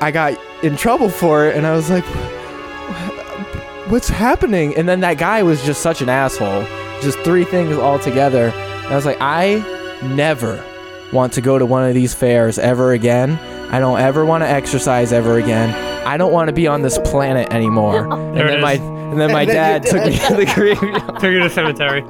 I 0.00 0.10
got 0.10 0.38
in 0.62 0.76
trouble 0.76 1.08
for 1.08 1.46
it, 1.46 1.56
and 1.56 1.66
I 1.66 1.74
was 1.74 1.88
like, 1.90 2.04
"What's 3.88 4.08
happening?" 4.08 4.76
And 4.76 4.88
then 4.88 5.00
that 5.00 5.18
guy 5.18 5.42
was 5.42 5.64
just 5.64 5.80
such 5.80 6.00
an 6.02 6.08
asshole. 6.08 6.64
Just 7.02 7.18
three 7.20 7.44
things 7.44 7.76
all 7.76 7.98
together. 7.98 8.48
And 8.48 8.86
I 8.86 8.96
was 8.96 9.04
like, 9.04 9.18
I 9.20 9.64
never 10.02 10.62
want 11.12 11.32
to 11.34 11.40
go 11.40 11.58
to 11.58 11.66
one 11.66 11.86
of 11.88 11.94
these 11.94 12.14
fairs 12.14 12.58
ever 12.58 12.92
again. 12.92 13.32
I 13.72 13.80
don't 13.80 14.00
ever 14.00 14.24
want 14.24 14.44
to 14.44 14.48
exercise 14.48 15.12
ever 15.12 15.38
again. 15.38 15.70
I 16.06 16.16
don't 16.16 16.32
want 16.32 16.48
to 16.48 16.52
be 16.52 16.66
on 16.66 16.82
this 16.82 16.98
planet 16.98 17.52
anymore. 17.52 18.06
And 18.12 18.36
There 18.36 18.46
it 18.46 18.50
then 18.50 18.60
my 18.60 18.72
and 18.72 19.20
then 19.20 19.32
my 19.32 19.42
And 19.48 19.50
dad 19.50 19.84
your 19.84 19.92
took 19.92 20.04
me 20.06 20.18
to 20.18 20.34
the 20.34 20.46
graveyard. 20.54 21.14
Took 21.20 21.24
you 21.24 21.38
to 21.38 21.48
the 21.48 21.50
cemetery. 21.50 22.02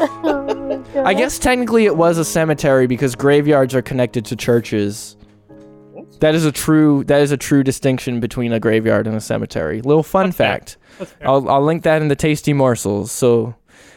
Oh 0.00 1.04
I 1.04 1.14
guess 1.14 1.38
technically 1.38 1.86
it 1.86 1.96
was 1.96 2.18
a 2.18 2.24
cemetery 2.24 2.86
because 2.86 3.14
graveyards 3.14 3.74
are 3.74 3.82
connected 3.82 4.24
to 4.26 4.36
churches. 4.36 5.16
That 6.20 6.34
is 6.34 6.44
a 6.44 6.52
true 6.52 7.04
that 7.04 7.20
is 7.20 7.32
a 7.32 7.36
true 7.36 7.62
distinction 7.62 8.20
between 8.20 8.52
a 8.52 8.60
graveyard 8.60 9.06
and 9.06 9.16
a 9.16 9.20
cemetery. 9.20 9.80
Little 9.80 10.02
fun 10.02 10.30
That's 10.30 10.36
fact. 10.36 10.76
I'll 11.22 11.48
I'll 11.48 11.64
link 11.64 11.82
that 11.82 12.02
in 12.02 12.08
the 12.08 12.16
tasty 12.16 12.52
morsels. 12.52 13.10
So 13.10 13.54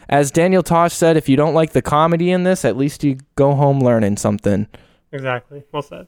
as 0.08 0.30
Daniel 0.30 0.62
Tosh 0.62 0.94
said, 0.94 1.16
if 1.16 1.28
you 1.28 1.36
don't 1.36 1.54
like 1.54 1.72
the 1.72 1.82
comedy 1.82 2.30
in 2.30 2.44
this, 2.44 2.64
at 2.64 2.76
least 2.76 3.04
you 3.04 3.18
go 3.36 3.54
home 3.54 3.80
learning 3.80 4.16
something. 4.16 4.66
Exactly. 5.12 5.64
Well 5.72 5.82
said. 5.82 6.06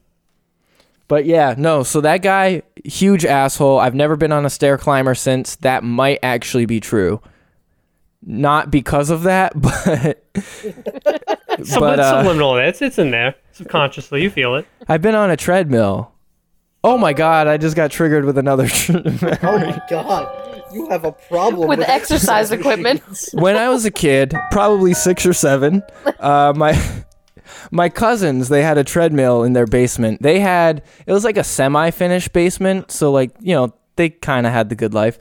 But 1.09 1.24
yeah, 1.24 1.57
no, 1.59 1.83
so 1.83 2.00
that 2.03 2.22
guy, 2.22 2.62
huge 2.85 3.24
asshole. 3.24 3.81
I've 3.81 3.96
never 3.96 4.14
been 4.14 4.31
on 4.31 4.46
a 4.46 4.50
stair 4.50 4.79
climber 4.79 5.16
since. 5.16 5.57
That 5.57 5.83
might 5.83 6.20
actually 6.22 6.66
be 6.66 6.79
true. 6.79 7.20
Not 8.22 8.70
because 8.70 9.11
of 9.11 9.22
that, 9.22 9.52
but 9.61 10.22
Some, 11.64 11.80
but 11.80 11.98
uh, 12.00 12.18
subliminal. 12.22 12.56
It's 12.59 12.83
it's 12.83 12.98
in 12.98 13.11
there 13.11 13.35
subconsciously. 13.52 14.22
You 14.22 14.30
feel 14.30 14.54
it. 14.56 14.66
I've 14.88 15.02
been 15.02 15.14
on 15.14 15.30
a 15.30 15.37
treadmill. 15.37 16.12
Oh 16.83 16.96
my 16.96 17.12
god, 17.12 17.46
I 17.46 17.56
just 17.59 17.76
got 17.76 17.90
triggered 17.90 18.24
with 18.24 18.38
another 18.38 18.64
Oh 19.42 19.59
my 19.59 19.83
god, 19.90 20.64
you 20.72 20.88
have 20.88 21.04
a 21.04 21.12
problem 21.12 21.68
With 21.68 21.80
exercise 21.80 22.50
equipment. 22.52 23.02
when 23.35 23.56
I 23.56 23.68
was 23.68 23.85
a 23.85 23.90
kid, 23.90 24.35
probably 24.50 24.94
six 24.94 25.26
or 25.26 25.35
seven, 25.35 25.83
uh, 26.18 26.52
my 26.56 26.80
my 27.70 27.88
cousins 27.88 28.48
they 28.48 28.62
had 28.62 28.78
a 28.78 28.85
treadmill 28.85 29.42
in 29.44 29.52
their 29.52 29.66
basement. 29.66 30.22
They 30.22 30.40
had 30.40 30.83
it 31.06 31.12
was 31.12 31.24
like 31.24 31.37
a 31.37 31.44
semi-finished 31.44 32.33
basement, 32.33 32.90
so 32.90 33.12
like 33.12 33.33
you 33.40 33.54
know 33.54 33.74
they 33.96 34.11
kind 34.11 34.46
of 34.46 34.52
had 34.52 34.68
the 34.70 34.74
good 34.74 34.94
life. 34.94 35.18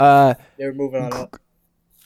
Uh, 0.00 0.34
They 0.56 0.66
were 0.66 0.74
moving 0.74 1.02
on 1.02 1.12
up. 1.12 1.36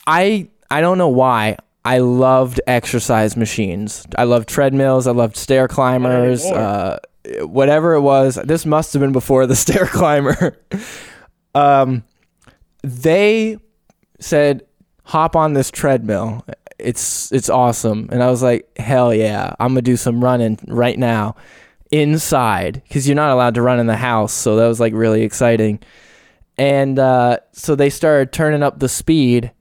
I 0.07 0.47
I 0.69 0.81
don't 0.81 0.97
know 0.97 1.09
why 1.09 1.57
I 1.85 1.99
loved 1.99 2.61
exercise 2.67 3.35
machines. 3.35 4.05
I 4.17 4.23
loved 4.23 4.47
treadmills. 4.49 5.07
I 5.07 5.11
loved 5.11 5.35
stair 5.35 5.67
climbers. 5.67 6.45
Uh, 6.45 6.99
whatever 7.41 7.93
it 7.93 8.01
was. 8.01 8.35
This 8.43 8.65
must 8.65 8.93
have 8.93 9.01
been 9.01 9.11
before 9.11 9.45
the 9.47 9.55
stair 9.63 9.85
climber. 9.85 10.57
um, 11.55 12.03
they 12.83 13.57
said, 14.19 14.63
"Hop 15.03 15.35
on 15.35 15.53
this 15.53 15.71
treadmill. 15.71 16.45
It's 16.79 17.31
it's 17.31 17.49
awesome." 17.49 18.09
And 18.11 18.23
I 18.23 18.29
was 18.29 18.41
like, 18.43 18.77
"Hell 18.77 19.13
yeah! 19.13 19.53
I'm 19.59 19.69
gonna 19.69 19.81
do 19.81 19.97
some 19.97 20.23
running 20.23 20.59
right 20.67 20.97
now." 20.97 21.35
Inside, 21.91 22.81
because 22.87 23.07
you're 23.07 23.15
not 23.15 23.29
allowed 23.29 23.53
to 23.53 23.61
run 23.61 23.79
in 23.79 23.85
the 23.85 23.95
house, 23.95 24.33
so 24.33 24.55
that 24.55 24.67
was 24.67 24.79
like 24.79 24.93
really 24.93 25.21
exciting. 25.21 25.79
And 26.57 26.97
uh, 26.97 27.37
so 27.51 27.75
they 27.75 27.91
started 27.91 28.31
turning 28.31 28.63
up 28.63 28.79
the 28.79 28.89
speed, 28.89 29.51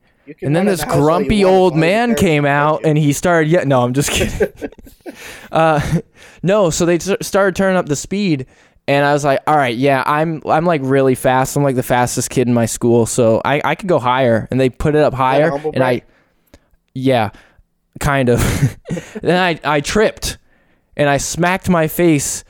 and 0.42 0.54
then 0.54 0.66
this 0.66 0.80
the 0.80 0.86
house 0.86 0.94
all 0.94 1.00
you 1.00 1.04
grumpy 1.06 1.44
old 1.44 1.72
long 1.74 1.82
as 1.82 1.88
your 1.90 1.98
man 1.98 2.14
came 2.14 2.44
out 2.44 2.80
and 2.84 2.96
he 2.98 3.12
started 3.12 3.50
yeah 3.50 3.64
no 3.64 3.82
i'm 3.82 3.92
just 3.92 4.10
kidding. 4.10 4.48
Uh 5.52 6.00
no 6.42 6.70
so 6.70 6.86
they 6.86 6.98
t- 6.98 7.16
started 7.20 7.54
turning 7.54 7.76
up 7.76 7.86
the 7.86 7.96
speed 7.96 8.46
and 8.88 9.04
i 9.04 9.12
was 9.12 9.24
like 9.24 9.40
all 9.46 9.56
right 9.56 9.76
yeah 9.76 10.02
i'm 10.06 10.40
i'm 10.46 10.64
like 10.64 10.80
really 10.84 11.14
fast. 11.14 11.56
I'm 11.56 11.62
like 11.62 11.76
the 11.76 11.82
fastest 11.82 12.30
kid 12.30 12.48
in 12.48 12.54
my 12.54 12.66
school 12.66 13.04
so 13.06 13.42
i 13.44 13.60
i 13.64 13.74
could 13.74 13.88
go 13.88 13.98
higher. 13.98 14.48
And 14.50 14.58
they 14.60 14.70
put 14.70 14.94
it 14.94 15.02
up 15.02 15.12
higher 15.14 15.52
and 15.74 15.82
i 15.82 16.02
yeah 16.94 17.30
kind 18.00 18.28
of. 18.28 18.40
Then 19.22 19.36
i 19.38 19.60
i 19.76 19.80
tripped 19.80 20.38
and 20.96 21.08
i 21.08 21.18
smacked 21.18 21.68
my 21.68 21.88
face 21.88 22.44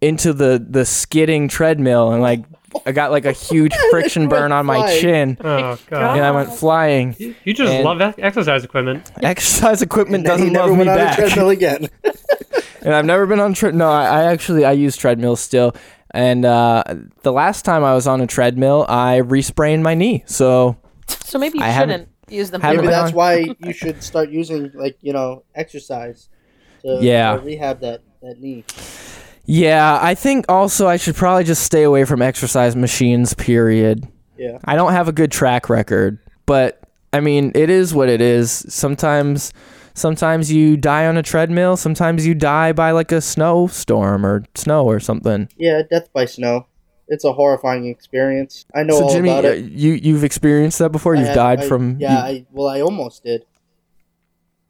into 0.00 0.32
the 0.32 0.64
the 0.68 0.84
skidding 0.84 1.48
treadmill 1.48 2.12
and 2.12 2.22
like 2.22 2.44
i 2.86 2.92
got 2.92 3.10
like 3.10 3.24
a 3.24 3.32
huge 3.32 3.74
friction 3.90 4.28
burn 4.28 4.52
on 4.52 4.64
my 4.64 4.76
flying. 4.78 5.00
chin 5.00 5.36
Oh 5.40 5.78
god. 5.88 6.16
and 6.16 6.24
i 6.24 6.30
went 6.30 6.52
flying 6.54 7.16
You 7.18 7.52
just 7.54 7.72
And- 7.72 7.84
love 7.84 8.00
ex- 8.00 8.18
exercise 8.18 8.62
equipment. 8.64 9.10
exercise 9.22 9.82
equipment 9.82 10.26
And 10.28 10.40
he 10.44 10.50
doesn't 10.50 10.52
never 10.52 10.68
love 10.68 10.78
me 10.78 10.84
went 10.86 10.90
on 10.90 10.96
a 10.96 11.00
back. 11.00 11.16
treadmill 11.18 11.50
again. 11.58 11.88
and 12.82 12.94
I've 12.94 13.04
never 13.06 13.26
been 13.26 13.40
on 13.40 13.54
tre- 13.54 13.72
no. 13.72 13.88
I, 13.90 14.04
I 14.04 14.24
actually 14.24 14.64
I 14.64 14.72
use 14.72 14.96
treadmills 14.96 15.40
still. 15.40 15.74
And 16.12 16.44
uh, 16.44 16.84
the 17.22 17.32
last 17.32 17.64
time 17.64 17.82
I 17.84 17.92
was 17.94 18.06
on 18.06 18.20
a 18.20 18.26
treadmill, 18.26 18.86
I 18.88 19.20
resprained 19.20 19.82
my 19.82 19.94
knee. 19.94 20.22
So 20.26 20.76
So 21.24 21.38
maybe 21.38 21.58
you 21.58 21.64
I 21.64 21.68
haven't- 21.68 21.90
shouldn't 22.00 22.08
use 22.30 22.50
them. 22.50 22.60
haven't 22.60 22.76
Maybe 22.82 22.88
that's 22.88 23.10
on- 23.10 23.16
why 23.16 23.46
you 23.58 23.72
should 23.72 24.02
start 24.02 24.30
using 24.30 24.70
like 24.74 24.96
you 25.00 25.12
know 25.12 25.42
exercise 25.54 26.28
to, 26.82 26.98
Yeah. 27.00 27.36
to 27.36 27.42
rehab 27.42 27.80
that 27.80 28.02
that 28.22 28.40
knee. 28.40 28.64
Yeah, 29.48 29.98
I 30.00 30.14
think 30.14 30.44
also 30.48 30.86
I 30.86 30.96
should 30.98 31.16
probably 31.16 31.44
just 31.44 31.62
stay 31.62 31.82
away 31.82 32.04
from 32.04 32.22
exercise 32.22 32.76
machines. 32.76 33.34
Period. 33.34 34.06
Yeah. 34.36 34.58
I 34.64 34.76
don't 34.76 34.92
have 34.92 35.08
a 35.08 35.12
good 35.12 35.32
track 35.32 35.68
record, 35.68 36.18
but 36.46 36.80
I 37.12 37.20
mean 37.20 37.50
it 37.54 37.70
is 37.70 37.94
what 37.94 38.08
it 38.08 38.20
is. 38.20 38.50
Sometimes. 38.68 39.52
Sometimes 39.94 40.52
you 40.52 40.76
die 40.76 41.06
on 41.06 41.16
a 41.16 41.24
treadmill. 41.24 41.76
Sometimes 41.76 42.24
you 42.24 42.32
die 42.32 42.72
by 42.72 42.92
like 42.92 43.10
a 43.10 43.20
snowstorm 43.20 44.24
or 44.24 44.44
snow 44.54 44.84
or 44.84 45.00
something. 45.00 45.48
Yeah, 45.56 45.82
death 45.90 46.12
by 46.12 46.24
snow. 46.24 46.68
It's 47.08 47.24
a 47.24 47.32
horrifying 47.32 47.86
experience. 47.86 48.64
I 48.76 48.84
know 48.84 48.96
so 48.96 49.04
all 49.06 49.12
Jimmy, 49.12 49.30
about 49.30 49.44
uh, 49.44 49.48
it. 49.48 49.64
you 49.72 49.94
you've 49.94 50.22
experienced 50.22 50.78
that 50.78 50.92
before. 50.92 51.16
I 51.16 51.18
You've 51.18 51.28
had- 51.28 51.34
died 51.34 51.60
I- 51.62 51.66
from 51.66 51.96
Yeah, 51.98 52.28
you- 52.28 52.36
I, 52.38 52.46
well, 52.52 52.68
I 52.68 52.80
almost 52.80 53.24
did. 53.24 53.44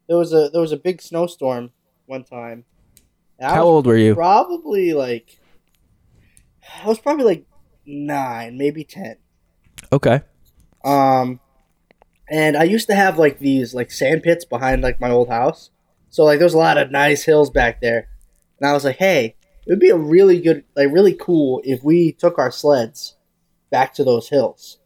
There 0.08 0.16
was 0.16 0.32
a 0.32 0.48
there 0.50 0.62
was 0.62 0.72
a 0.72 0.78
big 0.78 1.02
snowstorm 1.02 1.72
one 2.06 2.24
time, 2.24 2.64
And 3.38 3.50
How 3.50 3.62
old 3.64 3.86
were 3.86 3.96
you? 3.96 4.14
Probably 4.14 4.92
like 4.92 5.38
I 6.82 6.86
was 6.86 6.98
probably 6.98 7.24
like 7.24 7.44
nine, 7.86 8.58
maybe 8.58 8.84
ten. 8.84 9.16
Okay. 9.92 10.20
Um, 10.84 11.40
and 12.30 12.56
I 12.56 12.64
used 12.64 12.88
to 12.88 12.94
have 12.94 13.18
like 13.18 13.38
these 13.38 13.74
like 13.74 13.90
sand 13.90 14.22
pits 14.22 14.44
behind 14.44 14.82
like 14.82 15.00
my 15.00 15.10
old 15.10 15.28
house. 15.28 15.70
So 16.10 16.24
like 16.24 16.38
there's 16.38 16.54
a 16.54 16.58
lot 16.58 16.78
of 16.78 16.90
nice 16.90 17.24
hills 17.24 17.50
back 17.50 17.80
there. 17.80 18.08
And 18.60 18.68
I 18.68 18.72
was 18.72 18.84
like, 18.84 18.96
hey, 18.96 19.36
it 19.66 19.70
would 19.70 19.80
be 19.80 19.90
a 19.90 19.96
really 19.96 20.40
good, 20.40 20.64
like 20.76 20.88
really 20.92 21.14
cool 21.14 21.60
if 21.64 21.82
we 21.82 22.12
took 22.12 22.38
our 22.38 22.50
sleds 22.50 23.16
back 23.70 23.94
to 23.94 24.04
those 24.04 24.28
hills. 24.28 24.78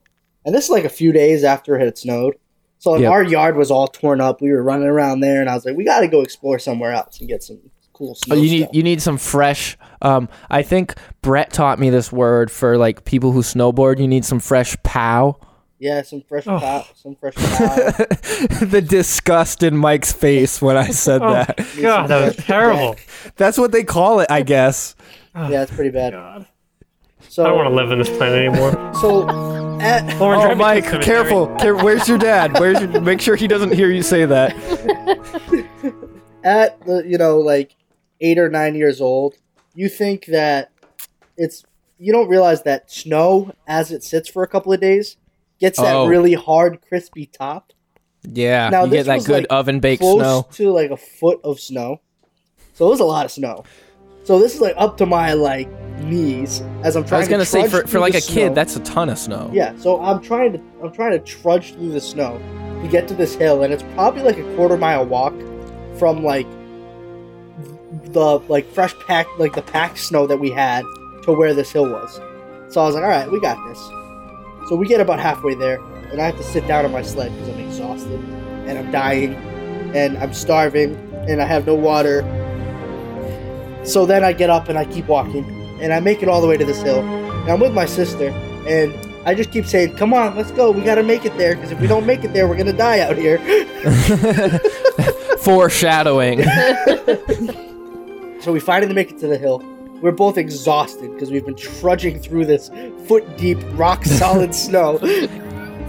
And 0.45 0.55
this 0.55 0.65
is 0.65 0.71
like 0.71 0.85
a 0.85 0.89
few 0.91 1.13
days 1.13 1.45
after 1.45 1.77
it 1.77 1.85
had 1.85 1.97
snowed. 1.99 2.35
So 2.79 2.91
like, 2.91 3.03
Yep. 3.03 3.13
our 3.13 3.23
yard 3.23 3.57
was 3.57 3.71
all 3.71 3.87
torn 3.87 4.21
up. 4.21 4.43
We 4.43 4.51
were 4.51 4.63
running 4.63 4.89
around 4.89 5.21
there, 5.21 5.41
and 5.41 5.49
I 5.49 5.55
was 5.55 5.65
like, 5.65 5.77
we 5.77 5.85
got 5.85 6.01
to 6.01 6.09
go 6.09 6.21
explore 6.21 6.59
somewhere 6.59 6.91
else 6.93 7.21
and 7.21 7.29
get 7.29 7.45
some 7.45 7.61
cool 8.03 8.15
snow 8.17 8.35
Oh, 8.37 8.39
you 8.39 8.51
need 8.51 8.63
stuff. 8.65 8.75
you 8.75 8.83
need 8.83 9.03
some 9.03 9.19
fresh. 9.19 9.79
Um, 10.01 10.29
I 10.51 10.63
think 10.63 10.95
Brett 11.23 11.53
taught 11.53 11.79
me 11.79 11.89
this 11.91 12.11
word 12.11 12.51
for 12.51 12.77
like 12.77 13.05
people 13.05 13.31
who 13.33 13.41
snowboard. 13.43 13.99
You 14.01 14.09
need 14.09 14.25
some 14.25 14.41
fresh 14.41 14.77
pow. 14.83 15.39
yeah, 15.79 16.03
some 16.03 16.23
fresh 16.29 16.47
Oh. 16.49 16.59
pow, 16.59 16.85
some 16.97 17.15
fresh 17.15 17.35
pow. 17.37 17.77
the 18.67 18.85
disgust 18.87 19.63
in 19.63 19.77
Mike's 19.77 20.13
face 20.13 20.61
when 20.61 20.77
I 20.77 20.89
said 20.89 21.23
Oh, 21.23 21.33
that. 21.33 21.57
God, 21.81 22.09
that 22.09 22.25
was 22.25 22.37
terrible. 22.45 22.97
That's 23.37 23.57
what 23.59 23.71
they 23.71 23.85
call 23.85 24.19
it, 24.21 24.27
I 24.31 24.43
guess. 24.55 24.97
yeah, 25.37 25.63
it's 25.63 25.73
pretty 25.73 25.91
bad. 25.91 26.13
God. 26.13 26.47
So 27.29 27.45
I 27.45 27.49
don't 27.49 27.57
want 27.57 27.69
to 27.71 27.75
live 27.75 27.91
on 27.93 27.99
this 27.99 28.09
planet 28.11 28.47
anymore. 28.47 28.73
So 29.01 29.29
at 29.81 30.19
Lauren, 30.19 30.41
Oh, 30.41 30.43
drive 30.43 30.49
me 30.49 30.51
to 30.51 30.55
Mike, 30.57 30.91
the 30.91 30.99
careful! 30.99 31.47
Care- 31.57 31.77
Where's 31.77 32.07
your 32.09 32.19
dad? 32.19 32.53
Where's 32.59 32.81
your? 32.81 33.01
Make 33.01 33.21
sure 33.21 33.37
he 33.37 33.47
doesn't 33.49 33.73
hear 33.73 33.91
you 33.91 34.03
say 34.03 34.27
that. 34.27 34.53
at 36.45 36.85
the 36.85 37.05
you 37.07 37.17
know 37.19 37.39
like 37.39 37.75
eight 38.23 38.39
or 38.39 38.49
nine 38.49 38.75
years 38.75 39.01
old, 39.03 39.35
you 39.75 39.89
think 39.91 40.25
that 40.27 40.71
it's 41.37 41.65
you 41.99 42.13
don't 42.13 42.29
realize 42.29 42.63
that 42.63 42.91
snow 42.91 43.53
as 43.69 43.93
it 43.93 44.03
sits 44.03 44.29
for 44.29 44.43
a 44.43 44.49
couple 44.49 44.73
of 44.73 44.81
days 44.81 45.17
gets 45.61 45.79
that 45.79 45.95
Oh. 45.95 46.07
really 46.07 46.33
hard, 46.35 46.81
crispy 46.89 47.27
top. 47.27 47.73
Yeah, 48.25 48.69
Now, 48.71 48.85
you 48.85 48.91
get 48.93 49.07
that 49.07 49.25
good 49.25 49.43
like, 49.43 49.47
oven 49.51 49.79
baked 49.81 50.01
close 50.01 50.21
snow. 50.21 50.47
to 50.53 50.71
like 50.71 50.91
a 50.91 50.97
foot 50.97 51.41
of 51.45 51.61
snow. 51.61 52.01
So 52.75 52.87
it 52.87 52.91
was 52.91 53.01
a 53.01 53.05
lot 53.05 53.25
of 53.27 53.31
snow. 53.33 53.65
So 54.25 54.39
this 54.39 54.55
is 54.55 54.61
like 54.61 54.75
up 54.77 54.97
to 54.99 55.07
my 55.07 55.35
like 55.35 55.69
knees 56.01 56.61
as 56.85 56.97
I'm 56.97 57.05
trying. 57.05 57.19
I 57.19 57.21
was 57.21 57.29
gonna 57.29 57.45
to 57.45 57.51
say 57.51 57.69
for, 57.69 57.87
for 57.87 57.99
like 58.01 58.15
a 58.15 58.21
kid, 58.21 58.55
that's 58.55 58.77
a 58.77 58.81
ton 58.81 59.09
of 59.09 59.19
snow. 59.19 59.51
Yeah, 59.53 59.77
so 59.79 60.01
I'm 60.01 60.21
trying 60.23 60.53
to 60.55 60.61
I'm 60.83 60.93
trying 60.93 61.13
to 61.13 61.19
trudge 61.21 61.75
through 61.75 61.91
the 61.93 62.01
snow 62.01 62.41
to 62.83 62.89
get 62.89 63.07
to 63.09 63.15
this 63.15 63.35
hill, 63.35 63.63
and 63.63 63.73
it's 63.73 63.83
probably 63.95 64.23
like 64.23 64.39
a 64.39 64.57
quarter 64.57 64.77
mile 64.77 65.05
walk 65.05 65.35
from 65.99 66.23
like 66.25 66.47
the 68.13 68.39
like 68.49 68.67
fresh 68.73 68.95
pack 69.07 69.27
like 69.39 69.55
the 69.55 69.63
packed 69.63 69.99
snow 69.99 70.27
that 70.27 70.39
we 70.39 70.51
had 70.51 70.85
to 71.23 71.33
where 71.33 71.55
this 71.55 71.71
hill 71.73 71.89
was. 71.89 72.21
So 72.69 72.81
I 72.81 72.87
was 72.87 72.95
like, 72.95 73.05
all 73.05 73.11
right, 73.11 73.31
we 73.31 73.41
got 73.41 73.59
this. 73.69 73.79
So 74.69 74.77
we 74.77 74.87
get 74.87 75.01
about 75.01 75.21
halfway 75.21 75.55
there, 75.55 75.81
and 76.11 76.21
I 76.21 76.27
have 76.27 76.37
to 76.37 76.43
sit 76.43 76.67
down 76.67 76.85
on 76.85 76.93
my 76.93 77.03
sled 77.03 77.33
because 77.33 77.49
I'm 77.49 77.61
exhausted 77.61 78.21
and 78.67 78.79
I'm 78.79 78.91
dying 78.91 79.35
and 79.95 80.17
I'm 80.19 80.33
starving 80.33 80.95
and 81.29 81.43
I 81.43 81.45
have 81.45 81.67
no 81.67 81.75
water. 81.75 82.23
So 83.85 84.07
then 84.07 84.25
I 84.25 84.33
get 84.33 84.49
up 84.49 84.69
and 84.69 84.79
I 84.79 84.85
keep 84.85 85.09
walking 85.09 85.45
and 85.81 85.93
I 85.93 86.01
make 86.01 86.23
it 86.23 86.29
all 86.29 86.41
the 86.41 86.47
way 86.47 86.57
to 86.57 86.65
this 86.65 86.81
hill. 86.83 87.01
And 87.01 87.51
I'm 87.51 87.61
with 87.61 87.75
my 87.75 87.87
sister 87.87 88.29
and 88.69 88.95
I 89.27 89.35
just 89.35 89.53
keep 89.53 89.67
saying, 89.67 89.97
"Come 89.97 90.15
on, 90.15 90.37
let's 90.37 90.51
go. 90.51 90.71
We 90.71 90.83
got 90.83 90.97
to 90.97 91.03
make 91.03 91.25
it 91.25 91.37
there 91.39 91.55
because 91.55 91.71
if 91.71 91.81
we 91.81 91.87
don't 91.87 92.07
make 92.07 92.25
it 92.25 92.33
there, 92.33 92.49
we're 92.49 92.57
gonna 92.57 92.73
die 92.73 93.01
out 93.01 93.17
here." 93.17 93.39
Foreshadowing. 95.39 96.45
so 98.43 98.53
we 98.53 98.61
finally 98.61 98.93
make 98.93 99.11
it 99.11 99.19
to 99.19 99.29
the 99.29 99.39
hill. 99.39 99.61
We're 100.03 100.11
both 100.11 100.37
exhausted 100.37 101.13
because 101.13 101.31
we've 101.31 101.47
been 101.47 101.55
trudging 101.55 102.19
through 102.19 102.47
this 102.47 102.71
foot 103.07 103.37
deep, 103.37 103.59
rock 103.75 104.05
solid 104.05 104.53
snow. 104.67 104.99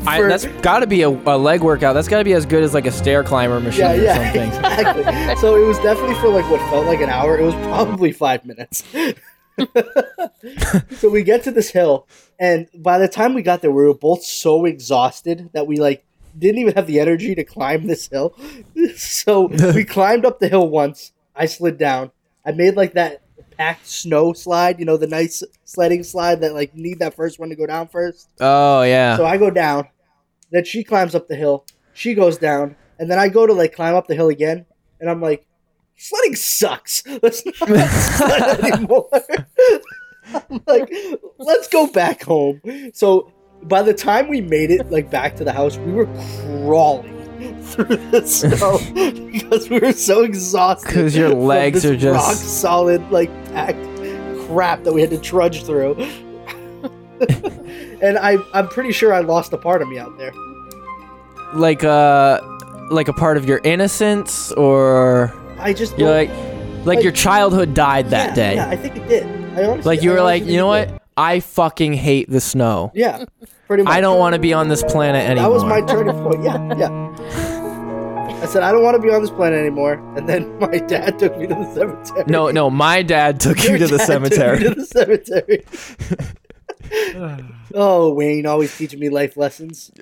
I, 0.05 0.19
for- 0.19 0.27
that's 0.27 0.45
got 0.61 0.79
to 0.79 0.87
be 0.87 1.01
a, 1.01 1.09
a 1.09 1.37
leg 1.37 1.61
workout. 1.61 1.93
That's 1.93 2.07
got 2.07 2.19
to 2.19 2.23
be 2.23 2.33
as 2.33 2.45
good 2.45 2.63
as 2.63 2.75
like 2.75 2.85
a 2.85 2.91
stair 2.91 3.23
climber 3.23 3.59
machine 3.59 3.81
yeah, 3.81 3.93
or 3.93 4.03
yeah, 4.03 4.23
something. 4.23 4.47
exactly. 4.53 5.35
So 5.37 5.55
it 5.55 5.65
was 5.65 5.79
definitely 5.79 6.15
for 6.15 6.29
like 6.29 6.49
what 6.51 6.59
felt 6.69 6.85
like 6.85 7.01
an 7.01 7.09
hour. 7.09 7.39
It 7.39 7.43
was 7.43 7.55
probably 7.55 8.11
five 8.11 8.45
minutes. 8.45 8.83
so 10.99 11.09
we 11.09 11.23
get 11.23 11.43
to 11.43 11.51
this 11.51 11.71
hill, 11.71 12.07
and 12.39 12.67
by 12.75 12.99
the 12.99 13.07
time 13.07 13.33
we 13.33 13.41
got 13.41 13.61
there, 13.61 13.71
we 13.71 13.83
were 13.83 13.95
both 13.95 14.23
so 14.23 14.65
exhausted 14.65 15.49
that 15.53 15.65
we 15.65 15.77
like 15.77 16.05
didn't 16.37 16.59
even 16.59 16.75
have 16.75 16.85
the 16.85 16.99
energy 16.99 17.33
to 17.33 17.43
climb 17.43 17.87
this 17.87 18.07
hill. 18.07 18.35
so 18.95 19.47
we 19.73 19.85
climbed 19.85 20.25
up 20.25 20.39
the 20.39 20.49
hill 20.49 20.67
once. 20.67 21.13
I 21.35 21.47
slid 21.47 21.79
down. 21.79 22.11
I 22.45 22.51
made 22.51 22.75
like 22.75 22.93
that 22.93 23.21
packed 23.57 23.87
snow 23.87 24.33
slide, 24.33 24.79
you 24.79 24.85
know, 24.85 24.97
the 24.97 25.07
nice 25.07 25.43
sledding 25.63 26.03
slide 26.03 26.41
that 26.41 26.53
like 26.53 26.75
need 26.75 26.99
that 26.99 27.15
first 27.15 27.39
one 27.39 27.49
to 27.49 27.55
go 27.55 27.65
down 27.65 27.87
first. 27.87 28.29
Oh 28.39 28.83
yeah. 28.83 29.17
So 29.17 29.25
I 29.25 29.37
go 29.37 29.49
down. 29.49 29.87
Then 30.51 30.65
she 30.65 30.83
climbs 30.83 31.15
up 31.15 31.27
the 31.27 31.35
hill. 31.35 31.65
She 31.93 32.13
goes 32.13 32.37
down, 32.37 32.75
and 32.99 33.09
then 33.09 33.19
I 33.19 33.29
go 33.29 33.47
to 33.47 33.53
like 33.53 33.75
climb 33.75 33.95
up 33.95 34.07
the 34.07 34.15
hill 34.15 34.29
again, 34.29 34.65
and 34.99 35.09
I'm 35.09 35.21
like, 35.21 35.45
sledding 35.97 36.35
sucks. 36.35 37.03
Let's 37.21 37.45
not 37.45 37.55
sled 37.89 38.59
anymore. 38.63 39.09
I'm 40.33 40.61
like, 40.65 40.91
let's 41.37 41.67
go 41.67 41.87
back 41.87 42.23
home. 42.23 42.61
So 42.93 43.31
by 43.63 43.81
the 43.81 43.93
time 43.93 44.27
we 44.27 44.41
made 44.41 44.71
it 44.71 44.91
like 44.91 45.09
back 45.09 45.35
to 45.37 45.43
the 45.43 45.53
house, 45.53 45.77
we 45.77 45.91
were 45.91 46.07
crawling 46.65 47.22
through 47.63 47.97
the 48.11 48.25
snow 48.25 48.79
because 49.31 49.69
we 49.69 49.79
were 49.79 49.91
so 49.93 50.23
exhausted. 50.23 50.87
Because 50.87 51.15
your 51.15 51.29
legs 51.29 51.85
are 51.85 51.95
just- 51.95 52.15
rock 52.15 52.35
solid, 52.35 53.01
like 53.11 53.29
packed 53.53 53.77
crap 54.47 54.83
that 54.83 54.93
we 54.93 55.01
had 55.01 55.09
to 55.09 55.17
trudge 55.19 55.63
through. 55.63 55.95
and 58.01 58.17
I, 58.17 58.37
I'm 58.53 58.67
pretty 58.67 58.91
sure 58.91 59.13
I 59.13 59.19
lost 59.21 59.53
a 59.53 59.57
part 59.57 59.81
of 59.81 59.87
me 59.87 59.97
out 59.97 60.17
there. 60.17 60.33
like 61.53 61.83
uh 61.83 62.39
like 62.91 63.07
a 63.07 63.13
part 63.13 63.37
of 63.37 63.45
your 63.45 63.61
innocence 63.63 64.51
or 64.53 65.33
I 65.59 65.73
just 65.73 65.97
you're 65.97 66.09
like 66.11 66.29
like 66.85 67.01
your 67.01 67.13
childhood 67.13 67.73
died 67.73 68.09
that 68.09 68.29
yeah, 68.29 68.35
day. 68.35 68.55
Yeah, 68.55 68.67
I 68.69 68.75
think 68.75 68.97
it 68.97 69.07
did. 69.07 69.25
I 69.57 69.65
honestly, 69.65 69.83
Like 69.95 70.03
you 70.03 70.11
I 70.11 70.15
were 70.15 70.21
like, 70.21 70.43
you 70.45 70.57
know 70.57 70.67
what? 70.67 71.01
I 71.17 71.39
fucking 71.39 71.93
hate 71.93 72.29
the 72.29 72.41
snow. 72.41 72.91
Yeah, 72.93 73.25
pretty 73.67 73.83
much. 73.83 73.93
I 73.93 74.01
don't 74.01 74.19
want 74.19 74.33
to 74.33 74.39
be 74.39 74.53
on 74.53 74.69
this 74.69 74.83
planet 74.83 75.27
anymore. 75.29 75.49
That 75.49 75.53
was 75.53 75.63
my 75.63 75.81
turning 75.81 76.15
point. 76.23 76.43
Yeah, 76.43 76.75
yeah. 76.77 77.63
I 78.41 78.45
said 78.45 78.61
I 78.63 78.71
don't 78.73 78.83
want 78.83 78.95
to 78.95 79.01
be 79.01 79.09
on 79.13 79.21
this 79.21 79.31
planet 79.31 79.57
anymore, 79.59 79.93
and 80.17 80.27
then 80.27 80.57
my 80.59 80.77
dad 80.79 81.17
took 81.17 81.37
me 81.37 81.47
to 81.47 81.55
the 81.55 81.73
cemetery. 81.73 82.23
no, 82.27 82.51
no, 82.51 82.69
my 82.69 83.01
dad 83.01 83.39
took 83.39 83.63
Your 83.63 83.73
you 83.73 83.77
to 83.79 83.87
the 83.87 83.97
dad 83.97 84.07
took 84.07 84.21
me 84.23 84.29
cemetery. 84.29 84.59
to 84.63 84.75
the 84.75 84.85
cemetery. 84.85 85.63
oh, 87.73 88.13
Wayne 88.13 88.45
always 88.45 88.77
teaching 88.77 88.99
me 88.99 89.09
life 89.09 89.37
lessons. 89.37 89.91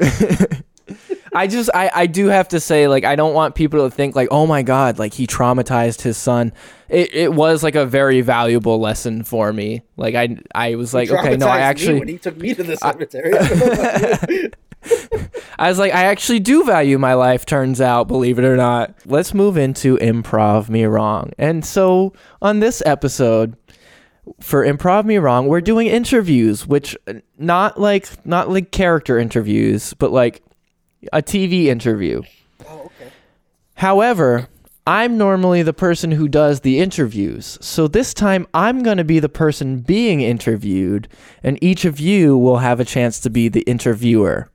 I 1.33 1.47
just 1.47 1.69
I, 1.73 1.89
I 1.93 2.07
do 2.07 2.27
have 2.27 2.49
to 2.49 2.59
say 2.59 2.87
like 2.87 3.05
I 3.05 3.15
don't 3.15 3.33
want 3.33 3.55
people 3.55 3.87
to 3.87 3.95
think 3.95 4.15
like 4.15 4.27
oh 4.31 4.45
my 4.45 4.63
god 4.63 4.99
like 4.99 5.13
he 5.13 5.27
traumatized 5.27 6.01
his 6.01 6.17
son. 6.17 6.51
It 6.89 7.13
it 7.13 7.33
was 7.33 7.63
like 7.63 7.75
a 7.75 7.85
very 7.85 8.21
valuable 8.21 8.79
lesson 8.79 9.23
for 9.23 9.53
me. 9.53 9.83
Like 9.97 10.15
I 10.15 10.37
I 10.53 10.75
was 10.75 10.93
like 10.93 11.09
okay 11.09 11.37
no 11.37 11.47
I 11.47 11.59
actually 11.59 11.99
when 11.99 12.07
he 12.07 12.17
took 12.17 12.37
me 12.37 12.53
to 12.53 12.63
the 12.63 12.75
cemetery. 12.77 13.31
I 15.59 15.69
was 15.69 15.77
like, 15.77 15.93
I 15.93 16.05
actually 16.05 16.39
do 16.39 16.63
value 16.63 16.97
my 16.97 17.13
life, 17.13 17.45
turns 17.45 17.79
out, 17.79 18.07
believe 18.07 18.39
it 18.39 18.45
or 18.45 18.55
not. 18.57 18.95
Let's 19.05 19.31
move 19.31 19.55
into 19.55 19.95
Improv 19.97 20.69
Me 20.69 20.85
Wrong. 20.85 21.31
And 21.37 21.63
so 21.63 22.13
on 22.41 22.61
this 22.61 22.81
episode, 22.83 23.55
for 24.39 24.65
Improv 24.65 25.05
Me 25.05 25.19
Wrong, 25.19 25.47
we're 25.47 25.61
doing 25.61 25.85
interviews, 25.85 26.65
which 26.65 26.97
not 27.37 27.79
like 27.79 28.25
not 28.25 28.49
like 28.49 28.71
character 28.71 29.19
interviews, 29.19 29.93
but 29.93 30.11
like 30.11 30.41
a 31.11 31.21
TV 31.21 31.65
interview. 31.65 32.21
oh, 32.67 32.79
okay. 32.85 33.11
However, 33.75 34.47
I'm 34.87 35.17
normally 35.17 35.61
the 35.61 35.73
person 35.73 36.11
who 36.11 36.27
does 36.27 36.61
the 36.61 36.79
interviews. 36.79 37.57
So 37.61 37.87
this 37.87 38.13
time 38.13 38.47
I'm 38.53 38.81
going 38.81 38.97
to 38.97 39.03
be 39.03 39.19
the 39.19 39.29
person 39.29 39.79
being 39.79 40.21
interviewed, 40.21 41.07
and 41.43 41.57
each 41.61 41.85
of 41.85 41.99
you 41.99 42.37
will 42.37 42.57
have 42.57 42.79
a 42.79 42.85
chance 42.85 43.19
to 43.21 43.29
be 43.29 43.47
the 43.47 43.61
interviewer. 43.61 44.49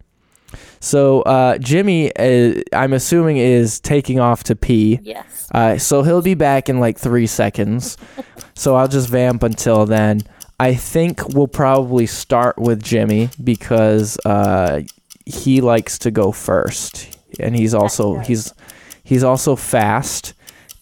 So 0.80 1.22
uh, 1.22 1.58
Jimmy, 1.58 2.14
uh, 2.16 2.60
I'm 2.72 2.92
assuming, 2.92 3.36
is 3.36 3.80
taking 3.80 4.20
off 4.20 4.44
to 4.44 4.56
pee. 4.56 5.00
Yes. 5.02 5.48
Uh, 5.52 5.78
so 5.78 6.02
he'll 6.02 6.22
be 6.22 6.34
back 6.34 6.68
in 6.68 6.80
like 6.80 6.98
three 6.98 7.26
seconds. 7.26 7.96
so 8.54 8.74
I'll 8.74 8.88
just 8.88 9.08
vamp 9.08 9.42
until 9.42 9.86
then. 9.86 10.22
I 10.58 10.74
think 10.74 11.28
we'll 11.28 11.48
probably 11.48 12.06
start 12.06 12.58
with 12.58 12.82
Jimmy 12.82 13.30
because 13.42 14.18
uh, 14.24 14.82
he 15.26 15.60
likes 15.60 15.98
to 15.98 16.10
go 16.10 16.32
first, 16.32 17.18
and 17.40 17.54
he's 17.54 17.74
also 17.74 18.18
he's 18.20 18.54
he's 19.02 19.22
also 19.24 19.56
fast. 19.56 20.32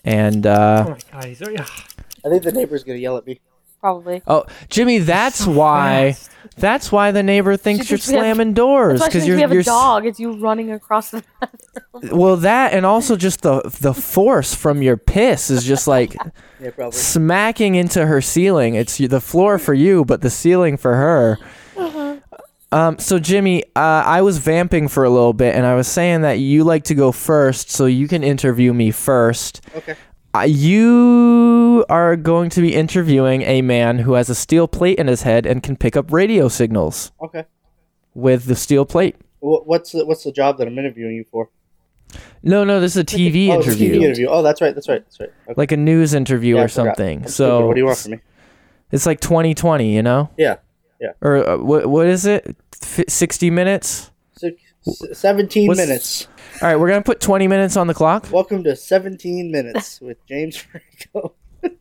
And 0.04 0.46
Oh 0.46 0.52
uh, 0.52 0.84
my 0.90 0.98
god, 1.12 1.24
he's 1.24 1.40
yeah. 1.40 1.66
I 2.24 2.28
think 2.28 2.42
the 2.42 2.52
neighbor's 2.52 2.84
gonna 2.84 2.98
yell 2.98 3.16
at 3.16 3.26
me. 3.26 3.40
probably. 3.80 4.22
Oh, 4.26 4.44
Jimmy, 4.68 4.98
that's 4.98 5.46
why. 5.46 6.16
That's 6.56 6.92
why 6.92 7.10
the 7.10 7.22
neighbor 7.22 7.56
thinks 7.56 7.90
you're 7.90 7.96
thinks 7.98 8.10
have- 8.10 8.20
slamming 8.20 8.52
doors 8.54 9.02
because 9.02 9.22
why 9.22 9.26
you're 9.26 9.36
we 9.36 9.42
have 9.42 9.50
you're 9.50 9.60
a 9.60 9.62
s- 9.62 9.66
dog. 9.66 10.06
It's 10.06 10.20
you 10.20 10.34
running 10.38 10.70
across 10.72 11.10
the. 11.10 11.24
well 12.12 12.36
that 12.36 12.72
and 12.74 12.84
also 12.86 13.16
just 13.16 13.42
the 13.42 13.62
the 13.80 13.94
force 13.94 14.54
from 14.54 14.82
your 14.82 14.96
piss 14.96 15.50
is 15.50 15.64
just 15.64 15.86
like 15.88 16.14
Yeah, 16.60 16.90
smacking 16.90 17.74
into 17.74 18.06
her 18.06 18.20
ceiling. 18.20 18.74
It's 18.74 18.96
the 18.98 19.20
floor 19.20 19.58
for 19.58 19.74
you, 19.74 20.04
but 20.04 20.20
the 20.22 20.30
ceiling 20.30 20.76
for 20.76 20.94
her. 20.94 21.38
Um, 22.74 22.98
so 22.98 23.18
Jimmy, 23.20 23.62
uh, 23.76 24.02
I 24.04 24.22
was 24.22 24.38
vamping 24.38 24.88
for 24.88 25.04
a 25.04 25.10
little 25.10 25.32
bit, 25.32 25.54
and 25.54 25.64
I 25.64 25.74
was 25.76 25.86
saying 25.86 26.22
that 26.22 26.40
you 26.40 26.64
like 26.64 26.82
to 26.84 26.94
go 26.94 27.12
first, 27.12 27.70
so 27.70 27.86
you 27.86 28.08
can 28.08 28.24
interview 28.24 28.72
me 28.72 28.90
first. 28.90 29.60
Okay. 29.76 29.94
Uh, 30.34 30.40
you 30.40 31.84
are 31.88 32.16
going 32.16 32.50
to 32.50 32.60
be 32.60 32.74
interviewing 32.74 33.42
a 33.42 33.62
man 33.62 34.00
who 34.00 34.14
has 34.14 34.28
a 34.28 34.34
steel 34.34 34.66
plate 34.66 34.98
in 34.98 35.06
his 35.06 35.22
head 35.22 35.46
and 35.46 35.62
can 35.62 35.76
pick 35.76 35.96
up 35.96 36.12
radio 36.12 36.48
signals 36.48 37.12
Okay. 37.22 37.44
with 38.14 38.46
the 38.46 38.56
steel 38.56 38.84
plate. 38.84 39.14
Wh- 39.38 39.62
What's 39.64 39.92
the, 39.92 40.04
what's 40.04 40.24
the 40.24 40.32
job 40.32 40.58
that 40.58 40.66
I'm 40.66 40.76
interviewing 40.76 41.14
you 41.14 41.24
for? 41.30 41.50
No, 42.42 42.64
no, 42.64 42.80
this 42.80 42.96
is 42.96 43.02
a 43.02 43.04
TV 43.04 43.48
oh, 43.50 43.58
it's 43.60 43.68
a 43.68 43.70
interview, 43.70 44.00
TV 44.00 44.02
interview. 44.04 44.26
Oh, 44.28 44.42
that's 44.42 44.60
right. 44.60 44.74
That's 44.74 44.88
right. 44.88 45.04
That's 45.04 45.20
right. 45.20 45.30
Okay. 45.46 45.54
like 45.56 45.70
a 45.70 45.76
news 45.76 46.12
interview 46.14 46.56
Yeah, 46.56 46.62
I 46.62 46.64
or 46.64 46.68
forgot. 46.68 46.96
something. 46.96 47.18
I'm 47.22 47.28
so 47.28 47.30
stupid. 47.58 47.66
what 47.66 47.74
do 47.74 47.80
you 47.80 47.86
want 47.86 47.98
from 47.98 48.10
me? 48.12 48.18
it's 48.90 49.06
like 49.06 49.20
2020, 49.20 49.94
you 49.94 50.02
know? 50.02 50.30
Yeah. 50.36 50.56
Yeah. 51.00 51.10
Or 51.20 51.48
uh, 51.48 51.56
what? 51.58 51.86
What 51.86 52.06
is 52.06 52.24
it? 52.24 52.56
F- 52.84 53.04
60 53.08 53.50
minutes. 53.50 54.10
Six, 54.36 54.60
17 55.12 55.68
What's- 55.68 55.78
minutes. 55.78 56.28
All 56.62 56.68
right, 56.68 56.76
we're 56.76 56.88
gonna 56.88 57.02
put 57.02 57.20
20 57.20 57.48
minutes 57.48 57.76
on 57.76 57.86
the 57.88 57.94
clock. 57.94 58.30
Welcome 58.30 58.62
to 58.64 58.76
17 58.76 59.50
minutes 59.50 60.00
with 60.02 60.24
James 60.26 60.56
Franco. 60.56 61.34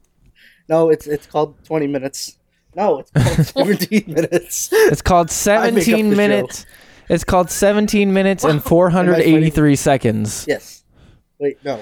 no, 0.69 0.89
it's 0.89 1.05
it's 1.07 1.27
called 1.27 1.63
20 1.65 1.87
minutes. 1.87 2.37
No, 2.75 2.99
it's 2.99 3.11
called 3.11 3.67
17 3.77 4.05
minutes. 4.07 4.69
It's 4.71 5.01
called 5.01 5.27
I 5.47 5.69
make 5.71 5.81
up 5.81 5.83
17 5.83 6.09
the 6.09 6.15
minutes. 6.15 6.65
It's 7.09 7.23
called 7.23 7.51
17 7.51 8.13
minutes 8.13 8.43
and 8.45 8.63
483 8.63 9.75
seconds. 9.75 10.45
Yes. 10.47 10.83
Wait, 11.37 11.57
no. 11.63 11.81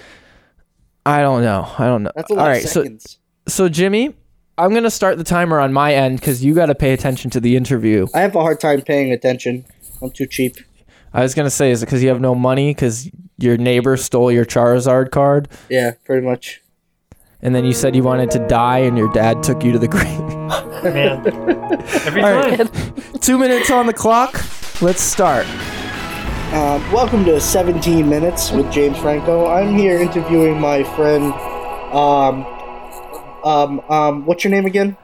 I 1.06 1.22
don't 1.22 1.44
know. 1.44 1.72
I 1.78 1.86
don't 1.86 2.04
know. 2.04 2.12
That's 2.16 2.30
a 2.30 2.34
lot 2.34 2.48
right, 2.48 2.64
of 2.64 2.70
so 2.70 2.86
so 3.48 3.70
Jimmy, 3.70 4.16
I'm 4.58 4.74
gonna 4.74 4.92
start 4.92 5.18
the 5.18 5.24
timer 5.24 5.60
on 5.60 5.74
my 5.74 5.94
end 5.94 6.20
because 6.20 6.44
you 6.44 6.54
got 6.54 6.68
to 6.68 6.76
pay 6.76 6.94
attention 6.94 7.32
to 7.32 7.40
the 7.40 7.56
interview. 7.56 8.08
I 8.14 8.22
have 8.22 8.36
a 8.36 8.42
hard 8.42 8.60
time 8.60 8.82
paying 8.82 9.12
attention. 9.12 9.66
I'm 10.02 10.12
too 10.12 10.26
cheap. 10.28 10.58
I 11.14 11.22
was 11.24 11.34
gonna 11.34 11.50
say, 11.50 11.72
is 11.72 11.82
it 11.82 11.88
because 11.88 12.04
you 12.04 12.10
have 12.10 12.22
no 12.22 12.36
money 12.36 12.72
because 12.72 13.10
your 13.38 13.58
neighbor 13.58 13.98
stole 13.98 14.32
your 14.32 14.46
Charizard 14.46 15.12
card, 15.12 15.48
Yeah, 15.70 15.92
pretty 16.06 16.26
much. 16.26 16.62
and 17.42 17.56
then 17.56 17.66
you 17.66 17.74
said 17.74 17.96
you 17.96 18.04
wanted 18.04 18.30
to 18.32 18.48
die, 18.48 18.80
and 18.80 18.98
your 18.98 19.12
dad 19.14 19.42
took 19.42 19.64
you 19.64 19.72
to 19.72 19.80
the 19.80 19.88
grave? 19.96 20.20
Man. 20.84 21.26
Every 22.06 22.22
All 22.22 22.34
right. 22.34 22.58
time. 22.58 22.70
Two 23.22 23.38
minutes 23.38 23.72
on 23.72 23.88
the 23.88 23.94
clock. 23.94 24.34
Let's 24.82 25.02
start. 25.02 25.46
Um, 26.54 26.92
welcome 26.92 27.24
to 27.26 27.40
17 27.40 28.08
Minutes 28.10 28.52
with 28.52 28.70
James 28.72 28.98
Franco. 28.98 29.48
I'm 29.48 29.76
here 29.78 29.98
interviewing 30.00 30.60
my 30.60 30.84
friend. 30.96 31.32
Um, 31.94 32.44
um, 33.44 33.80
um, 33.90 34.26
what's 34.26 34.44
your 34.44 34.52
name 34.52 34.66
again? 34.66 34.98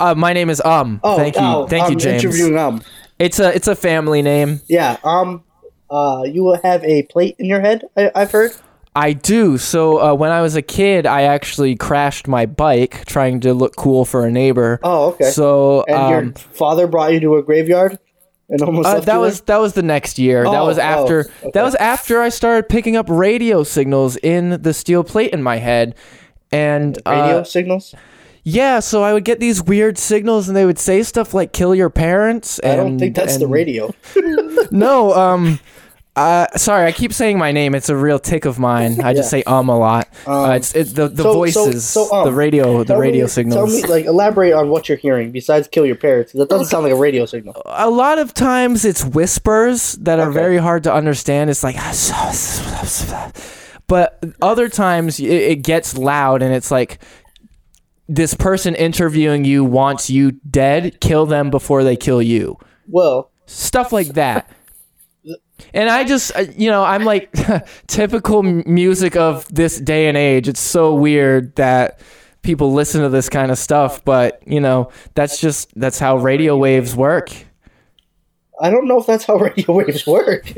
Uh, 0.00 0.14
my 0.14 0.32
name 0.32 0.50
is 0.50 0.60
Um. 0.64 1.00
Oh, 1.04 1.16
thank 1.16 1.36
you, 1.36 1.42
oh, 1.42 1.66
thank 1.66 1.84
I'm 1.84 1.92
you, 1.92 1.98
James. 1.98 2.24
Interviewing 2.24 2.58
um, 2.58 2.82
It's 3.18 3.38
a 3.38 3.54
it's 3.54 3.68
a 3.68 3.76
family 3.76 4.22
name. 4.22 4.60
yeah, 4.68 4.98
um, 5.04 5.44
uh, 5.90 6.24
you 6.26 6.42
will 6.42 6.60
have 6.62 6.82
a 6.84 7.02
plate 7.04 7.36
in 7.38 7.46
your 7.46 7.60
head. 7.60 7.84
I, 7.96 8.10
I've 8.14 8.30
heard. 8.30 8.52
I 8.96 9.12
do. 9.12 9.58
So 9.58 10.00
uh, 10.00 10.14
when 10.14 10.30
I 10.30 10.40
was 10.40 10.54
a 10.54 10.62
kid, 10.62 11.04
I 11.04 11.22
actually 11.22 11.74
crashed 11.74 12.28
my 12.28 12.46
bike 12.46 13.04
trying 13.06 13.40
to 13.40 13.52
look 13.52 13.74
cool 13.76 14.04
for 14.04 14.24
a 14.24 14.30
neighbor. 14.30 14.78
Oh, 14.84 15.08
okay. 15.12 15.30
So 15.30 15.84
and 15.88 15.96
um, 15.96 16.12
your 16.12 16.32
father 16.32 16.86
brought 16.86 17.12
you 17.12 17.20
to 17.20 17.36
a 17.36 17.42
graveyard 17.42 17.98
and 18.48 18.62
almost 18.62 18.86
uh, 18.86 19.00
that 19.00 19.16
was 19.16 19.40
that 19.42 19.56
was 19.56 19.72
the 19.72 19.82
next 19.82 20.18
year. 20.18 20.44
that 20.44 20.54
Oh, 20.54 20.66
was 20.66 20.78
oh, 20.78 20.82
after 20.82 21.20
okay. 21.20 21.50
that 21.54 21.62
was 21.62 21.74
after 21.76 22.20
I 22.20 22.28
started 22.28 22.68
picking 22.68 22.96
up 22.96 23.06
radio 23.08 23.62
signals 23.64 24.16
in 24.18 24.62
the 24.62 24.74
steel 24.74 25.02
plate 25.04 25.32
in 25.32 25.42
my 25.42 25.56
head. 25.56 25.94
And 26.54 26.94
there? 27.04 27.14
radio 27.14 27.38
uh, 27.38 27.44
signals. 27.44 27.94
yeah, 28.44 28.80
so 28.80 29.02
I 29.02 29.12
would 29.12 29.24
get 29.24 29.40
these 29.40 29.62
weird 29.62 29.98
signals, 29.98 30.48
and 30.48 30.56
they 30.56 30.66
would 30.66 30.78
say 30.78 31.02
stuff 31.02 31.34
like 31.34 31.52
"kill 31.52 31.74
your 31.74 31.90
parents." 31.90 32.58
And, 32.60 32.72
I 32.72 32.76
don't 32.76 32.98
think 32.98 33.14
that's 33.16 33.38
the 33.38 33.46
radio. 33.48 33.94
No, 34.70 35.12
um, 35.14 35.60
uh, 36.16 36.46
sorry, 36.56 36.86
I 36.86 36.92
keep 36.92 37.12
saying 37.12 37.38
my 37.38 37.52
name. 37.52 37.74
It's 37.74 37.88
a 37.88 37.96
real 37.96 38.18
tick 38.18 38.44
of 38.44 38.58
mine. 38.58 39.00
I 39.00 39.12
just 39.14 39.26
Yeah. 39.32 39.40
say 39.40 39.42
um 39.44 39.68
a 39.68 39.76
lot. 39.78 40.08
Um, 40.26 40.32
uh, 40.32 40.50
it's 40.52 40.74
it's 40.74 40.92
the 40.92 41.08
the 41.08 41.22
so- 41.22 41.32
so- 41.32 41.34
voices, 41.34 41.84
so, 41.84 42.12
um, 42.12 42.24
the 42.24 42.32
radio, 42.32 42.82
the 42.84 42.96
radio 42.96 43.24
me, 43.24 43.28
signals. 43.28 43.56
Tell 43.56 43.66
me, 43.66 43.82
like, 43.92 44.06
elaborate 44.06 44.52
on 44.52 44.68
what 44.70 44.88
you're 44.88 44.98
hearing 44.98 45.32
besides 45.32 45.66
"kill 45.68 45.84
your 45.86 45.96
parents." 45.96 46.32
That 46.32 46.48
doesn't 46.48 46.66
sound 46.66 46.84
like 46.84 46.92
a 46.92 46.96
radio 46.96 47.26
signal. 47.26 47.60
a 47.66 47.90
lot 47.90 48.18
of 48.18 48.32
times 48.32 48.84
it's 48.84 49.04
whispers 49.04 49.92
that 50.06 50.18
are 50.20 50.30
Okay. 50.30 50.38
very 50.38 50.56
hard 50.58 50.84
to 50.84 50.92
understand. 50.94 51.50
It's 51.50 51.62
like, 51.64 51.76
but 53.86 54.22
other 54.40 54.68
times 54.68 55.20
it, 55.20 55.26
it 55.26 55.62
gets 55.62 55.96
loud 55.96 56.42
and 56.42 56.54
it's 56.54 56.70
like 56.70 56.98
this 58.08 58.34
person 58.34 58.74
interviewing 58.74 59.44
you 59.44 59.64
wants 59.64 60.10
you 60.10 60.32
dead. 60.32 61.00
Kill 61.00 61.26
them 61.26 61.50
before 61.50 61.84
they 61.84 61.96
kill 61.96 62.20
you. 62.20 62.58
Well, 62.88 63.30
Stuff 63.46 63.92
like 63.92 64.08
that. 64.08 64.50
And 65.72 65.88
I 65.88 66.02
just, 66.02 66.32
you 66.56 66.68
know, 66.68 66.84
I'm 66.84 67.04
like 67.04 67.32
typical 67.86 68.42
music 68.42 69.16
of 69.16 69.46
this 69.54 69.78
day 69.80 70.08
and 70.08 70.16
age. 70.16 70.48
It's 70.48 70.60
so 70.60 70.94
weird 70.94 71.54
that 71.54 72.00
people 72.42 72.72
listen 72.72 73.02
to 73.02 73.08
this 73.08 73.28
kind 73.28 73.52
of 73.52 73.56
stuff, 73.56 74.04
but 74.04 74.42
you 74.46 74.60
know, 74.60 74.90
that's 75.14 75.40
just 75.40 75.72
that's 75.78 75.98
how 75.98 76.16
radio 76.16 76.56
waves 76.56 76.96
work. 76.96 77.30
I 78.60 78.70
don't 78.70 78.88
know 78.88 78.98
if 78.98 79.06
that's 79.06 79.24
how 79.24 79.36
radio 79.38 79.72
waves 79.72 80.06
work. 80.06 80.52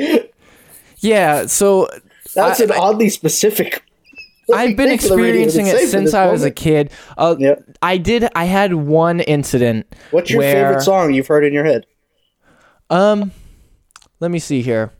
Yeah, 0.98 1.46
so 1.46 1.88
That's 2.36 2.60
I- 2.60 2.64
an 2.64 2.70
oddly 2.72 3.08
specific. 3.08 3.82
I've 4.54 4.76
been 4.76 4.90
thing 4.90 4.98
for 4.98 5.08
the 5.08 5.16
radio 5.16 5.32
to 5.32 5.42
experiencing 5.44 5.66
it 5.66 5.88
since 5.88 6.14
I 6.14 6.30
was 6.30 6.44
a 6.44 6.52
kid. 6.52 6.92
Uh, 7.18 7.34
Yep. 7.36 7.78
I 7.82 7.98
did. 7.98 8.28
I 8.36 8.44
had 8.44 8.74
one 8.74 9.18
incident. 9.18 9.92
What's 10.12 10.30
your 10.30 10.38
where- 10.38 10.68
favorite 10.68 10.82
song 10.82 11.12
you've 11.12 11.26
heard 11.26 11.44
in 11.44 11.52
your 11.52 11.64
head? 11.64 11.84
Um, 12.88 13.32
let 14.20 14.30
me 14.30 14.38
see 14.38 14.62
here. 14.62 14.92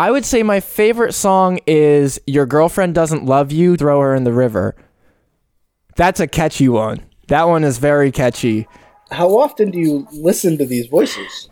I 0.00 0.10
would 0.10 0.24
say 0.24 0.42
my 0.42 0.60
favorite 0.60 1.12
song 1.12 1.58
is 1.66 2.18
"Your 2.26 2.46
Girlfriend 2.46 2.94
Doesn't 2.94 3.26
Love 3.26 3.52
You." 3.52 3.76
Throw 3.76 4.00
her 4.00 4.14
in 4.14 4.24
the 4.24 4.32
river. 4.32 4.74
That's 5.96 6.18
a 6.18 6.26
catchy 6.26 6.68
one. 6.70 7.04
That 7.28 7.44
one 7.48 7.64
is 7.64 7.76
very 7.76 8.10
catchy. 8.10 8.66
How 9.10 9.28
often 9.38 9.70
do 9.70 9.78
you 9.78 10.06
listen 10.12 10.56
to 10.56 10.64
these 10.64 10.86
voices? 10.86 11.50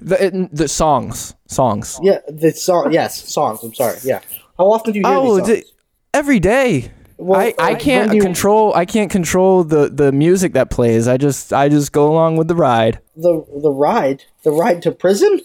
The 0.00 0.26
it, 0.26 0.54
the 0.54 0.68
songs, 0.68 1.34
songs. 1.48 1.98
Yeah, 2.02 2.18
the 2.28 2.52
song. 2.52 2.92
Yes, 2.92 3.28
songs. 3.32 3.62
I'm 3.62 3.74
sorry. 3.74 3.98
Yeah. 4.04 4.20
How 4.58 4.70
often 4.72 4.92
do 4.92 4.98
you 5.00 5.06
hear 5.06 5.14
Oh, 5.16 5.36
these 5.38 5.46
songs? 5.46 5.60
di- 5.60 5.70
every 6.14 6.40
day. 6.40 6.90
Well, 7.18 7.38
I, 7.38 7.54
I 7.58 7.74
can't 7.74 8.14
you- 8.14 8.22
control 8.22 8.72
I 8.74 8.86
can't 8.86 9.10
control 9.10 9.62
the, 9.64 9.90
the 9.90 10.10
music 10.10 10.54
that 10.54 10.70
plays. 10.70 11.06
I 11.06 11.16
just 11.18 11.52
I 11.52 11.68
just 11.68 11.92
go 11.92 12.10
along 12.10 12.36
with 12.38 12.48
the 12.48 12.54
ride. 12.54 13.00
the 13.16 13.44
the 13.62 13.70
ride, 13.70 14.24
the 14.42 14.50
ride 14.52 14.80
to 14.82 14.90
prison 14.92 15.40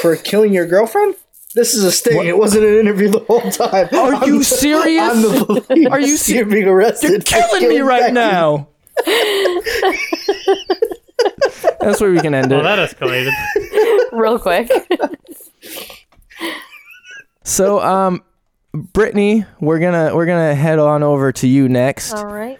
for 0.00 0.14
killing 0.16 0.52
your 0.54 0.66
girlfriend. 0.66 1.16
This 1.54 1.74
is 1.74 1.82
a 1.82 1.90
sting. 1.90 2.24
It 2.26 2.38
wasn't 2.38 2.66
an 2.66 2.76
interview 2.78 3.08
the 3.08 3.20
whole 3.20 3.40
time. 3.50 3.88
Are 3.92 4.14
I'm 4.14 4.28
you 4.28 4.38
the- 4.38 4.44
serious? 4.44 5.10
I'm 5.10 5.22
the 5.22 5.60
police. 5.66 5.86
Are 5.88 5.98
you 6.00 6.16
se- 6.16 6.36
You're 6.36 6.46
being 6.46 6.68
arrested. 6.68 7.10
You're 7.10 7.20
for 7.20 7.26
killing 7.58 7.68
me 7.68 7.80
right 7.80 8.00
Becky. 8.02 8.14
now. 8.14 8.68
That's 11.80 12.00
where 12.00 12.10
we 12.10 12.20
can 12.20 12.34
end 12.34 12.50
Well, 12.50 12.60
it. 12.60 12.62
that 12.64 12.78
escalated. 12.90 13.32
Real 14.12 14.38
quick. 14.40 14.70
So, 17.44 17.80
um, 17.80 18.22
Brittany, 18.72 19.44
we're 19.60 19.78
gonna 19.78 20.14
we're 20.14 20.26
gonna 20.26 20.54
head 20.54 20.78
on 20.78 21.02
over 21.02 21.32
to 21.32 21.46
you 21.48 21.68
next, 21.68 22.12
All 22.12 22.26
right. 22.26 22.58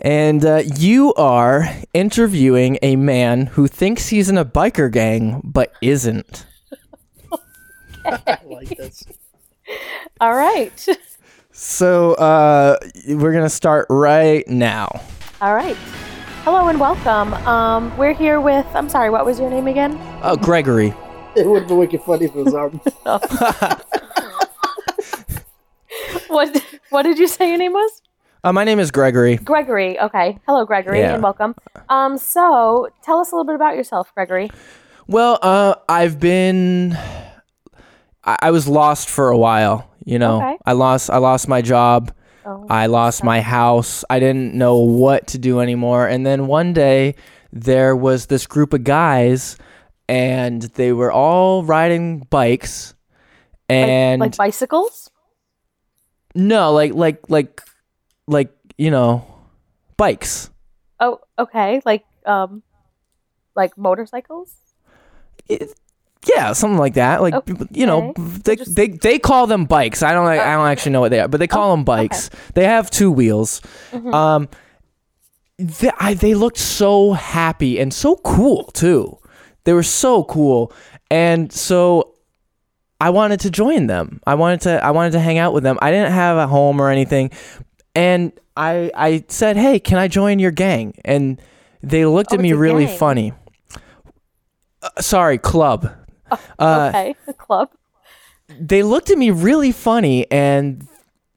and 0.00 0.44
uh, 0.44 0.62
you 0.76 1.14
are 1.14 1.68
interviewing 1.94 2.78
a 2.82 2.96
man 2.96 3.46
who 3.46 3.66
thinks 3.66 4.08
he's 4.08 4.28
in 4.28 4.36
a 4.36 4.44
biker 4.44 4.90
gang 4.92 5.40
but 5.44 5.72
isn't. 5.80 6.46
I 8.04 8.38
like 8.44 8.76
this. 8.76 9.04
All 10.20 10.34
right. 10.34 10.86
So, 11.52 12.12
uh, 12.14 12.76
we're 13.08 13.32
gonna 13.32 13.48
start 13.48 13.86
right 13.90 14.46
now. 14.48 15.00
All 15.40 15.54
right. 15.54 15.76
Hello 16.42 16.68
and 16.68 16.80
welcome. 16.80 17.34
Um, 17.46 17.96
we're 17.98 18.14
here 18.14 18.40
with. 18.40 18.66
I'm 18.74 18.88
sorry. 18.88 19.10
What 19.10 19.24
was 19.26 19.38
your 19.38 19.50
name 19.50 19.66
again? 19.66 19.98
Oh, 20.22 20.36
Gregory. 20.36 20.94
It 21.36 21.46
would 21.46 21.68
be 21.68 21.74
wicked 21.74 22.02
funny 22.02 22.24
if 22.26 22.34
it 22.34 22.44
was 22.44 22.54
um, 22.54 22.80
What 26.28 26.64
What 26.90 27.02
did 27.02 27.18
you 27.18 27.26
say 27.26 27.48
your 27.48 27.58
name 27.58 27.72
was? 27.72 28.02
Uh, 28.42 28.52
my 28.52 28.64
name 28.64 28.78
is 28.78 28.90
Gregory. 28.90 29.36
Gregory. 29.36 30.00
Okay. 30.00 30.38
Hello, 30.46 30.64
Gregory, 30.64 31.00
Yeah. 31.00 31.14
and 31.14 31.22
welcome. 31.22 31.54
Um, 31.90 32.16
so 32.16 32.88
tell 33.02 33.18
us 33.18 33.30
a 33.32 33.34
little 33.34 33.44
bit 33.46 33.54
about 33.54 33.76
yourself, 33.76 34.12
Gregory. 34.14 34.50
Well, 35.06 35.38
uh, 35.42 35.74
I've 35.88 36.18
been. 36.18 36.96
I, 38.24 38.36
I 38.42 38.50
was 38.50 38.66
lost 38.66 39.08
for 39.10 39.28
a 39.28 39.36
while. 39.38 39.90
You 40.04 40.18
know, 40.18 40.38
Okay. 40.38 40.56
I 40.64 40.72
lost. 40.72 41.10
I 41.10 41.18
lost 41.18 41.48
my 41.48 41.60
job, 41.62 42.12
Oh, 42.44 42.66
I 42.70 42.86
lost 42.86 43.22
my 43.22 43.40
house. 43.40 44.04
I 44.08 44.18
didn't 44.18 44.54
know 44.54 44.78
what 44.78 45.26
to 45.28 45.38
do 45.38 45.60
anymore. 45.60 46.06
And 46.08 46.24
then 46.24 46.46
one 46.46 46.72
day 46.72 47.14
there 47.52 47.94
was 47.94 48.26
this 48.26 48.46
group 48.46 48.72
of 48.72 48.84
guys 48.84 49.56
and 50.08 50.62
they 50.62 50.92
were 50.92 51.12
all 51.12 51.62
riding 51.64 52.20
bikes 52.30 52.94
like, 53.68 53.78
and 53.78 54.20
like 54.20 54.36
bicycles. 54.36 55.10
no, 56.34 56.72
like 56.72 56.94
like 56.94 57.28
like 57.28 57.60
like, 58.26 58.50
you 58.78 58.90
know, 58.90 59.24
bikes. 59.96 60.50
Oh, 60.98 61.20
okay. 61.38 61.80
Like 61.84 62.04
um, 62.26 62.62
like 63.54 63.76
motorcycles. 63.76 64.54
It- 65.48 65.74
yeah, 66.26 66.52
something 66.52 66.78
like 66.78 66.94
that. 66.94 67.22
Like 67.22 67.34
you 67.70 67.86
know, 67.86 68.12
they, 68.16 68.56
just- 68.56 68.74
they 68.76 68.88
they 68.88 69.18
call 69.18 69.46
them 69.46 69.64
bikes. 69.64 70.02
I 70.02 70.12
don't 70.12 70.26
I 70.26 70.36
don't 70.36 70.66
actually 70.68 70.92
know 70.92 71.00
what 71.00 71.10
they 71.10 71.20
are, 71.20 71.28
but 71.28 71.40
they 71.40 71.46
call 71.46 71.70
them 71.74 71.84
bikes. 71.84 72.30
They 72.54 72.64
have 72.64 72.90
two 72.90 73.10
wheels. 73.10 73.60
Mm-hmm. 73.90 74.12
Um, 74.14 74.48
they, 75.58 75.90
I, 75.98 76.14
they 76.14 76.34
looked 76.34 76.56
so 76.58 77.12
happy 77.12 77.78
and 77.78 77.92
so 77.92 78.16
cool 78.16 78.64
too. 78.72 79.18
They 79.64 79.72
were 79.74 79.82
so 79.82 80.24
cool, 80.24 80.72
and 81.10 81.52
so 81.52 82.14
I 83.00 83.10
wanted 83.10 83.40
to 83.40 83.50
join 83.50 83.86
them. 83.86 84.20
I 84.26 84.34
wanted 84.34 84.62
to 84.62 84.82
I 84.84 84.90
wanted 84.90 85.12
to 85.12 85.20
hang 85.20 85.38
out 85.38 85.52
with 85.52 85.62
them. 85.62 85.78
I 85.82 85.90
didn't 85.90 86.12
have 86.12 86.36
a 86.38 86.46
home 86.46 86.80
or 86.80 86.90
anything, 86.90 87.30
and 87.94 88.32
I 88.56 88.90
I 88.94 89.24
said, 89.28 89.56
"Hey, 89.56 89.78
can 89.80 89.98
I 89.98 90.08
join 90.08 90.38
your 90.38 90.50
gang?" 90.50 90.94
And 91.04 91.40
they 91.82 92.04
looked 92.06 92.32
Oh, 92.32 92.36
at 92.36 92.40
me 92.40 92.52
really 92.54 92.86
gang. 92.86 92.98
funny. 92.98 93.32
Uh, 94.82 94.88
sorry, 95.00 95.36
club. 95.38 95.94
Uh, 96.58 96.88
okay, 96.94 97.14
a 97.26 97.32
club. 97.32 97.70
they 98.48 98.82
looked 98.82 99.10
at 99.10 99.18
me 99.18 99.30
really 99.30 99.72
funny 99.72 100.30
and 100.30 100.86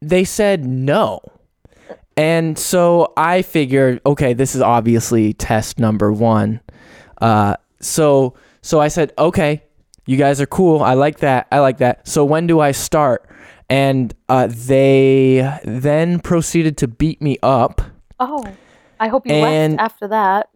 they 0.02 0.24
said 0.24 0.64
no. 0.64 1.20
And 2.16 2.56
so 2.58 3.12
I 3.16 3.42
figured, 3.42 4.00
okay, 4.06 4.34
this 4.34 4.54
is 4.54 4.60
obviously 4.60 5.32
test 5.32 5.78
number 5.78 6.12
one. 6.12 6.60
Uh, 7.20 7.56
so 7.80 8.34
so 8.62 8.80
I 8.80 8.88
said, 8.88 9.12
okay, 9.18 9.62
you 10.06 10.16
guys 10.16 10.40
are 10.40 10.46
cool. 10.46 10.82
I 10.82 10.94
like 10.94 11.18
that. 11.20 11.46
I 11.50 11.58
like 11.60 11.78
that. 11.78 12.06
So 12.06 12.24
when 12.24 12.46
do 12.46 12.60
I 12.60 12.72
start? 12.72 13.28
And 13.70 14.14
uh, 14.28 14.48
they 14.50 15.58
then 15.64 16.20
proceeded 16.20 16.76
to 16.78 16.88
beat 16.88 17.20
me 17.22 17.38
up. 17.42 17.80
Oh, 18.20 18.44
I 19.00 19.08
hope 19.08 19.26
you 19.26 19.32
and- 19.34 19.76
left 19.76 19.92
after 19.92 20.08
that. 20.08 20.50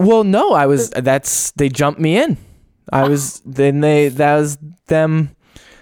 Well, 0.00 0.22
no, 0.22 0.52
I 0.52 0.66
was. 0.66 0.90
That's 0.90 1.50
they 1.52 1.68
jumped 1.68 1.98
me 2.00 2.16
in. 2.18 2.36
I 2.92 3.08
was. 3.08 3.40
Then 3.44 3.80
they. 3.80 4.08
That 4.08 4.36
was 4.36 4.58
them. 4.86 5.34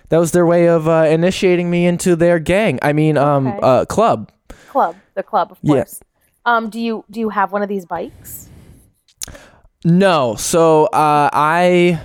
That 0.09 0.19
was 0.19 0.31
their 0.33 0.47
way 0.47 0.69
of 0.69 0.87
uh, 0.87 1.07
initiating 1.09 1.69
me 1.69 1.87
into 1.87 2.15
their 2.17 2.39
gang. 2.39 2.79
I 2.83 2.93
mean, 2.93 3.17
um, 3.19 3.49
Okay. 3.49 3.59
uh, 3.63 3.85
club. 3.87 4.31
Club, 4.69 4.97
the 5.15 5.23
club, 5.23 5.51
of 5.53 5.59
Yeah. 5.63 5.77
course. 5.77 6.01
Um, 6.45 6.71
do 6.71 6.79
you 6.81 7.05
do 7.11 7.19
you 7.21 7.29
have 7.31 7.51
one 7.53 7.63
of 7.63 7.69
these 7.69 7.85
bikes? 7.87 8.49
No, 9.85 10.35
so 10.37 10.85
uh, 10.87 11.31
I. 11.33 12.01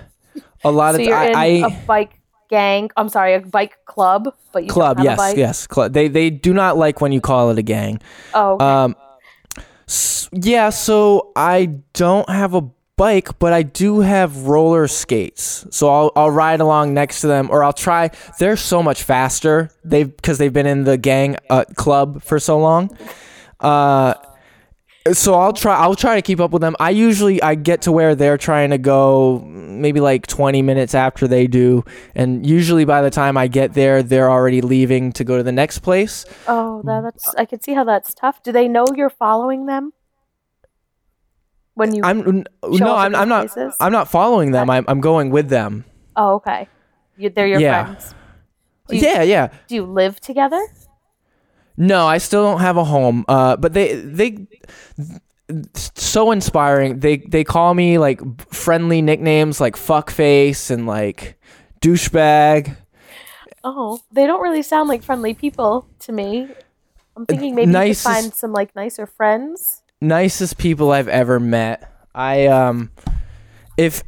A 0.63 0.71
lot 0.71 0.95
So 0.95 1.01
of 1.01 1.07
you're 1.07 1.15
I, 1.15 1.27
in 1.29 1.35
I 1.35 1.45
a 1.67 1.69
bike 1.87 2.19
gang. 2.49 2.89
I'm 2.97 3.09
sorry, 3.09 3.33
a 3.33 3.39
bike 3.39 3.77
club, 3.85 4.33
but 4.51 4.63
you 4.63 4.69
club. 4.69 4.99
Yes, 4.99 5.33
yes. 5.35 5.67
Club. 5.67 5.93
They 5.93 6.07
they 6.07 6.29
do 6.29 6.53
not 6.53 6.77
like 6.77 7.01
when 7.01 7.11
you 7.11 7.21
call 7.21 7.49
it 7.51 7.57
a 7.57 7.63
gang. 7.63 7.99
Oh, 8.33 8.53
okay. 8.55 8.65
Um, 8.65 8.95
s- 9.87 10.29
yeah, 10.31 10.69
so 10.69 11.31
I 11.35 11.65
don't 11.93 12.29
have 12.29 12.53
a 12.53 12.61
bike, 13.01 13.39
but 13.39 13.51
I 13.51 13.63
do 13.63 14.01
have 14.01 14.45
roller 14.45 14.87
skates. 14.87 15.65
So 15.71 15.89
I'll 15.89 16.11
I'll 16.15 16.29
ride 16.29 16.61
along 16.61 16.93
next 16.93 17.21
to 17.21 17.27
them, 17.27 17.49
or 17.49 17.63
I'll 17.63 17.73
try. 17.73 18.11
They're 18.37 18.55
so 18.55 18.83
much 18.83 19.01
faster. 19.01 19.71
they've 19.83 20.15
because 20.15 20.37
they've 20.37 20.53
been 20.53 20.67
in 20.67 20.83
the 20.83 20.97
gang 20.97 21.37
uh, 21.49 21.65
club 21.75 22.21
for 22.21 22.39
so 22.39 22.59
long. 22.59 22.95
Uh, 23.59 24.13
so 25.13 25.33
I'll 25.33 25.53
try. 25.53 25.75
I'll 25.77 25.95
try 25.95 26.13
to 26.15 26.21
keep 26.21 26.39
up 26.39 26.51
with 26.51 26.61
them. 26.61 26.75
I 26.79 26.91
usually 26.91 27.41
I 27.41 27.55
get 27.55 27.81
to 27.83 27.91
where 27.91 28.13
they're 28.13 28.37
trying 28.37 28.69
to 28.69 28.77
go, 28.77 29.39
maybe 29.47 29.99
like 29.99 30.27
twenty 30.27 30.61
minutes 30.61 30.93
after 30.93 31.27
they 31.27 31.47
do, 31.47 31.83
and 32.13 32.45
usually 32.45 32.85
by 32.85 33.01
the 33.01 33.09
time 33.09 33.35
I 33.35 33.47
get 33.47 33.73
there, 33.73 34.03
they're 34.03 34.29
already 34.29 34.61
leaving 34.61 35.11
to 35.13 35.23
go 35.23 35.37
to 35.37 35.43
the 35.43 35.51
next 35.51 35.79
place. 35.79 36.25
oh, 36.47 36.83
that, 36.85 37.01
that's. 37.01 37.33
I 37.35 37.45
can 37.45 37.61
see 37.61 37.73
how 37.73 37.83
that's 37.83 38.13
tough. 38.13 38.43
Do 38.43 38.51
they 38.51 38.67
know 38.67 38.85
you're 38.95 39.09
following 39.09 39.65
them? 39.65 39.93
When 41.81 41.95
you. 41.95 42.03
I'm 42.05 42.43
no, 42.63 42.95
I'm, 42.95 43.15
I'm 43.15 43.27
not. 43.27 43.49
places? 43.49 43.75
I'm 43.79 43.91
not 43.91 44.07
following 44.07 44.51
them. 44.51 44.69
I'm, 44.69 44.85
I'm 44.87 45.01
going 45.01 45.31
with 45.33 45.49
them. 45.49 45.83
oh, 46.15 46.35
okay. 46.35 46.69
You, 47.17 47.29
they're 47.33 47.47
your 47.47 47.59
Yeah. 47.59 47.85
friends. 47.85 48.13
You- 48.89 48.99
yeah, 49.01 49.21
yeah. 49.23 49.49
Do 49.67 49.75
you 49.75 49.85
live 49.85 50.19
together? 50.21 50.61
No, 51.77 52.05
I 52.05 52.17
still 52.19 52.43
don't 52.43 52.59
have 52.61 52.77
a 52.77 52.83
home. 52.83 53.25
Uh, 53.27 53.55
but 53.57 53.73
they 53.73 53.95
they 53.95 54.29
so 55.75 56.31
inspiring. 56.31 56.99
They 56.99 57.17
they 57.17 57.43
call 57.43 57.73
me 57.73 57.97
like 57.97 58.19
friendly 58.53 59.01
nicknames 59.01 59.59
like 59.59 59.75
fuckface 59.75 60.69
and 60.71 60.85
like 60.87 61.37
douchebag. 61.81 62.75
Oh, 63.63 63.99
they 64.11 64.25
don't 64.27 64.41
really 64.41 64.61
sound 64.63 64.89
like 64.89 65.03
friendly 65.03 65.33
people 65.33 65.87
to 65.99 66.11
me. 66.11 66.47
I'm 67.15 67.25
thinking 67.25 67.55
maybe 67.55 67.67
you 67.71 67.73
nicest- 67.73 68.05
could 68.05 68.13
find 68.13 68.33
some 68.33 68.53
like 68.53 68.75
nicer 68.75 69.05
friends. 69.05 69.80
Nicest 70.01 70.57
people 70.57 70.91
I've 70.91 71.07
ever 71.07 71.39
met. 71.39 71.91
I 72.13 72.47
um, 72.47 72.91
if 73.77 74.03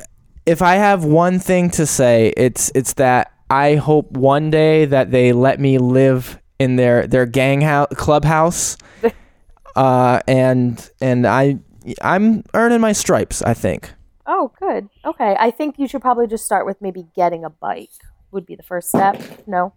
if 0.46 0.62
I 0.62 0.76
have 0.76 1.06
one 1.06 1.40
thing 1.40 1.70
to 1.72 1.86
say, 1.86 2.34
it's 2.36 2.72
it's 2.76 2.94
that 2.94 3.32
I 3.50 3.76
hope 3.76 4.12
one 4.12 4.50
day 4.50 4.86
that 4.86 5.12
they 5.12 5.32
let 5.32 5.60
me 5.60 5.78
live 5.78 6.40
in 6.60 6.76
their 6.76 7.08
their 7.08 7.26
gang 7.26 7.62
house 7.62 7.88
clubhouse. 7.96 8.78
uh, 9.76 10.20
and 10.28 10.90
and 11.00 11.28
I 11.28 11.60
I'm 12.02 12.44
earning 12.54 12.82
my 12.82 12.92
stripes. 12.92 13.42
I 13.42 13.54
think. 13.54 13.94
Oh, 14.26 14.52
good. 14.60 14.90
Okay, 15.06 15.36
I 15.38 15.52
think 15.52 15.78
you 15.78 15.88
should 15.88 16.02
probably 16.02 16.28
just 16.28 16.46
start 16.46 16.66
with 16.66 16.82
maybe 16.82 17.06
getting 17.16 17.44
a 17.44 17.50
bike. 17.50 17.92
Would 18.32 18.46
be 18.46 18.56
the 18.56 18.64
first 18.64 18.90
step. 18.90 19.22
No, 19.46 19.74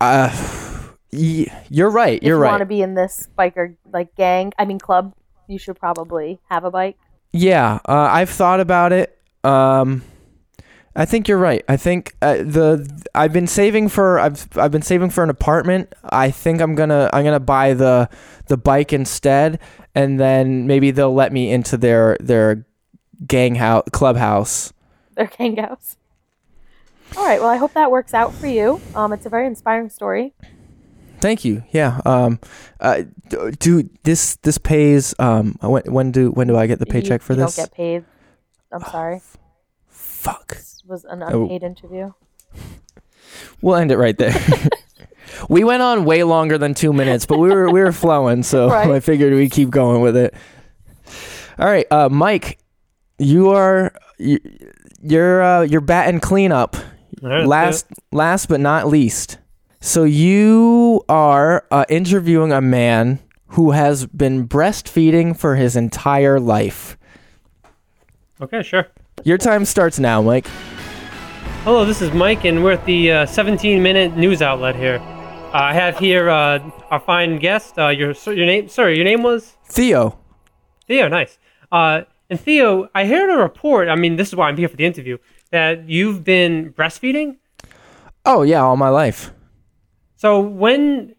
Uh, 0.00 0.30
you're 1.12 1.90
right. 1.90 2.22
You're 2.22 2.36
you 2.36 2.42
right. 2.42 2.50
want 2.50 2.60
to 2.60 2.66
be 2.66 2.82
in 2.82 2.94
this 2.94 3.28
biker 3.38 3.76
like 3.92 4.14
gang, 4.16 4.52
I 4.58 4.64
mean 4.64 4.78
club, 4.78 5.14
you 5.46 5.58
should 5.58 5.78
probably 5.78 6.40
have 6.48 6.64
a 6.64 6.70
bike. 6.70 6.96
Yeah, 7.32 7.78
uh, 7.86 8.08
I've 8.10 8.30
thought 8.30 8.60
about 8.60 8.92
it. 8.92 9.18
Um, 9.44 10.02
I 10.94 11.04
think 11.04 11.28
you're 11.28 11.38
right. 11.38 11.64
I 11.68 11.76
think 11.76 12.14
uh, 12.20 12.36
the 12.36 13.06
I've 13.14 13.32
been 13.32 13.46
saving 13.46 13.88
for 13.88 14.18
I've 14.18 14.46
I've 14.56 14.70
been 14.70 14.82
saving 14.82 15.10
for 15.10 15.24
an 15.24 15.30
apartment. 15.30 15.92
I 16.04 16.30
think 16.30 16.60
I'm 16.60 16.74
gonna 16.74 17.08
I'm 17.12 17.24
gonna 17.24 17.40
buy 17.40 17.74
the 17.74 18.08
the 18.46 18.56
bike 18.56 18.92
instead, 18.92 19.58
and 19.94 20.20
then 20.20 20.66
maybe 20.66 20.90
they'll 20.90 21.14
let 21.14 21.32
me 21.32 21.50
into 21.50 21.76
their 21.76 22.16
their 22.20 22.66
gang 23.26 23.54
house 23.54 23.84
clubhouse. 23.92 24.72
Their 25.14 25.26
gang 25.26 25.56
house. 25.56 25.96
All 27.16 27.24
right. 27.24 27.40
Well, 27.40 27.50
I 27.50 27.56
hope 27.56 27.74
that 27.74 27.90
works 27.90 28.14
out 28.14 28.34
for 28.34 28.46
you. 28.46 28.80
Um, 28.94 29.12
it's 29.12 29.26
a 29.26 29.28
very 29.28 29.46
inspiring 29.46 29.90
story. 29.90 30.34
Thank 31.22 31.44
you. 31.46 31.62
Yeah. 31.70 32.00
Um. 32.04 32.38
Uh. 32.80 33.04
d- 33.28 33.50
Do 33.58 33.88
this 34.02 34.36
this 34.42 34.58
pays. 34.58 35.14
Um. 35.18 35.56
When 35.62 35.82
when 35.84 36.12
do 36.12 36.30
when 36.32 36.48
do 36.48 36.56
I 36.58 36.66
get 36.66 36.78
the 36.80 36.86
You- 36.86 36.92
paycheck 36.92 37.22
for 37.22 37.32
you 37.32 37.38
this? 37.40 37.56
Don't 37.56 37.64
get 37.70 37.74
paid. 37.74 38.04
I'm 38.72 38.82
sorry. 38.82 39.20
Fuck. 39.88 40.48
This 40.56 40.82
was 40.86 41.04
an 41.04 41.22
Oh. 41.22 41.44
unpaid 41.44 41.62
interview. 41.62 42.12
We'll 43.62 43.76
end 43.76 43.90
it 43.92 43.96
right 43.96 44.16
there. 44.18 44.34
we 45.48 45.64
went 45.64 45.82
on 45.82 46.04
way 46.04 46.22
longer 46.24 46.58
than 46.58 46.74
two 46.74 46.92
minutes, 46.92 47.24
but 47.26 47.38
we 47.38 47.48
were 47.48 47.70
we 47.70 47.80
were 47.80 47.92
flowing, 47.92 48.42
so 48.42 48.68
Right. 48.70 48.90
I 48.90 49.00
figured 49.00 49.32
we'd 49.32 49.52
keep 49.52 49.70
going 49.70 50.02
with 50.02 50.16
it. 50.16 50.34
All 51.58 51.66
right, 51.66 51.86
uh, 51.90 52.08
Mike, 52.10 52.58
you 53.18 53.50
are 53.50 53.92
you, 54.18 54.38
you're 55.02 55.42
uh, 55.42 55.62
you're 55.62 55.80
batting 55.80 56.20
cleanup. 56.20 56.76
All 57.22 57.28
right, 57.30 57.46
Last 57.46 57.86
last 58.10 58.46
but 58.50 58.60
not 58.60 58.88
least, 58.88 59.38
so 59.82 60.04
you 60.04 61.04
are 61.08 61.66
uh, 61.72 61.84
interviewing 61.88 62.52
a 62.52 62.60
man 62.60 63.18
who 63.48 63.72
has 63.72 64.06
been 64.06 64.46
breastfeeding 64.46 65.36
for 65.36 65.56
his 65.56 65.74
entire 65.74 66.38
life. 66.38 66.96
Okay, 68.40 68.62
sure. 68.62 68.86
Your 69.24 69.38
time 69.38 69.64
starts 69.64 69.98
now, 69.98 70.22
Mike. 70.22 70.46
Hello, 71.64 71.84
this 71.84 72.00
is 72.00 72.12
Mike, 72.12 72.44
and 72.44 72.62
we're 72.62 72.72
at 72.72 72.86
the 72.86 73.10
uh, 73.10 73.26
17-minute 73.26 74.16
news 74.16 74.40
outlet 74.40 74.76
here. 74.76 74.98
Uh, 75.52 75.58
I 75.58 75.72
have 75.72 75.98
here 75.98 76.30
uh, 76.30 76.60
our 76.90 77.00
fine 77.00 77.38
guest. 77.38 77.76
Uh, 77.76 77.88
your 77.88 78.12
your 78.26 78.46
name, 78.46 78.68
sorry, 78.68 78.94
your 78.94 79.04
name 79.04 79.24
was 79.24 79.56
Theo. 79.66 80.16
Theo. 80.86 81.08
Nice. 81.08 81.38
Uh, 81.72 82.02
and 82.30 82.40
Theo, 82.40 82.88
I 82.94 83.04
heard 83.06 83.30
a 83.30 83.36
report. 83.36 83.88
I 83.88 83.96
mean, 83.96 84.14
this 84.14 84.28
is 84.28 84.36
why 84.36 84.48
I'm 84.48 84.56
here 84.56 84.68
for 84.68 84.76
the 84.76 84.86
interview. 84.86 85.18
That 85.50 85.88
you've 85.88 86.22
been 86.22 86.72
breastfeeding. 86.72 87.38
Oh 88.24 88.42
yeah, 88.42 88.62
all 88.62 88.76
my 88.76 88.88
life. 88.88 89.32
So 90.22 90.38
when 90.38 91.16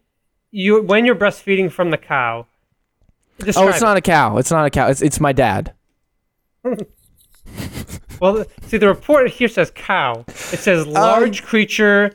you 0.50 0.82
when 0.82 1.04
you're 1.04 1.14
breastfeeding 1.14 1.70
from 1.70 1.90
the 1.90 1.98
cow, 1.98 2.46
Oh, 3.54 3.68
it's 3.68 3.82
it. 3.82 3.82
not 3.82 3.98
a 3.98 4.00
cow. 4.00 4.38
It's 4.38 4.50
not 4.50 4.64
a 4.64 4.70
cow. 4.70 4.88
It's 4.88 5.02
it's 5.02 5.20
my 5.20 5.32
dad. 5.32 5.74
Well, 8.20 8.44
see, 8.62 8.78
the 8.78 8.86
report 8.88 9.28
here 9.28 9.48
says 9.48 9.70
cow. 9.74 10.24
It 10.28 10.60
says 10.60 10.86
large 10.86 11.42
creature, 11.42 12.14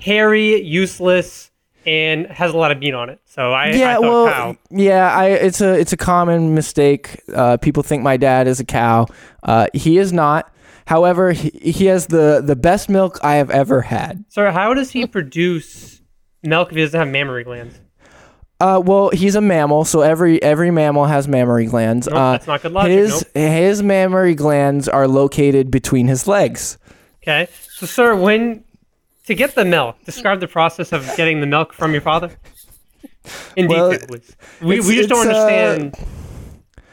hairy, 0.00 0.60
useless, 0.60 1.50
and 1.86 2.26
has 2.26 2.52
a 2.52 2.56
lot 2.58 2.72
of 2.72 2.80
meat 2.80 2.92
on 2.92 3.08
it. 3.08 3.20
So 3.24 3.52
I, 3.52 3.70
yeah, 3.70 3.92
I 3.92 3.94
thought 3.94 4.02
well, 4.02 4.26
cow. 4.26 4.56
yeah, 4.70 5.16
I 5.16 5.26
it's 5.28 5.60
a 5.62 5.72
it's 5.78 5.94
a 5.94 5.96
common 5.96 6.54
mistake. 6.54 7.22
Uh, 7.32 7.56
people 7.56 7.82
think 7.84 8.02
my 8.02 8.18
dad 8.18 8.48
is 8.48 8.60
a 8.60 8.64
cow. 8.64 9.06
Uh, 9.44 9.68
he 9.72 9.96
is 9.96 10.12
not. 10.12 10.52
However, 10.86 11.32
he, 11.32 11.48
he 11.50 11.86
has 11.86 12.08
the 12.08 12.42
the 12.44 12.56
best 12.56 12.90
milk 12.90 13.18
I 13.22 13.36
have 13.36 13.48
ever 13.50 13.80
had. 13.80 14.24
So 14.28 14.50
how 14.50 14.74
does 14.74 14.90
he 14.90 15.06
produce 15.06 15.95
milk 16.46 16.70
if 16.70 16.76
he 16.76 16.82
doesn't 16.82 16.98
have 16.98 17.08
mammary 17.08 17.44
glands? 17.44 17.80
Uh, 18.58 18.80
well, 18.82 19.10
he's 19.10 19.34
a 19.34 19.40
mammal, 19.40 19.84
so 19.84 20.00
every 20.00 20.42
every 20.42 20.70
mammal 20.70 21.04
has 21.04 21.28
mammary 21.28 21.66
glands. 21.66 22.06
Nope, 22.08 22.16
uh, 22.18 22.32
that's 22.32 22.46
not 22.46 22.62
good 22.62 22.72
logic. 22.72 22.92
his 22.92 23.10
Nope. 23.34 23.34
his 23.34 23.82
mammary 23.82 24.34
glands 24.34 24.88
are 24.88 25.06
located 25.06 25.70
between 25.70 26.06
his 26.08 26.26
legs. 26.26 26.78
Okay. 27.22 27.48
So, 27.68 27.84
sir, 27.84 28.16
when 28.16 28.64
to 29.26 29.34
get 29.34 29.54
the 29.54 29.64
milk, 29.64 29.96
describe 30.04 30.40
the 30.40 30.48
process 30.48 30.92
of 30.92 31.04
getting 31.16 31.40
the 31.40 31.46
milk 31.46 31.74
from 31.74 31.92
your 31.92 32.00
father 32.00 32.30
in 33.56 33.68
Well, 33.68 33.90
detail, 33.90 34.06
please. 34.08 34.36
We, 34.62 34.80
we 34.80 34.96
just 34.96 35.10
don't 35.10 35.26
uh, 35.28 35.32
understand 35.32 35.96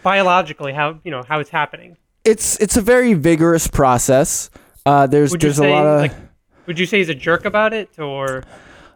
biologically 0.01 0.73
how 0.73 0.99
you 1.05 1.11
know 1.11 1.23
how 1.25 1.39
it's 1.39 1.49
happening. 1.49 1.95
It's 2.25 2.59
it's 2.59 2.75
a 2.75 2.81
very 2.81 3.13
vigorous 3.13 3.67
process. 3.67 4.49
Uh, 4.85 5.07
there's 5.07 5.31
there's 5.31 5.55
say 5.57 5.71
a 5.71 5.73
lot 5.73 5.85
of 5.85 6.01
like, 6.01 6.13
would 6.65 6.77
you 6.77 6.85
say 6.85 6.97
he's 6.97 7.07
a 7.07 7.15
jerk 7.15 7.45
about 7.45 7.73
it, 7.73 7.97
or 7.99 8.39
Uh, 8.39 8.41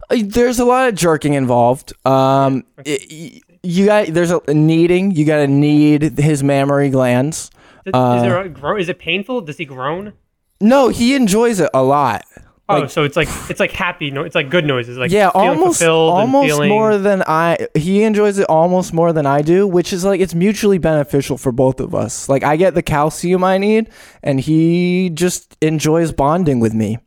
There's 0.10 0.60
a 0.60 0.66
lot 0.66 0.88
of 0.90 0.96
jerking 0.96 1.34
involved. 1.34 1.94
Um, 2.06 2.64
y- 2.86 3.42
you 3.64 3.86
got 3.86 4.08
there's 4.08 4.32
a 4.32 4.42
kneading. 4.54 5.12
You 5.12 5.26
got 5.26 5.38
to 5.38 5.48
knead 5.48 6.18
his 6.20 6.44
mammary 6.44 6.90
glands. 6.90 7.52
is, 7.86 7.92
Uh, 7.94 8.16
is 8.18 8.24
there 8.24 8.40
a 8.42 8.50
gro- 8.50 8.78
is 8.78 8.88
it 8.90 9.00
painful? 9.00 9.42
Does 9.42 9.58
he 9.58 9.66
groan? 9.66 10.14
No, 10.62 10.90
he 10.90 11.14
enjoys 11.16 11.60
it 11.60 11.70
a 11.74 11.84
lot. 11.84 12.24
Oh, 12.70 12.80
like- 12.80 12.90
so 12.90 13.04
it's 13.04 13.16
like 13.16 13.30
it's 13.50 13.60
like 13.62 13.72
happy 13.72 14.12
no, 14.12 14.24
it's 14.24 14.36
like 14.36 14.50
good 14.50 14.66
noises, 14.66 14.98
like 14.98 15.10
Yeah, 15.12 15.30
almost 15.34 15.82
almost 15.84 16.48
feeling, 16.50 16.70
more 16.70 16.98
than 16.98 17.24
I. 17.26 17.68
He 17.76 18.04
enjoys 18.04 18.40
it 18.40 18.46
almost 18.50 18.94
more 18.94 19.14
than 19.14 19.26
I 19.26 19.42
do, 19.42 19.66
which 19.68 19.94
is 19.94 20.04
like 20.04 20.20
it's 20.20 20.36
mutually 20.36 20.78
beneficial 20.78 21.38
for 21.38 21.52
both 21.54 21.80
of 21.80 21.96
us. 21.96 22.28
Like 22.28 22.44
I 22.44 22.56
get 22.58 22.76
the 22.76 22.82
calcium 22.82 23.44
I 23.44 23.58
need, 23.58 23.90
and 24.24 24.40
he 24.42 25.10
just 25.14 25.56
enjoys 25.62 26.12
bonding 26.12 26.60
with 26.60 26.74
me. 26.74 26.98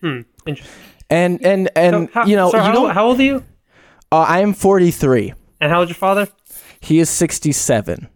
Hmm, 0.00 0.20
interesting. 0.46 0.72
And 1.10 1.44
and 1.44 1.70
and 1.76 2.08
So 2.08 2.10
how, 2.12 2.26
you 2.26 2.36
know 2.36 2.50
so 2.50 2.56
you 2.58 2.62
how, 2.62 2.88
how 2.88 3.06
old 3.06 3.18
are 3.20 3.22
you? 3.22 3.44
uh, 4.12 4.20
I 4.20 4.40
am 4.40 4.52
43. 4.54 5.32
And 5.60 5.70
how 5.72 5.78
old 5.80 5.84
is 5.86 5.90
your 5.90 5.94
father? 5.98 6.28
He 6.80 6.98
is 6.98 7.08
67. 7.10 8.08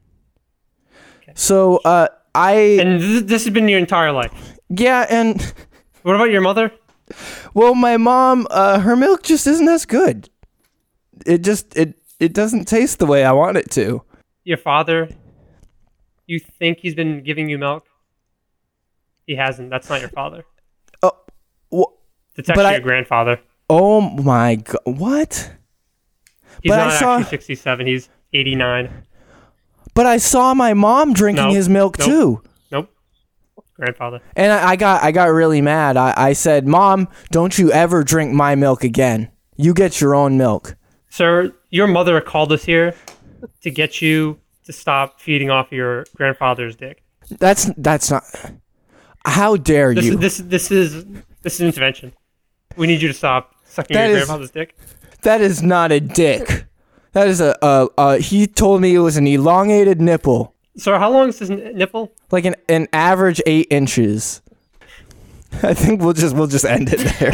So 1.35 1.79
uh, 1.79 2.09
I 2.35 2.53
And 2.81 3.01
th- 3.01 3.25
this 3.25 3.45
has 3.45 3.53
been 3.53 3.69
your 3.69 3.79
entire 3.79 4.13
life. 4.13 4.33
yeah 4.69 5.07
and. 5.09 5.41
What 6.03 6.17
about 6.17 6.31
your 6.31 6.41
mother? 6.41 6.71
Well, 7.55 7.75
my 7.77 7.97
mom, 7.97 8.47
uh, 8.51 8.81
her 8.81 8.97
milk 8.97 9.23
just 9.23 9.47
isn't 9.47 9.69
as 9.69 9.85
good. 9.87 10.29
It 11.25 11.45
just 11.45 11.77
it 11.77 11.95
it 12.19 12.33
doesn't 12.35 12.67
taste 12.67 12.99
the 12.99 13.07
way 13.07 13.25
I 13.25 13.33
want 13.33 13.57
it 13.57 13.71
to. 13.73 14.03
Your 14.45 14.57
father? 14.59 15.09
You 16.27 16.41
think 16.41 16.79
he's 16.81 16.95
been 16.95 17.23
giving 17.23 17.49
you 17.49 17.59
milk? 17.59 17.85
He 19.27 19.37
hasn't. 19.37 19.71
That's 19.71 19.89
not 19.89 20.01
your 20.01 20.09
father. 20.11 20.45
It's 22.37 22.49
actually 22.49 22.65
I- 22.67 22.73
your 22.73 22.81
grandfather. 22.81 23.41
oh 23.71 24.01
my 24.01 24.57
god! 24.57 24.79
What? 24.85 25.51
He's 26.63 26.71
but 26.71 26.79
I 26.81 26.99
saw- 26.99 27.15
actually 27.19 27.31
67. 27.31 27.87
He's 27.87 28.09
89. 28.33 28.91
But 29.95 30.07
I 30.07 30.17
saw 30.17 30.55
my 30.55 30.73
mom 30.75 31.13
drinking 31.13 31.49
No, 31.49 31.55
his 31.55 31.69
milk 31.69 31.99
nope. 31.99 32.09
too, 32.09 32.43
Nope. 32.71 32.91
Grandfather. 33.75 34.21
and 34.37 34.53
I, 34.53 34.71
I 34.71 34.77
got 34.77 35.03
I 35.03 35.11
got 35.13 35.25
really 35.27 35.61
mad. 35.61 35.97
I, 35.97 36.15
I 36.17 36.33
said, 36.33 36.67
"Mom, 36.67 37.09
don't 37.31 37.59
you 37.59 37.71
ever 37.73 38.03
drink 38.03 38.33
my 38.33 38.55
milk 38.55 38.85
again. 38.85 39.31
You 39.57 39.75
get 39.75 40.01
your 40.01 40.15
own 40.15 40.39
milk." 40.39 40.77
Sir, 41.11 41.53
your 41.69 41.87
mother 41.87 42.19
called 42.23 42.53
us 42.53 42.65
here 42.65 42.95
to 43.61 43.71
get 43.71 44.01
you 44.01 44.39
to 44.65 44.73
stop 44.73 45.21
feeding 45.21 45.51
off 45.51 45.71
your 45.73 46.07
grandfather's 46.15 46.75
dick. 46.77 47.03
That's 47.39 47.71
that's 47.77 48.11
not. 48.11 48.25
How 49.27 49.57
dare 49.57 49.95
This 49.95 50.07
you? 50.07 50.15
is 50.15 50.19
this 50.21 50.39
this 50.39 50.71
is 50.71 51.05
this 51.43 51.55
is 51.57 51.61
intervention. 51.61 52.13
We 52.77 52.87
need 52.87 53.03
you 53.03 53.09
to 53.09 53.15
stop 53.15 53.55
sucking 53.65 53.95
That 53.95 54.09
your 54.09 54.19
is- 54.19 54.25
grandfather's 54.27 54.51
dick. 54.51 54.75
that 55.23 55.41
is 55.41 55.63
not 55.63 55.93
a 55.93 56.01
dick. 56.01 56.67
That 57.13 57.29
is 57.29 57.41
a, 57.41 57.57
a, 57.63 57.89
a 57.99 58.19
he 58.19 58.47
told 58.47 58.81
me 58.81 58.95
it 58.95 59.01
was 59.01 59.17
an 59.17 59.27
elongated 59.27 60.01
nipple. 60.01 60.55
Sir, 60.77 60.99
how 60.99 61.11
long 61.11 61.29
is 61.29 61.39
this 61.39 61.51
n- 61.51 61.77
nipple? 61.77 62.13
like 62.31 62.45
an, 62.47 62.55
an 62.69 62.89
average 62.93 63.43
eight 63.47 63.67
inches. 63.71 64.41
I 65.63 65.75
think 65.75 66.01
we'll 66.01 66.15
just 66.15 66.35
we'll 66.35 66.47
just 66.47 66.65
end 66.65 66.89
it 66.91 67.01
there. 67.19 67.33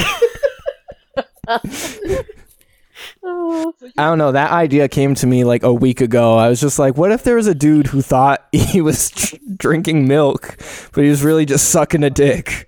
I 3.96 4.04
don't 4.06 4.18
know. 4.18 4.32
That 4.32 4.50
idea 4.50 4.88
came 4.88 5.14
to 5.16 5.26
me 5.26 5.44
like 5.44 5.62
a 5.62 5.72
week 5.72 6.00
ago. 6.00 6.36
I 6.36 6.48
was 6.48 6.60
just 6.60 6.78
like, 6.78 6.96
what 6.96 7.12
if 7.12 7.22
there 7.22 7.36
was 7.36 7.46
a 7.46 7.54
dude 7.54 7.86
who 7.88 8.02
thought 8.02 8.46
he 8.52 8.80
was 8.80 9.10
dr- 9.10 9.40
drinking 9.58 10.08
milk, 10.08 10.56
but 10.92 11.04
he 11.04 11.10
was 11.10 11.22
really 11.22 11.46
just 11.46 11.68
sucking 11.70 12.02
a 12.02 12.10
dick? 12.10 12.67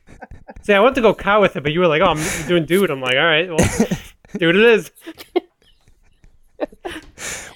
See, 0.71 0.75
I 0.75 0.79
went 0.79 0.95
to 0.95 1.01
go 1.01 1.13
cow 1.13 1.41
with 1.41 1.57
it, 1.57 1.65
but 1.65 1.73
you 1.73 1.81
were 1.81 1.89
like, 1.89 2.01
"Oh, 2.01 2.15
I'm 2.15 2.47
doing 2.47 2.65
dude." 2.65 2.91
I'm 2.91 3.01
like, 3.01 3.17
"All 3.17 3.25
right, 3.25 3.49
well, 3.49 3.59
dude, 4.39 4.55
it 4.55 4.63
is." 4.63 4.93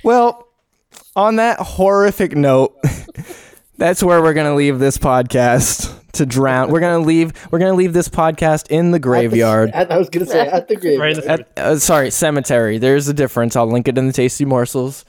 Well, 0.03 0.49
on 1.15 1.37
that 1.37 1.61
horrific 1.61 2.35
note, 2.35 2.77
that's 3.79 4.03
where 4.03 4.21
we're 4.21 4.33
gonna 4.35 4.57
leave 4.57 4.81
this 4.81 4.99
podcast 4.99 5.97
to 6.15 6.27
drown. 6.27 6.73
We're 6.73 6.81
gonna 6.81 7.07
leave. 7.07 7.35
We're 7.53 7.61
gonna 7.61 7.75
leave 7.75 7.93
this 7.93 8.09
podcast 8.09 8.67
in 8.73 8.91
the 8.91 8.99
graveyard. 8.99 9.71
I, 9.73 9.85
I 9.85 9.99
was 9.99 10.09
gonna 10.11 10.27
say 10.27 10.49
at 10.49 10.67
the 10.67 10.75
grave. 10.75 10.99
Right 10.99 11.17
in 11.17 11.21
the 11.21 11.31
At, 11.31 11.57
uh, 11.57 11.79
sorry, 11.79 12.11
cemetery. 12.11 12.79
There's 12.79 13.07
a 13.07 13.15
difference. 13.15 13.55
I'll 13.55 13.71
link 13.71 13.87
it 13.87 13.97
in 13.97 14.09
the 14.09 14.13
tasty 14.13 14.45
morsels. 14.45 15.05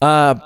Uh, 0.00 0.36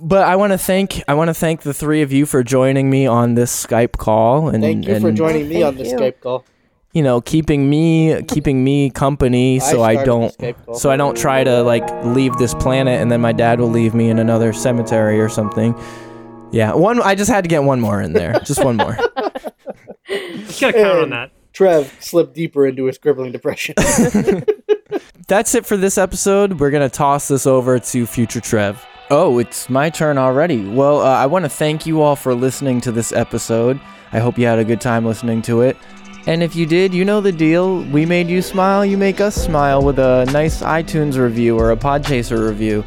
but 0.00 0.22
I 0.24 0.36
want 0.36 0.52
to 0.52 0.58
thank 0.58 1.02
I 1.08 1.14
want 1.14 1.28
to 1.28 1.34
thank 1.34 1.62
the 1.62 1.74
three 1.74 2.02
of 2.02 2.12
you 2.12 2.26
for 2.26 2.42
joining 2.42 2.90
me 2.90 3.06
on 3.06 3.34
this 3.34 3.66
Skype 3.66 3.92
call 3.92 4.48
and 4.48 4.62
Thank 4.62 4.86
you 4.86 4.94
and 4.94 5.02
for 5.02 5.12
joining 5.12 5.48
me 5.48 5.62
on 5.62 5.76
this 5.76 5.90
you. 5.92 5.98
Skype 5.98 6.20
call. 6.20 6.44
you 6.92 7.02
know 7.02 7.20
keeping 7.20 7.68
me 7.70 8.22
keeping 8.24 8.64
me 8.64 8.90
company 8.90 9.60
so 9.60 9.82
I, 9.82 9.94
started 9.94 10.06
don't 10.06 10.38
the 10.38 10.46
Skype 10.46 10.64
call. 10.66 10.74
so 10.74 10.90
I 10.90 10.96
don't 10.96 11.16
try 11.16 11.44
to 11.44 11.62
like 11.62 11.88
leave 12.04 12.36
this 12.38 12.54
planet 12.54 13.00
and 13.00 13.10
then 13.10 13.20
my 13.20 13.32
dad 13.32 13.60
will 13.60 13.70
leave 13.70 13.94
me 13.94 14.08
in 14.10 14.18
another 14.18 14.52
cemetery 14.52 15.20
or 15.20 15.28
something. 15.28 15.74
Yeah, 16.52 16.72
one. 16.74 17.02
I 17.02 17.16
just 17.16 17.30
had 17.30 17.42
to 17.42 17.48
get 17.48 17.64
one 17.64 17.80
more 17.80 18.00
in 18.00 18.12
there. 18.12 18.38
Just 18.44 18.64
one 18.64 18.76
more. 18.76 18.96
Just 20.06 20.60
gotta 20.60 20.74
count 20.74 20.98
on 20.98 21.10
that. 21.10 21.32
Trev 21.52 21.92
slipped 21.98 22.34
deeper 22.34 22.66
into 22.66 22.84
his 22.84 22.96
crippling 22.98 23.32
depression. 23.32 23.74
that's 25.26 25.54
it 25.54 25.66
for 25.66 25.76
this 25.76 25.98
episode. 25.98 26.60
We're 26.60 26.70
gonna 26.70 26.88
toss 26.88 27.26
this 27.26 27.46
over 27.46 27.78
to 27.80 28.06
future 28.06 28.40
Trev. 28.40 28.84
Oh, 29.16 29.38
it's 29.38 29.70
my 29.70 29.90
turn 29.90 30.18
already. 30.18 30.66
Well, 30.66 31.00
uh, 31.00 31.04
I 31.04 31.26
want 31.26 31.44
to 31.44 31.48
thank 31.48 31.86
you 31.86 32.02
all 32.02 32.16
for 32.16 32.34
listening 32.34 32.80
to 32.80 32.90
this 32.90 33.12
episode. 33.12 33.78
I 34.10 34.18
hope 34.18 34.36
you 34.36 34.46
had 34.46 34.58
a 34.58 34.64
good 34.64 34.80
time 34.80 35.06
listening 35.06 35.40
to 35.42 35.60
it. 35.60 35.76
And 36.26 36.42
if 36.42 36.56
you 36.56 36.66
did, 36.66 36.92
you 36.92 37.04
know 37.04 37.20
the 37.20 37.30
deal. 37.30 37.84
We 37.84 38.06
made 38.06 38.26
you 38.26 38.42
smile, 38.42 38.84
you 38.84 38.98
make 38.98 39.20
us 39.20 39.36
smile 39.36 39.82
with 39.82 40.00
a 40.00 40.28
nice 40.32 40.62
iTunes 40.62 41.16
review 41.16 41.56
or 41.56 41.70
a 41.70 41.76
Podchaser 41.76 42.48
review. 42.48 42.84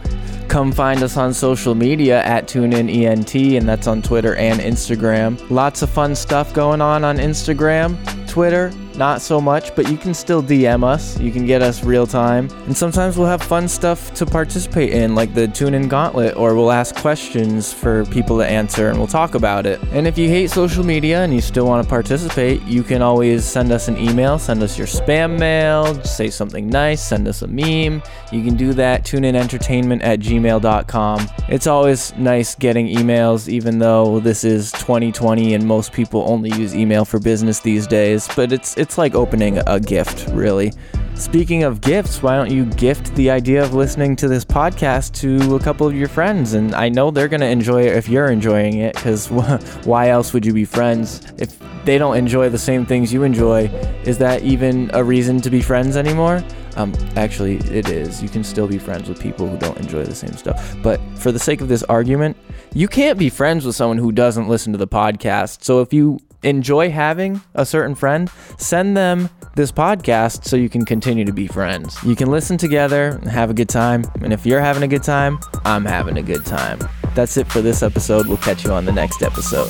Come 0.50 0.74
find 0.74 1.02
us 1.02 1.16
on 1.16 1.34
social 1.34 1.76
media 1.76 2.22
at 2.26 2.46
TuneInENT, 2.46 3.58
and 3.58 3.70
that's 3.70 3.88
on 3.88 4.02
Twitter 4.02 4.36
and 4.36 4.60
Instagram. 4.60 5.40
Lots 5.50 5.82
of 5.82 5.90
fun 5.90 6.14
stuff 6.14 6.54
going 6.54 6.82
on 6.82 7.06
on 7.06 7.20
Instagram, 7.20 7.96
Twitter, 8.28 8.74
not 8.98 9.22
so 9.22 9.40
much, 9.40 9.76
but 9.76 9.90
you 9.90 9.98
can 9.98 10.14
still 10.14 10.42
DM 10.42 10.84
us. 10.84 11.20
You 11.20 11.32
can 11.32 11.46
get 11.46 11.62
us 11.62 11.84
real 11.84 12.08
time. 12.08 12.50
And 12.66 12.76
sometimes 12.76 13.18
we'll 13.18 13.28
have 13.28 13.42
fun 13.42 13.68
stuff 13.68 14.14
to 14.16 14.26
participate 14.26 14.92
in, 14.92 15.16
like 15.16 15.34
the 15.34 15.48
Tune 15.48 15.74
In 15.74 15.88
Gauntlet, 15.88 16.36
or 16.36 16.56
we'll 16.56 16.72
ask 16.72 16.96
questions 16.96 17.72
for 17.74 18.06
people 18.06 18.38
to 18.38 18.46
answer 18.46 18.90
and 18.90 18.98
we'll 18.98 19.08
talk 19.08 19.36
about 19.36 19.66
it. 19.66 19.82
And 19.92 20.08
if 20.08 20.18
you 20.18 20.30
hate 20.30 20.50
social 20.50 20.84
media 20.84 21.24
and 21.24 21.34
you 21.34 21.42
still 21.42 21.66
want 21.66 21.84
to 21.84 21.90
participate, 21.90 22.62
you 22.64 22.84
can 22.84 23.02
always 23.02 23.46
send 23.46 23.72
us 23.72 23.88
an 23.88 23.98
email, 23.98 24.40
send 24.40 24.64
us 24.64 24.78
your 24.78 24.88
spam 24.88 25.38
mail, 25.38 26.02
say 26.04 26.30
something 26.30 26.68
nice, 26.68 27.02
send 27.02 27.28
us 27.28 27.42
a 27.42 27.48
meme. 27.48 28.02
You 28.32 28.44
can 28.44 28.56
do 28.56 28.74
that, 28.74 29.04
tuneinentertainment 29.04 30.04
at 30.04 30.20
gmail.com. 30.20 31.28
It's 31.50 31.68
always 31.68 32.16
nice 32.16 32.56
getting 32.56 32.88
emails, 32.88 33.48
even 33.48 33.80
though 33.80 34.20
this 34.20 34.44
is 34.44 34.72
2020 34.74 35.54
and 35.54 35.66
most 35.66 35.92
people 35.92 36.24
only 36.28 36.50
use 36.52 36.76
email 36.76 37.06
for 37.06 37.20
business 37.20 37.60
these 37.60 37.88
days, 37.88 38.28
but 38.36 38.52
it's 38.52 38.78
it's 38.78 38.87
like 38.96 39.16
opening 39.16 39.58
a 39.66 39.80
gift, 39.80 40.28
really. 40.30 40.72
Speaking 41.16 41.64
of 41.64 41.82
gifts, 41.82 42.22
why 42.22 42.36
don't 42.36 42.52
you 42.52 42.66
gift 42.66 43.16
the 43.16 43.32
idea 43.32 43.64
of 43.64 43.74
listening 43.74 44.16
to 44.18 44.28
this 44.28 44.46
podcast 44.46 45.14
to 45.16 45.56
a 45.56 45.60
couple 45.60 45.88
of 45.88 45.96
your 45.96 46.08
friends? 46.08 46.54
And 46.54 46.76
I 46.76 46.90
know 46.90 47.10
they're 47.10 47.28
going 47.28 47.42
to 47.42 47.48
enjoy 47.48 47.88
it 47.88 47.96
if 47.96 48.08
you're 48.08 48.28
enjoying 48.28 48.78
it, 48.78 48.94
because 48.94 49.32
why 49.84 50.10
else 50.10 50.32
would 50.32 50.46
you 50.46 50.54
be 50.54 50.64
friends? 50.64 51.22
If 51.40 51.58
they 51.86 51.98
don't 51.98 52.18
enjoy 52.18 52.50
the 52.50 52.60
same 52.60 52.86
things 52.86 53.12
you 53.12 53.24
enjoy, 53.24 53.62
is 54.06 54.20
that 54.20 54.44
even 54.44 54.92
a 54.94 55.04
reason 55.04 55.42
to 55.42 55.50
be 55.50 55.60
friends 55.60 55.98
anymore? 55.98 56.44
Um, 56.76 56.94
actually, 57.16 57.56
it 57.58 57.90
is. 57.90 58.22
You 58.22 58.30
can 58.30 58.44
still 58.44 58.68
be 58.68 58.78
friends 58.78 59.10
with 59.10 59.20
people 59.20 59.48
who 59.48 59.58
don't 59.58 59.78
enjoy 59.80 60.04
the 60.04 60.14
same 60.14 60.34
stuff. 60.34 60.76
But 60.84 61.02
for 61.16 61.32
the 61.32 61.40
sake 61.40 61.62
of 61.62 61.68
this 61.68 61.82
argument, 61.84 62.38
you 62.76 62.88
can't 62.88 63.18
be 63.18 63.30
friends 63.30 63.66
with 63.66 63.76
someone 63.76 63.98
who 63.98 64.12
doesn't 64.12 64.48
listen 64.48 64.72
to 64.74 64.78
the 64.78 64.88
podcast. 64.88 65.64
So 65.64 65.82
if 65.82 65.92
you 65.92 66.20
enjoy 66.44 66.90
having 66.92 67.42
a 67.54 67.66
certain 67.66 67.96
friend, 67.96 68.30
send 68.58 68.96
them 68.96 69.30
this 69.56 69.72
podcast 69.72 70.46
so 70.46 70.56
you 70.56 70.70
can 70.70 70.86
continue 70.86 71.26
to 71.26 71.34
be 71.34 71.48
friends. 71.48 72.02
You 72.04 72.16
can 72.16 72.30
listen 72.30 72.58
together 72.58 73.20
and 73.22 73.30
have 73.30 73.50
a 73.50 73.54
good 73.54 73.70
time. 73.70 74.06
And 74.22 74.32
if 74.32 74.46
you're 74.46 74.62
having 74.62 74.84
a 74.84 74.88
good 74.88 75.04
time, 75.04 75.40
I'm 75.66 75.86
having 75.86 76.18
a 76.18 76.24
good 76.24 76.46
time. 76.46 76.80
That's 77.16 77.38
it 77.38 77.52
for 77.52 77.62
this 77.62 77.82
episode. 77.82 78.28
We'll 78.28 78.38
catch 78.38 78.64
you 78.64 78.72
on 78.72 78.86
the 78.86 78.92
next 78.92 79.24
episode. 79.24 79.70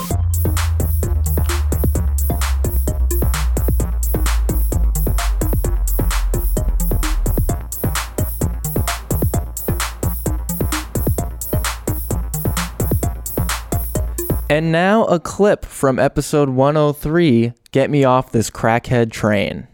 And 14.57 14.71
now 14.71 15.05
a 15.05 15.19
clip 15.19 15.65
from 15.65 15.99
episode 15.99 16.49
103 16.49 17.53
Get 17.71 17.91
Me 17.91 18.03
Off 18.03 18.31
This 18.31 18.49
Crackhead 18.49 19.11
Train. 19.11 19.67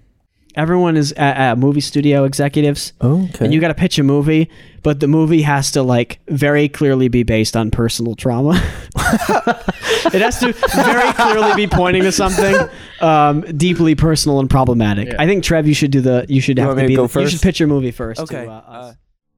Everyone 0.56 0.98
is 0.98 1.14
at, 1.14 1.38
at 1.38 1.58
movie 1.58 1.80
studio 1.80 2.26
executives. 2.26 2.92
Okay. 3.02 3.46
And 3.46 3.54
you 3.54 3.62
got 3.62 3.70
to 3.70 3.76
pitch 3.76 3.98
a 3.98 4.04
movie, 4.04 4.50
but 4.82 5.00
the 5.00 5.08
movie 5.08 5.44
has 5.44 5.72
to 5.72 5.84
like 5.84 6.20
very 6.28 6.68
clearly 6.68 7.08
be 7.08 7.24
based 7.24 7.56
on 7.56 7.72
personal 7.72 8.14
trauma. 8.16 8.56
it 8.98 10.22
has 10.22 10.42
to 10.42 10.52
very 10.52 11.14
clearly 11.14 11.56
be 11.56 11.66
pointing 11.66 12.04
to 12.04 12.12
something 12.12 12.54
um, 13.00 13.40
deeply 13.56 13.96
personal 13.96 14.42
and 14.42 14.50
problematic. 14.50 15.16
I 15.18 15.26
think 15.28 15.46
Trev, 15.46 15.66
you 15.66 15.74
should 15.74 15.92
do 15.92 16.02
the. 16.02 16.26
You 16.28 16.42
should 16.42 16.58
have 16.58 16.68
want 16.68 16.80
to 16.80 16.84
me 16.84 16.88
to 16.88 16.90
be. 16.90 16.96
go 16.98 17.04
You 17.04 17.08
first? 17.08 17.32
should 17.32 17.42
pitch 17.42 17.62
your 17.62 17.70
movie 17.70 17.92
first. 17.92 18.20
Okay. 18.20 18.44
To, 18.44 18.52
uh, 18.52 18.64
us. 18.68 18.96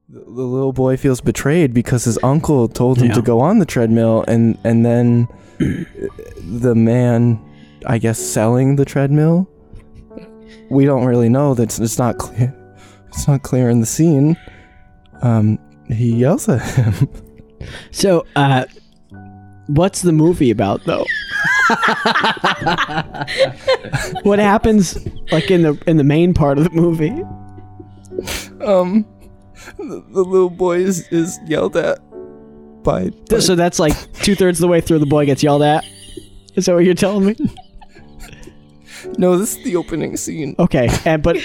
The, 0.08 0.20
the 0.20 0.42
little 0.42 0.72
boy 0.72 0.96
feels 0.96 1.20
betrayed 1.20 1.74
because 1.74 2.04
his 2.04 2.18
uncle 2.22 2.68
told 2.68 2.98
him 2.98 3.08
Yeah. 3.08 3.14
to 3.14 3.22
go 3.22 3.40
on 3.40 3.58
the 3.58 3.66
treadmill 3.66 4.24
and 4.28 4.56
and 4.64 4.84
then 4.86 5.28
the 5.58 6.74
man 6.74 7.40
I 7.86 7.98
guess 7.98 8.18
selling 8.18 8.76
the 8.76 8.84
treadmill 8.84 9.48
we 10.70 10.84
don't 10.84 11.04
really 11.04 11.28
know 11.28 11.54
that's 11.54 11.78
it's 11.78 11.98
not 11.98 12.18
clear 12.18 12.54
it's 13.08 13.28
not 13.28 13.42
clear 13.42 13.68
in 13.70 13.80
the 13.80 13.86
scene 13.86 14.36
um 15.22 15.58
he 15.88 16.16
yells 16.16 16.48
at 16.48 16.62
him 16.62 17.08
so, 17.90 18.24
uh, 18.36 18.64
what's 19.66 20.02
the 20.02 20.12
movie 20.12 20.50
about 20.50 20.84
though? 20.84 21.04
what 24.22 24.38
happens 24.38 24.98
like 25.32 25.50
in 25.50 25.62
the 25.62 25.82
in 25.86 25.96
the 25.96 26.04
main 26.04 26.34
part 26.34 26.58
of 26.58 26.64
the 26.64 26.70
movie? 26.70 27.22
um 28.64 29.04
the, 29.76 30.04
the 30.10 30.22
little 30.22 30.50
boy 30.50 30.78
is, 30.78 31.06
is 31.08 31.38
yelled 31.46 31.76
at 31.76 31.98
by, 32.82 33.10
by 33.30 33.38
So 33.40 33.54
that's 33.54 33.78
like 33.78 33.94
two 34.14 34.34
thirds 34.34 34.58
of 34.58 34.62
the 34.62 34.68
way 34.68 34.80
through, 34.80 34.98
the 35.00 35.06
boy 35.06 35.26
gets 35.26 35.42
yelled 35.42 35.62
at. 35.62 35.84
Is 36.54 36.66
that 36.66 36.74
what 36.74 36.84
you're 36.84 36.94
telling 36.94 37.26
me? 37.26 37.36
no 39.18 39.36
this 39.38 39.56
is 39.56 39.64
the 39.64 39.76
opening 39.76 40.16
scene 40.16 40.56
Okay, 40.58 40.88
and 41.04 41.22
but 41.22 41.36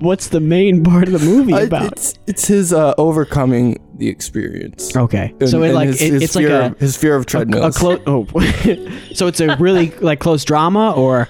what's 0.00 0.28
the 0.28 0.38
main 0.40 0.84
part 0.84 1.08
of 1.08 1.12
the 1.12 1.18
movie 1.26 1.54
I- 1.54 1.62
about? 1.62 1.92
it's 1.92 2.14
it's 2.26 2.46
his 2.46 2.72
uh 2.72 2.94
overcoming 2.98 3.78
the 3.96 4.08
experience 4.08 4.94
okay, 4.96 5.34
And- 5.40 5.48
so 5.48 5.62
it 5.62 5.72
like 5.74 5.88
his, 5.88 6.02
it, 6.02 6.12
his 6.12 6.22
it's 6.22 6.34
like 6.36 6.44
fear 6.46 6.60
a 6.60 6.66
of, 6.66 6.78
his 6.78 6.96
fear 6.96 7.16
of 7.16 7.22
a, 7.22 7.24
treadmills. 7.24 7.76
close. 7.78 8.00
Oh, 8.06 8.26
so 9.14 9.26
it's 9.26 9.40
a 9.40 9.56
really 9.56 9.90
like 10.00 10.20
close 10.20 10.44
drama, 10.44 10.92
or 10.92 11.28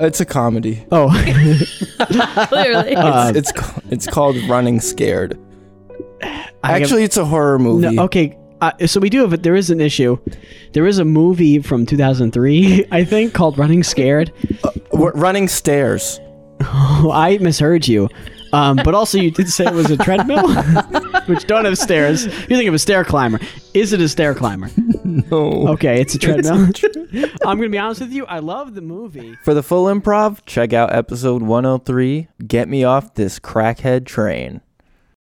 it's 0.00 0.20
a 0.20 0.26
comedy. 0.26 0.84
oh, 0.90 1.08
Clearly. 2.48 2.96
Uh, 2.96 3.32
it's 3.34 3.52
ca- 3.52 3.80
it's 3.90 4.06
called 4.06 4.36
Running 4.48 4.80
Scared. 4.80 5.38
I 6.22 6.28
have- 6.72 6.82
Actually, 6.82 7.04
it's 7.04 7.16
a 7.16 7.24
horror 7.24 7.58
movie. 7.58 7.94
no, 7.96 8.04
okay. 8.04 8.36
Uh, 8.60 8.70
so 8.86 9.00
we 9.00 9.10
do 9.10 9.26
have. 9.26 9.42
There 9.42 9.56
is 9.56 9.70
an 9.70 9.80
issue. 9.80 10.16
There 10.72 10.86
is 10.86 10.98
a 10.98 11.04
movie 11.04 11.58
from 11.58 11.84
2003, 11.84 12.86
I 12.92 13.04
think, 13.04 13.34
called 13.34 13.58
Running 13.58 13.82
Scared. 13.82 14.32
W- 14.92 15.10
Running 15.14 15.48
Stairs. 15.48 16.20
Oh, 16.60 17.10
I 17.12 17.38
misheard 17.38 17.88
you. 17.88 18.08
Um, 18.52 18.76
but 18.84 18.94
also, 18.94 19.18
you 19.18 19.30
did 19.32 19.48
say 19.48 19.64
it 19.64 19.72
was 19.72 19.90
a 19.90 19.96
treadmill, 19.96 20.46
which 21.26 21.46
don't 21.46 21.64
have 21.64 21.76
stairs. 21.78 22.26
You 22.26 22.30
think 22.56 22.68
of 22.68 22.74
a 22.74 22.78
stair 22.78 23.02
climber. 23.02 23.40
Is 23.74 23.92
it 23.94 24.00
a 24.00 24.08
stair 24.08 24.34
climber? 24.34 24.68
No. 25.04 25.66
Okay, 25.68 26.00
it's 26.00 26.14
a 26.14 26.18
treadmill. 26.18 26.68
I'm 27.46 27.58
gonna 27.58 27.68
be 27.70 27.78
honest 27.78 28.02
with 28.02 28.12
you. 28.12 28.26
I 28.26 28.38
love 28.40 28.74
the 28.74 28.82
movie. 28.82 29.34
For 29.42 29.54
the 29.54 29.62
full 29.62 29.86
improv, 29.86 30.40
check 30.46 30.72
out 30.74 30.94
episode 30.94 31.42
103. 31.42 32.28
Get 32.46 32.68
me 32.68 32.84
off 32.84 33.14
this 33.14 33.40
crackhead 33.40 34.04
train. 34.06 34.60